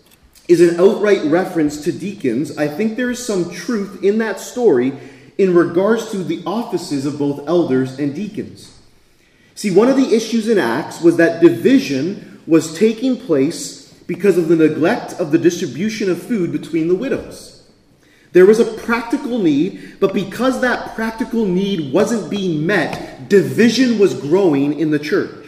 is 0.49 0.63
an 0.63 0.81
outright 0.81 1.25
reference 1.25 1.85
to 1.85 1.93
deacons, 1.93 2.57
I 2.57 2.69
think 2.69 2.97
there 2.97 3.11
is 3.11 3.25
some 3.25 3.51
truth 3.51 4.03
in 4.03 4.17
that 4.19 4.41
story 4.41 4.95
in 5.37 5.55
regards 5.55 6.11
to 6.13 6.25
the 6.25 6.43
offices 6.47 7.05
of 7.05 7.19
both 7.19 7.47
elders 7.47 7.99
and 7.99 8.15
deacons. 8.15 8.79
See, 9.55 9.71
one 9.71 9.89
of 9.89 9.97
the 9.99 10.15
issues 10.15 10.49
in 10.49 10.57
Acts 10.57 11.03
was 11.03 11.19
that 11.19 11.43
division 11.43 12.41
was 12.47 12.79
taking 12.79 13.19
place 13.19 13.84
because 14.07 14.37
of 14.37 14.49
the 14.49 14.57
neglect 14.57 15.15
of 15.15 15.33
the 15.33 15.39
distribution 15.39 16.11
of 16.11 16.23
food 16.23 16.53
between 16.53 16.89
the 16.89 16.95
widows. 16.95 17.63
There 18.33 18.47
was 18.47 18.59
a 18.59 18.65
practical 18.65 19.39
need, 19.39 19.99
but 20.01 20.13
because 20.13 20.61
that 20.61 20.95
practical 20.97 21.47
need 21.47 21.93
wasn't 21.93 22.31
being 22.31 22.67
met, 22.67 23.29
division 23.29 23.99
was 23.99 24.13
growing 24.13 24.79
in 24.79 24.91
the 24.91 24.99
church. 24.99 25.45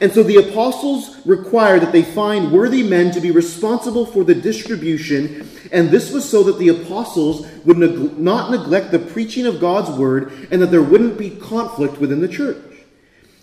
And 0.00 0.12
so 0.12 0.22
the 0.22 0.36
apostles 0.36 1.24
required 1.26 1.82
that 1.82 1.92
they 1.92 2.02
find 2.02 2.52
worthy 2.52 2.82
men 2.82 3.12
to 3.12 3.20
be 3.20 3.30
responsible 3.30 4.04
for 4.04 4.24
the 4.24 4.34
distribution, 4.34 5.48
and 5.70 5.90
this 5.90 6.10
was 6.12 6.28
so 6.28 6.42
that 6.44 6.58
the 6.58 6.68
apostles 6.68 7.46
would 7.64 7.78
neg- 7.78 8.18
not 8.18 8.50
neglect 8.50 8.90
the 8.90 8.98
preaching 8.98 9.46
of 9.46 9.60
God's 9.60 9.90
word 9.98 10.48
and 10.50 10.60
that 10.60 10.70
there 10.70 10.82
wouldn't 10.82 11.18
be 11.18 11.30
conflict 11.30 11.98
within 11.98 12.20
the 12.20 12.28
church. 12.28 12.71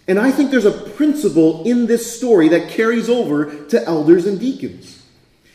And 0.10 0.18
I 0.18 0.32
think 0.32 0.50
there's 0.50 0.66
a 0.66 0.72
principle 0.72 1.64
in 1.66 1.86
this 1.86 2.18
story 2.18 2.50
that 2.50 2.70
carries 2.70 3.10
over 3.10 3.66
to 3.68 3.86
elders 3.86 4.26
and 4.26 4.40
deacons. 4.40 5.04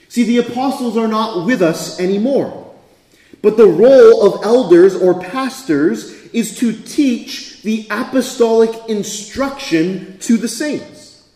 See, 0.09 0.23
the 0.23 0.39
apostles 0.39 0.97
are 0.97 1.09
not 1.09 1.45
with 1.45 1.61
us 1.61 1.99
anymore. 1.99 2.73
But 3.43 3.57
the 3.57 3.67
role 3.67 4.25
of 4.25 4.45
elders 4.45 4.95
or 4.95 5.21
pastors 5.21 6.13
is 6.33 6.57
to 6.59 6.73
teach 6.73 7.63
the 7.63 7.89
apostolic 7.91 8.71
instruction 8.89 10.19
to 10.21 10.37
the 10.37 10.47
saints. 10.47 11.29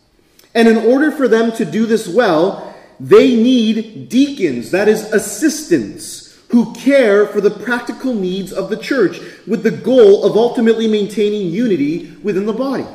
And 0.55 0.69
in 0.69 0.77
order 0.77 1.11
for 1.11 1.27
them 1.27 1.51
to 1.57 1.65
do 1.65 1.85
this 1.85 2.07
well, 2.07 2.73
they 3.01 3.35
need 3.35 4.07
deacons, 4.07 4.71
that 4.71 4.87
is, 4.87 5.11
assistants, 5.11 6.39
who 6.51 6.73
care 6.73 7.27
for 7.27 7.41
the 7.41 7.51
practical 7.51 8.13
needs 8.13 8.53
of 8.53 8.69
the 8.69 8.77
church 8.77 9.19
with 9.45 9.63
the 9.63 9.71
goal 9.71 10.23
of 10.23 10.37
ultimately 10.37 10.87
maintaining 10.87 11.51
unity 11.51 12.15
within 12.23 12.45
the 12.45 12.53
body. 12.53 12.87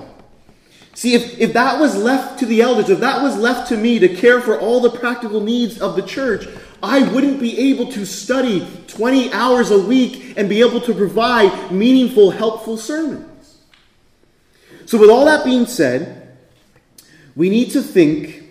See, 0.95 1.15
if, 1.15 1.39
if 1.39 1.53
that 1.55 1.81
was 1.81 1.97
left 1.97 2.39
to 2.39 2.47
the 2.47 2.63
elders, 2.63 2.89
if 2.89 3.01
that 3.01 3.21
was 3.21 3.37
left 3.37 3.69
to 3.71 3.77
me 3.77 3.99
to 3.99 4.09
care 4.09 4.41
for 4.41 4.59
all 4.59 4.81
the 4.81 4.91
practical 4.91 5.41
needs 5.41 5.81
of 5.81 5.97
the 5.97 6.03
church, 6.03 6.47
I 6.83 7.03
wouldn't 7.13 7.41
be 7.41 7.59
able 7.71 7.91
to 7.93 8.05
study 8.05 8.67
20 8.87 9.33
hours 9.33 9.71
a 9.71 9.79
week 9.79 10.35
and 10.37 10.49
be 10.49 10.61
able 10.61 10.81
to 10.83 10.95
provide 10.95 11.73
meaningful, 11.73 12.31
helpful 12.31 12.77
sermons. 12.77 13.59
So, 14.87 14.99
with 14.99 15.11
all 15.11 15.25
that 15.25 15.45
being 15.45 15.67
said, 15.67 16.37
we 17.35 17.49
need 17.49 17.71
to 17.73 17.83
think 17.83 18.45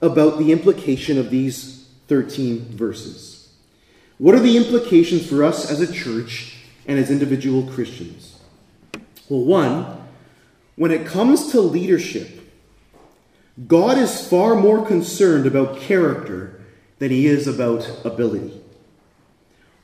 about 0.00 0.38
the 0.38 0.50
implication 0.50 1.18
of 1.18 1.30
these 1.30 1.86
13 2.08 2.76
verses. 2.76 3.52
What 4.18 4.34
are 4.34 4.40
the 4.40 4.56
implications 4.56 5.28
for 5.28 5.44
us 5.44 5.70
as 5.70 5.80
a 5.80 5.92
church 5.92 6.56
and 6.86 6.98
as 6.98 7.10
individual 7.10 7.70
Christians? 7.72 8.38
Well, 9.28 9.44
one, 9.44 10.03
when 10.76 10.90
it 10.90 11.06
comes 11.06 11.52
to 11.52 11.60
leadership, 11.60 12.40
God 13.66 13.98
is 13.98 14.26
far 14.28 14.56
more 14.56 14.84
concerned 14.84 15.46
about 15.46 15.80
character 15.80 16.60
than 16.98 17.10
he 17.10 17.26
is 17.26 17.46
about 17.46 17.88
ability. 18.04 18.60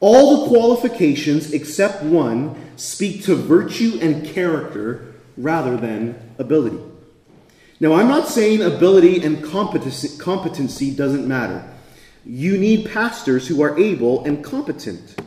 All 0.00 0.42
the 0.44 0.48
qualifications 0.48 1.52
except 1.52 2.02
one 2.02 2.56
speak 2.76 3.24
to 3.24 3.34
virtue 3.34 3.98
and 4.00 4.26
character 4.26 5.14
rather 5.36 5.76
than 5.76 6.18
ability. 6.38 6.78
Now, 7.78 7.94
I'm 7.94 8.08
not 8.08 8.28
saying 8.28 8.62
ability 8.62 9.22
and 9.22 9.44
competency, 9.44 10.90
doesn't 10.90 11.28
matter. 11.28 11.64
You 12.26 12.58
need 12.58 12.90
pastors 12.90 13.46
who 13.46 13.62
are 13.62 13.78
able 13.78 14.24
and 14.24 14.44
competent. 14.44 15.20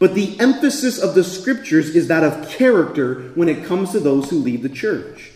But 0.00 0.14
the 0.14 0.40
emphasis 0.40 0.98
of 0.98 1.14
the 1.14 1.22
scriptures 1.22 1.94
is 1.94 2.08
that 2.08 2.24
of 2.24 2.48
character 2.48 3.30
when 3.34 3.50
it 3.50 3.66
comes 3.66 3.92
to 3.92 4.00
those 4.00 4.30
who 4.30 4.38
lead 4.38 4.62
the 4.62 4.70
church. 4.70 5.30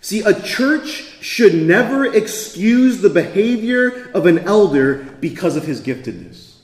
See, 0.00 0.22
a 0.22 0.40
church 0.40 1.18
should 1.20 1.54
never 1.54 2.06
excuse 2.06 3.02
the 3.02 3.10
behavior 3.10 4.10
of 4.14 4.24
an 4.24 4.38
elder 4.40 5.04
because 5.20 5.56
of 5.56 5.64
his 5.64 5.82
giftedness. 5.82 6.54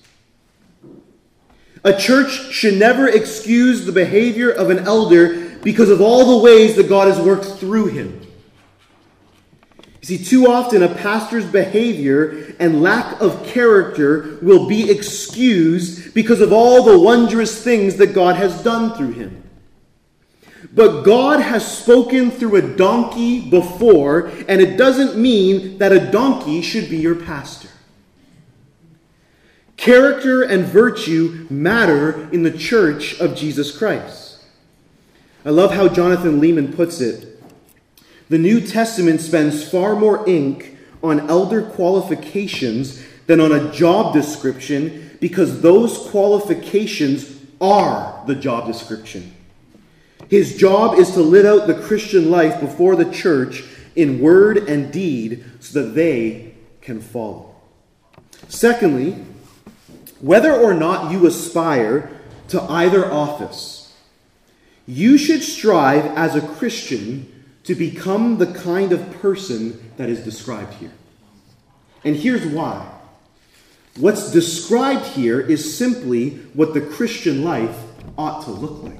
A 1.84 1.92
church 1.92 2.30
should 2.50 2.78
never 2.78 3.08
excuse 3.08 3.84
the 3.84 3.92
behavior 3.92 4.50
of 4.50 4.70
an 4.70 4.78
elder 4.80 5.50
because 5.62 5.90
of 5.90 6.00
all 6.00 6.38
the 6.38 6.44
ways 6.44 6.76
that 6.76 6.88
God 6.88 7.08
has 7.08 7.20
worked 7.20 7.44
through 7.44 7.86
him. 7.86 8.20
You 10.00 10.16
see, 10.16 10.24
too 10.24 10.46
often 10.46 10.82
a 10.82 10.94
pastor's 10.94 11.44
behavior 11.44 12.54
and 12.58 12.82
lack 12.82 13.20
of 13.20 13.46
character 13.46 14.38
will 14.40 14.66
be 14.66 14.90
excused 14.90 16.01
because 16.14 16.40
of 16.40 16.52
all 16.52 16.82
the 16.82 16.98
wondrous 16.98 17.62
things 17.62 17.96
that 17.96 18.08
God 18.08 18.36
has 18.36 18.62
done 18.62 18.94
through 18.94 19.12
him. 19.12 19.42
But 20.74 21.02
God 21.02 21.40
has 21.40 21.66
spoken 21.66 22.30
through 22.30 22.56
a 22.56 22.76
donkey 22.76 23.48
before, 23.50 24.28
and 24.48 24.60
it 24.60 24.76
doesn't 24.76 25.16
mean 25.16 25.78
that 25.78 25.92
a 25.92 26.10
donkey 26.10 26.62
should 26.62 26.88
be 26.88 26.96
your 26.96 27.16
pastor. 27.16 27.68
Character 29.76 30.42
and 30.42 30.64
virtue 30.64 31.46
matter 31.50 32.30
in 32.30 32.42
the 32.42 32.56
church 32.56 33.18
of 33.20 33.34
Jesus 33.34 33.76
Christ. 33.76 34.42
I 35.44 35.50
love 35.50 35.72
how 35.72 35.88
Jonathan 35.88 36.40
Leeman 36.40 36.74
puts 36.76 37.00
it 37.00 37.32
the 38.32 38.38
New 38.38 38.62
Testament 38.62 39.20
spends 39.20 39.68
far 39.70 39.94
more 39.94 40.26
ink 40.26 40.78
on 41.02 41.28
elder 41.28 41.60
qualifications 41.60 43.04
than 43.26 43.40
on 43.40 43.52
a 43.52 43.70
job 43.70 44.14
description 44.14 45.11
because 45.22 45.60
those 45.60 45.98
qualifications 46.10 47.32
are 47.60 48.24
the 48.26 48.34
job 48.34 48.66
description. 48.66 49.32
His 50.28 50.56
job 50.56 50.98
is 50.98 51.12
to 51.12 51.20
live 51.20 51.46
out 51.46 51.68
the 51.68 51.80
Christian 51.80 52.28
life 52.28 52.58
before 52.58 52.96
the 52.96 53.08
church 53.12 53.62
in 53.94 54.18
word 54.18 54.68
and 54.68 54.92
deed 54.92 55.44
so 55.60 55.80
that 55.80 55.90
they 55.90 56.54
can 56.80 57.00
follow. 57.00 57.54
Secondly, 58.48 59.12
whether 60.20 60.52
or 60.52 60.74
not 60.74 61.12
you 61.12 61.24
aspire 61.24 62.10
to 62.48 62.60
either 62.62 63.08
office, 63.08 63.96
you 64.88 65.16
should 65.16 65.44
strive 65.44 66.04
as 66.16 66.34
a 66.34 66.44
Christian 66.44 67.44
to 67.62 67.76
become 67.76 68.38
the 68.38 68.52
kind 68.52 68.90
of 68.90 69.12
person 69.20 69.92
that 69.98 70.08
is 70.08 70.24
described 70.24 70.74
here. 70.74 70.94
And 72.02 72.16
here's 72.16 72.44
why. 72.44 73.01
What's 73.96 74.32
described 74.32 75.06
here 75.06 75.40
is 75.40 75.76
simply 75.76 76.30
what 76.54 76.72
the 76.72 76.80
Christian 76.80 77.44
life 77.44 77.78
ought 78.16 78.44
to 78.44 78.50
look 78.50 78.82
like. 78.82 78.98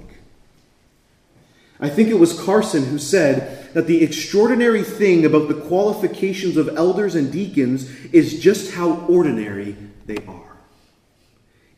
I 1.81 1.89
think 1.89 2.11
it 2.11 2.19
was 2.19 2.39
Carson 2.39 2.85
who 2.87 2.99
said 2.99 3.73
that 3.75 3.87
the 3.87 4.05
extraordinary 4.05 4.83
thing 4.83 5.25
about 5.25 5.49
the 5.49 5.61
qualifications 5.63 6.57
of 6.57 6.77
elders 6.77 7.15
and 7.15 7.33
deacons 7.33 7.91
is 8.13 8.39
just 8.39 8.75
how 8.75 9.01
ordinary 9.07 9.77
they 10.07 10.19
are. 10.29 10.57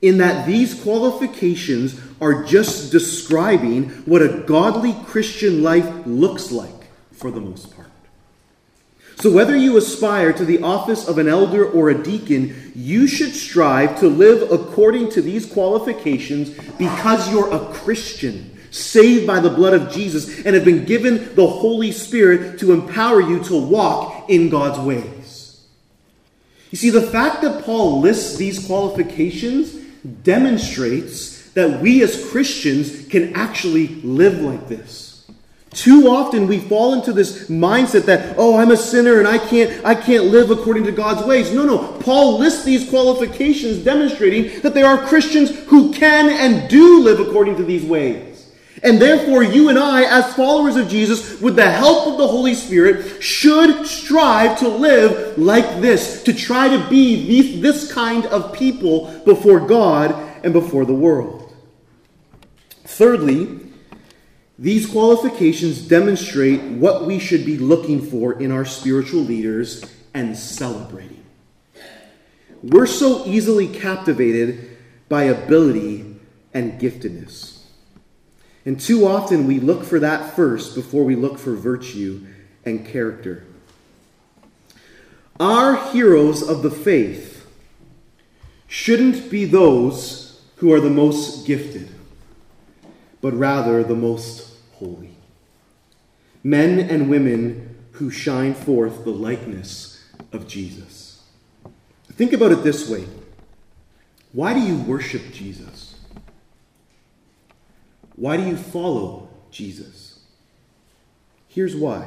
In 0.02 0.18
that 0.18 0.46
these 0.46 0.74
qualifications 0.82 1.98
are 2.20 2.44
just 2.44 2.92
describing 2.92 3.88
what 4.04 4.20
a 4.20 4.42
godly 4.46 4.94
Christian 5.06 5.62
life 5.62 5.88
looks 6.04 6.52
like 6.52 6.90
for 7.12 7.30
the 7.30 7.40
most 7.40 7.73
part. 7.73 7.73
So, 9.16 9.30
whether 9.30 9.56
you 9.56 9.76
aspire 9.76 10.32
to 10.32 10.44
the 10.44 10.62
office 10.62 11.08
of 11.08 11.18
an 11.18 11.28
elder 11.28 11.64
or 11.64 11.90
a 11.90 12.02
deacon, 12.02 12.72
you 12.74 13.06
should 13.06 13.32
strive 13.32 13.98
to 14.00 14.08
live 14.08 14.50
according 14.50 15.10
to 15.10 15.22
these 15.22 15.46
qualifications 15.46 16.50
because 16.78 17.30
you're 17.30 17.52
a 17.52 17.72
Christian, 17.72 18.58
saved 18.70 19.26
by 19.26 19.40
the 19.40 19.50
blood 19.50 19.72
of 19.72 19.92
Jesus, 19.92 20.44
and 20.44 20.54
have 20.54 20.64
been 20.64 20.84
given 20.84 21.34
the 21.36 21.46
Holy 21.46 21.92
Spirit 21.92 22.58
to 22.58 22.72
empower 22.72 23.20
you 23.20 23.42
to 23.44 23.56
walk 23.56 24.28
in 24.28 24.48
God's 24.48 24.80
ways. 24.80 25.64
You 26.70 26.78
see, 26.78 26.90
the 26.90 27.02
fact 27.02 27.42
that 27.42 27.64
Paul 27.64 28.00
lists 28.00 28.36
these 28.36 28.66
qualifications 28.66 29.74
demonstrates 30.24 31.50
that 31.52 31.80
we 31.80 32.02
as 32.02 32.28
Christians 32.30 33.06
can 33.06 33.32
actually 33.34 33.86
live 34.02 34.40
like 34.40 34.66
this. 34.68 35.03
Too 35.74 36.08
often 36.08 36.46
we 36.46 36.60
fall 36.60 36.94
into 36.94 37.12
this 37.12 37.48
mindset 37.48 38.04
that, 38.06 38.36
oh, 38.38 38.56
I'm 38.56 38.70
a 38.70 38.76
sinner 38.76 39.18
and 39.18 39.26
I 39.26 39.38
can't, 39.38 39.84
I 39.84 39.94
can't 39.94 40.26
live 40.26 40.50
according 40.50 40.84
to 40.84 40.92
God's 40.92 41.26
ways. 41.26 41.52
No, 41.52 41.64
no. 41.64 41.78
Paul 42.00 42.38
lists 42.38 42.64
these 42.64 42.88
qualifications 42.88 43.78
demonstrating 43.78 44.60
that 44.60 44.72
there 44.72 44.86
are 44.86 45.04
Christians 45.06 45.50
who 45.66 45.92
can 45.92 46.30
and 46.30 46.70
do 46.70 47.02
live 47.02 47.18
according 47.18 47.56
to 47.56 47.64
these 47.64 47.84
ways. 47.84 48.34
And 48.84 49.00
therefore, 49.00 49.42
you 49.42 49.70
and 49.70 49.78
I, 49.78 50.04
as 50.04 50.34
followers 50.34 50.76
of 50.76 50.88
Jesus, 50.88 51.40
with 51.40 51.56
the 51.56 51.70
help 51.70 52.06
of 52.06 52.18
the 52.18 52.28
Holy 52.28 52.54
Spirit, 52.54 53.22
should 53.22 53.86
strive 53.86 54.58
to 54.58 54.68
live 54.68 55.38
like 55.38 55.80
this, 55.80 56.22
to 56.24 56.34
try 56.34 56.68
to 56.68 56.88
be 56.90 57.60
this 57.60 57.90
kind 57.92 58.26
of 58.26 58.52
people 58.52 59.22
before 59.24 59.60
God 59.60 60.12
and 60.44 60.52
before 60.52 60.84
the 60.84 60.94
world. 60.94 61.52
Thirdly, 62.84 63.60
these 64.58 64.86
qualifications 64.86 65.80
demonstrate 65.80 66.62
what 66.62 67.06
we 67.06 67.18
should 67.18 67.44
be 67.44 67.58
looking 67.58 68.00
for 68.00 68.40
in 68.40 68.52
our 68.52 68.64
spiritual 68.64 69.20
leaders 69.20 69.84
and 70.12 70.36
celebrating. 70.36 71.24
We're 72.62 72.86
so 72.86 73.26
easily 73.26 73.66
captivated 73.66 74.76
by 75.08 75.24
ability 75.24 76.16
and 76.52 76.80
giftedness. 76.80 77.62
And 78.64 78.80
too 78.80 79.06
often 79.06 79.46
we 79.46 79.58
look 79.58 79.84
for 79.84 79.98
that 79.98 80.34
first 80.36 80.74
before 80.74 81.04
we 81.04 81.16
look 81.16 81.38
for 81.38 81.54
virtue 81.54 82.24
and 82.64 82.86
character. 82.86 83.44
Our 85.40 85.90
heroes 85.90 86.48
of 86.48 86.62
the 86.62 86.70
faith 86.70 87.44
shouldn't 88.68 89.30
be 89.30 89.44
those 89.44 90.42
who 90.56 90.72
are 90.72 90.80
the 90.80 90.88
most 90.90 91.44
gifted 91.44 91.93
but 93.24 93.32
rather 93.32 93.82
the 93.82 93.94
most 93.94 94.52
holy. 94.74 95.16
Men 96.42 96.78
and 96.78 97.08
women 97.08 97.74
who 97.92 98.10
shine 98.10 98.52
forth 98.52 99.02
the 99.04 99.12
likeness 99.12 100.04
of 100.30 100.46
Jesus. 100.46 101.22
Think 102.12 102.34
about 102.34 102.52
it 102.52 102.62
this 102.62 102.86
way 102.86 103.06
why 104.32 104.52
do 104.52 104.60
you 104.60 104.76
worship 104.76 105.32
Jesus? 105.32 105.98
Why 108.16 108.36
do 108.36 108.42
you 108.42 108.58
follow 108.58 109.30
Jesus? 109.50 110.18
Here's 111.48 111.74
why. 111.74 112.06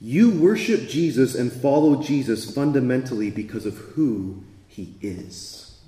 You 0.00 0.30
worship 0.30 0.88
Jesus 0.88 1.34
and 1.34 1.52
follow 1.52 2.00
Jesus 2.00 2.54
fundamentally 2.54 3.28
because 3.28 3.66
of 3.66 3.76
who 3.76 4.44
he 4.68 4.94
is. 5.02 5.80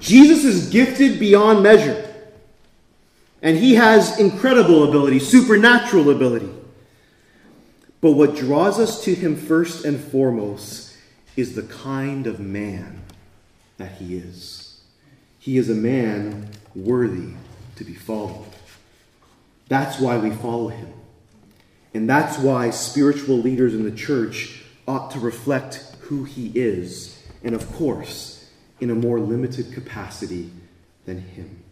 Jesus 0.00 0.44
is 0.44 0.70
gifted 0.70 1.20
beyond 1.20 1.62
measure, 1.62 2.05
and 3.46 3.56
he 3.56 3.76
has 3.76 4.18
incredible 4.18 4.88
ability, 4.88 5.20
supernatural 5.20 6.10
ability. 6.10 6.50
But 8.00 8.14
what 8.14 8.34
draws 8.34 8.80
us 8.80 9.04
to 9.04 9.14
him 9.14 9.36
first 9.36 9.84
and 9.84 10.00
foremost 10.00 10.96
is 11.36 11.54
the 11.54 11.62
kind 11.62 12.26
of 12.26 12.40
man 12.40 13.04
that 13.76 13.92
he 13.92 14.16
is. 14.16 14.80
He 15.38 15.58
is 15.58 15.70
a 15.70 15.76
man 15.76 16.50
worthy 16.74 17.34
to 17.76 17.84
be 17.84 17.94
followed. 17.94 18.48
That's 19.68 20.00
why 20.00 20.18
we 20.18 20.30
follow 20.30 20.66
him. 20.66 20.92
And 21.94 22.10
that's 22.10 22.38
why 22.38 22.70
spiritual 22.70 23.36
leaders 23.36 23.76
in 23.76 23.84
the 23.84 23.96
church 23.96 24.64
ought 24.88 25.12
to 25.12 25.20
reflect 25.20 25.94
who 26.00 26.24
he 26.24 26.50
is, 26.56 27.24
and 27.44 27.54
of 27.54 27.72
course, 27.74 28.50
in 28.80 28.90
a 28.90 28.96
more 28.96 29.20
limited 29.20 29.72
capacity 29.72 30.50
than 31.04 31.20
him. 31.20 31.62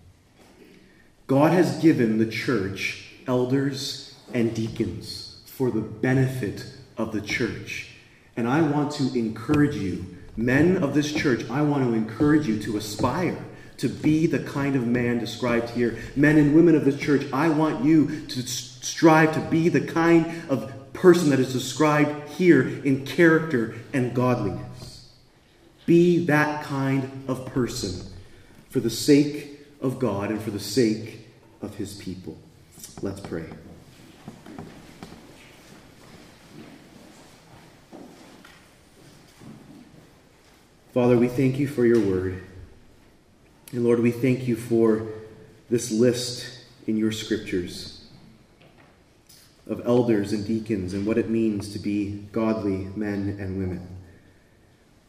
God 1.27 1.53
has 1.53 1.81
given 1.81 2.19
the 2.19 2.27
church 2.27 3.07
elders 3.27 4.15
and 4.35 4.55
deacons 4.55 5.43
for 5.47 5.71
the 5.71 5.81
benefit 5.81 6.67
of 6.99 7.13
the 7.13 7.21
church. 7.21 7.91
And 8.37 8.47
I 8.47 8.61
want 8.61 8.93
to 8.93 9.19
encourage 9.19 9.77
you, 9.77 10.05
men 10.37 10.83
of 10.83 10.93
this 10.93 11.13
church, 11.13 11.49
I 11.49 11.63
want 11.63 11.85
to 11.85 11.95
encourage 11.95 12.47
you 12.47 12.59
to 12.65 12.77
aspire 12.77 13.43
to 13.79 13.89
be 13.89 14.27
the 14.27 14.41
kind 14.41 14.77
of 14.77 14.87
man 14.87 15.19
described 15.19 15.71
here. 15.71 15.99
Men 16.15 16.37
and 16.37 16.55
women 16.55 16.75
of 16.75 16.85
this 16.85 16.99
church, 16.99 17.27
I 17.33 17.49
want 17.49 17.85
you 17.85 18.27
to 18.27 18.43
strive 18.47 19.35
to 19.35 19.41
be 19.41 19.69
the 19.69 19.81
kind 19.81 20.43
of 20.49 20.73
person 20.93 21.31
that 21.31 21.41
is 21.41 21.53
described 21.53 22.29
here 22.31 22.69
in 22.85 23.05
character 23.07 23.75
and 23.93 24.15
godliness. 24.15 25.09
Be 25.87 26.25
that 26.27 26.65
kind 26.65 27.25
of 27.29 27.47
person 27.47 28.07
for 28.71 28.81
the 28.81 28.91
sake 28.91 29.54
of 29.85 29.99
God 29.99 30.31
and 30.31 30.41
for 30.41 30.51
the 30.51 30.59
sake 30.59 31.29
of 31.61 31.75
his 31.77 31.93
people. 31.93 32.39
Let's 33.03 33.21
pray. 33.21 33.45
Father, 40.95 41.19
we 41.19 41.29
thank 41.29 41.59
you 41.59 41.69
for 41.69 41.85
your 41.85 42.01
word. 42.01 42.43
And 43.73 43.85
Lord, 43.85 44.01
we 44.01 44.11
thank 44.11 44.49
you 44.49 44.57
for 44.57 45.07
this 45.69 45.91
list 45.91 46.65
in 46.87 46.97
your 46.97 47.13
scriptures 47.13 48.07
of 49.67 49.87
elders 49.87 50.33
and 50.33 50.47
deacons 50.47 50.95
and 50.95 51.07
what 51.07 51.19
it 51.19 51.29
means 51.29 51.73
to 51.75 51.79
be 51.79 52.27
godly 52.33 52.89
men 52.97 53.37
and 53.39 53.59
women. 53.59 53.87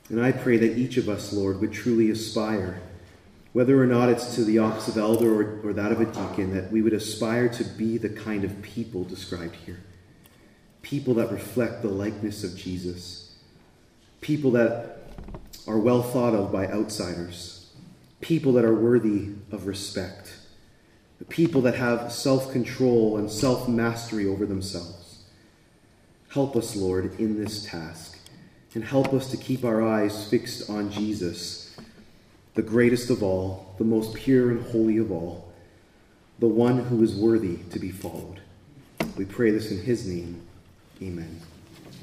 And 0.10 0.22
I 0.22 0.34
pray 0.34 0.58
that 0.58 0.78
each 0.78 0.98
of 0.98 1.08
us, 1.08 1.32
Lord, 1.32 1.62
would 1.62 1.72
truly 1.72 2.10
aspire, 2.10 2.82
whether 3.56 3.82
or 3.82 3.88
not 3.88 4.10
it's 4.10 4.36
to 4.36 4.44
the 4.44 4.60
office 4.60 4.88
of 4.88 4.98
elder 4.98 5.34
or, 5.34 5.70
or 5.70 5.74
that 5.74 5.92
of 5.92 6.02
a 6.02 6.06
deacon, 6.06 6.54
that 6.54 6.72
we 6.72 6.82
would 6.82 6.94
aspire 6.94 7.48
to 7.48 7.64
be 7.64 7.98
the 7.98 8.10
kind 8.10 8.44
of 8.44 8.62
people 8.62 9.04
described 9.04 9.56
here. 9.66 9.80
People 10.82 11.14
that 11.16 11.32
reflect 11.32 11.82
the 11.82 11.88
likeness 11.88 12.44
of 12.44 12.56
Jesus. 12.56 13.34
People 14.22 14.52
that 14.52 14.98
are 15.68 15.80
well 15.80 16.04
thought 16.04 16.36
of 16.36 16.52
by 16.52 16.68
outsiders 16.68 17.56
people 18.26 18.54
that 18.54 18.66
are 18.66 18.74
worthy 18.74 19.30
of 19.52 19.68
respect, 19.68 20.34
people 21.30 21.62
that 21.62 21.76
have 21.76 22.12
self 22.12 22.52
control 22.52 23.18
and 23.18 23.30
self 23.30 23.70
mastery 23.70 24.26
over 24.26 24.46
themselves. 24.46 25.24
Help 26.30 26.56
us, 26.56 26.76
Lord, 26.76 27.20
in 27.20 27.42
this 27.42 27.66
task, 27.66 28.18
and 28.74 28.84
help 28.84 29.14
us 29.14 29.30
to 29.32 29.38
keep 29.38 29.64
our 29.64 29.82
eyes 29.82 30.28
fixed 30.28 30.70
on 30.70 30.92
Jesus, 30.92 31.65
the 32.56 32.62
greatest 32.62 33.10
of 33.10 33.22
all, 33.22 33.76
the 33.78 33.84
most 33.84 34.14
pure 34.16 34.50
and 34.52 34.66
holy 34.72 34.98
of 34.98 35.12
all, 35.12 35.54
the 36.40 36.48
one 36.48 36.80
who 36.80 37.04
is 37.04 37.14
worthy 37.14 37.58
to 37.72 37.80
be 37.80 37.92
followed. 37.92 38.42
We 39.18 39.26
pray 39.26 39.52
this 39.52 39.72
in 39.72 39.82
his 39.82 40.08
name. 40.08 40.42
Amen. 41.02 41.42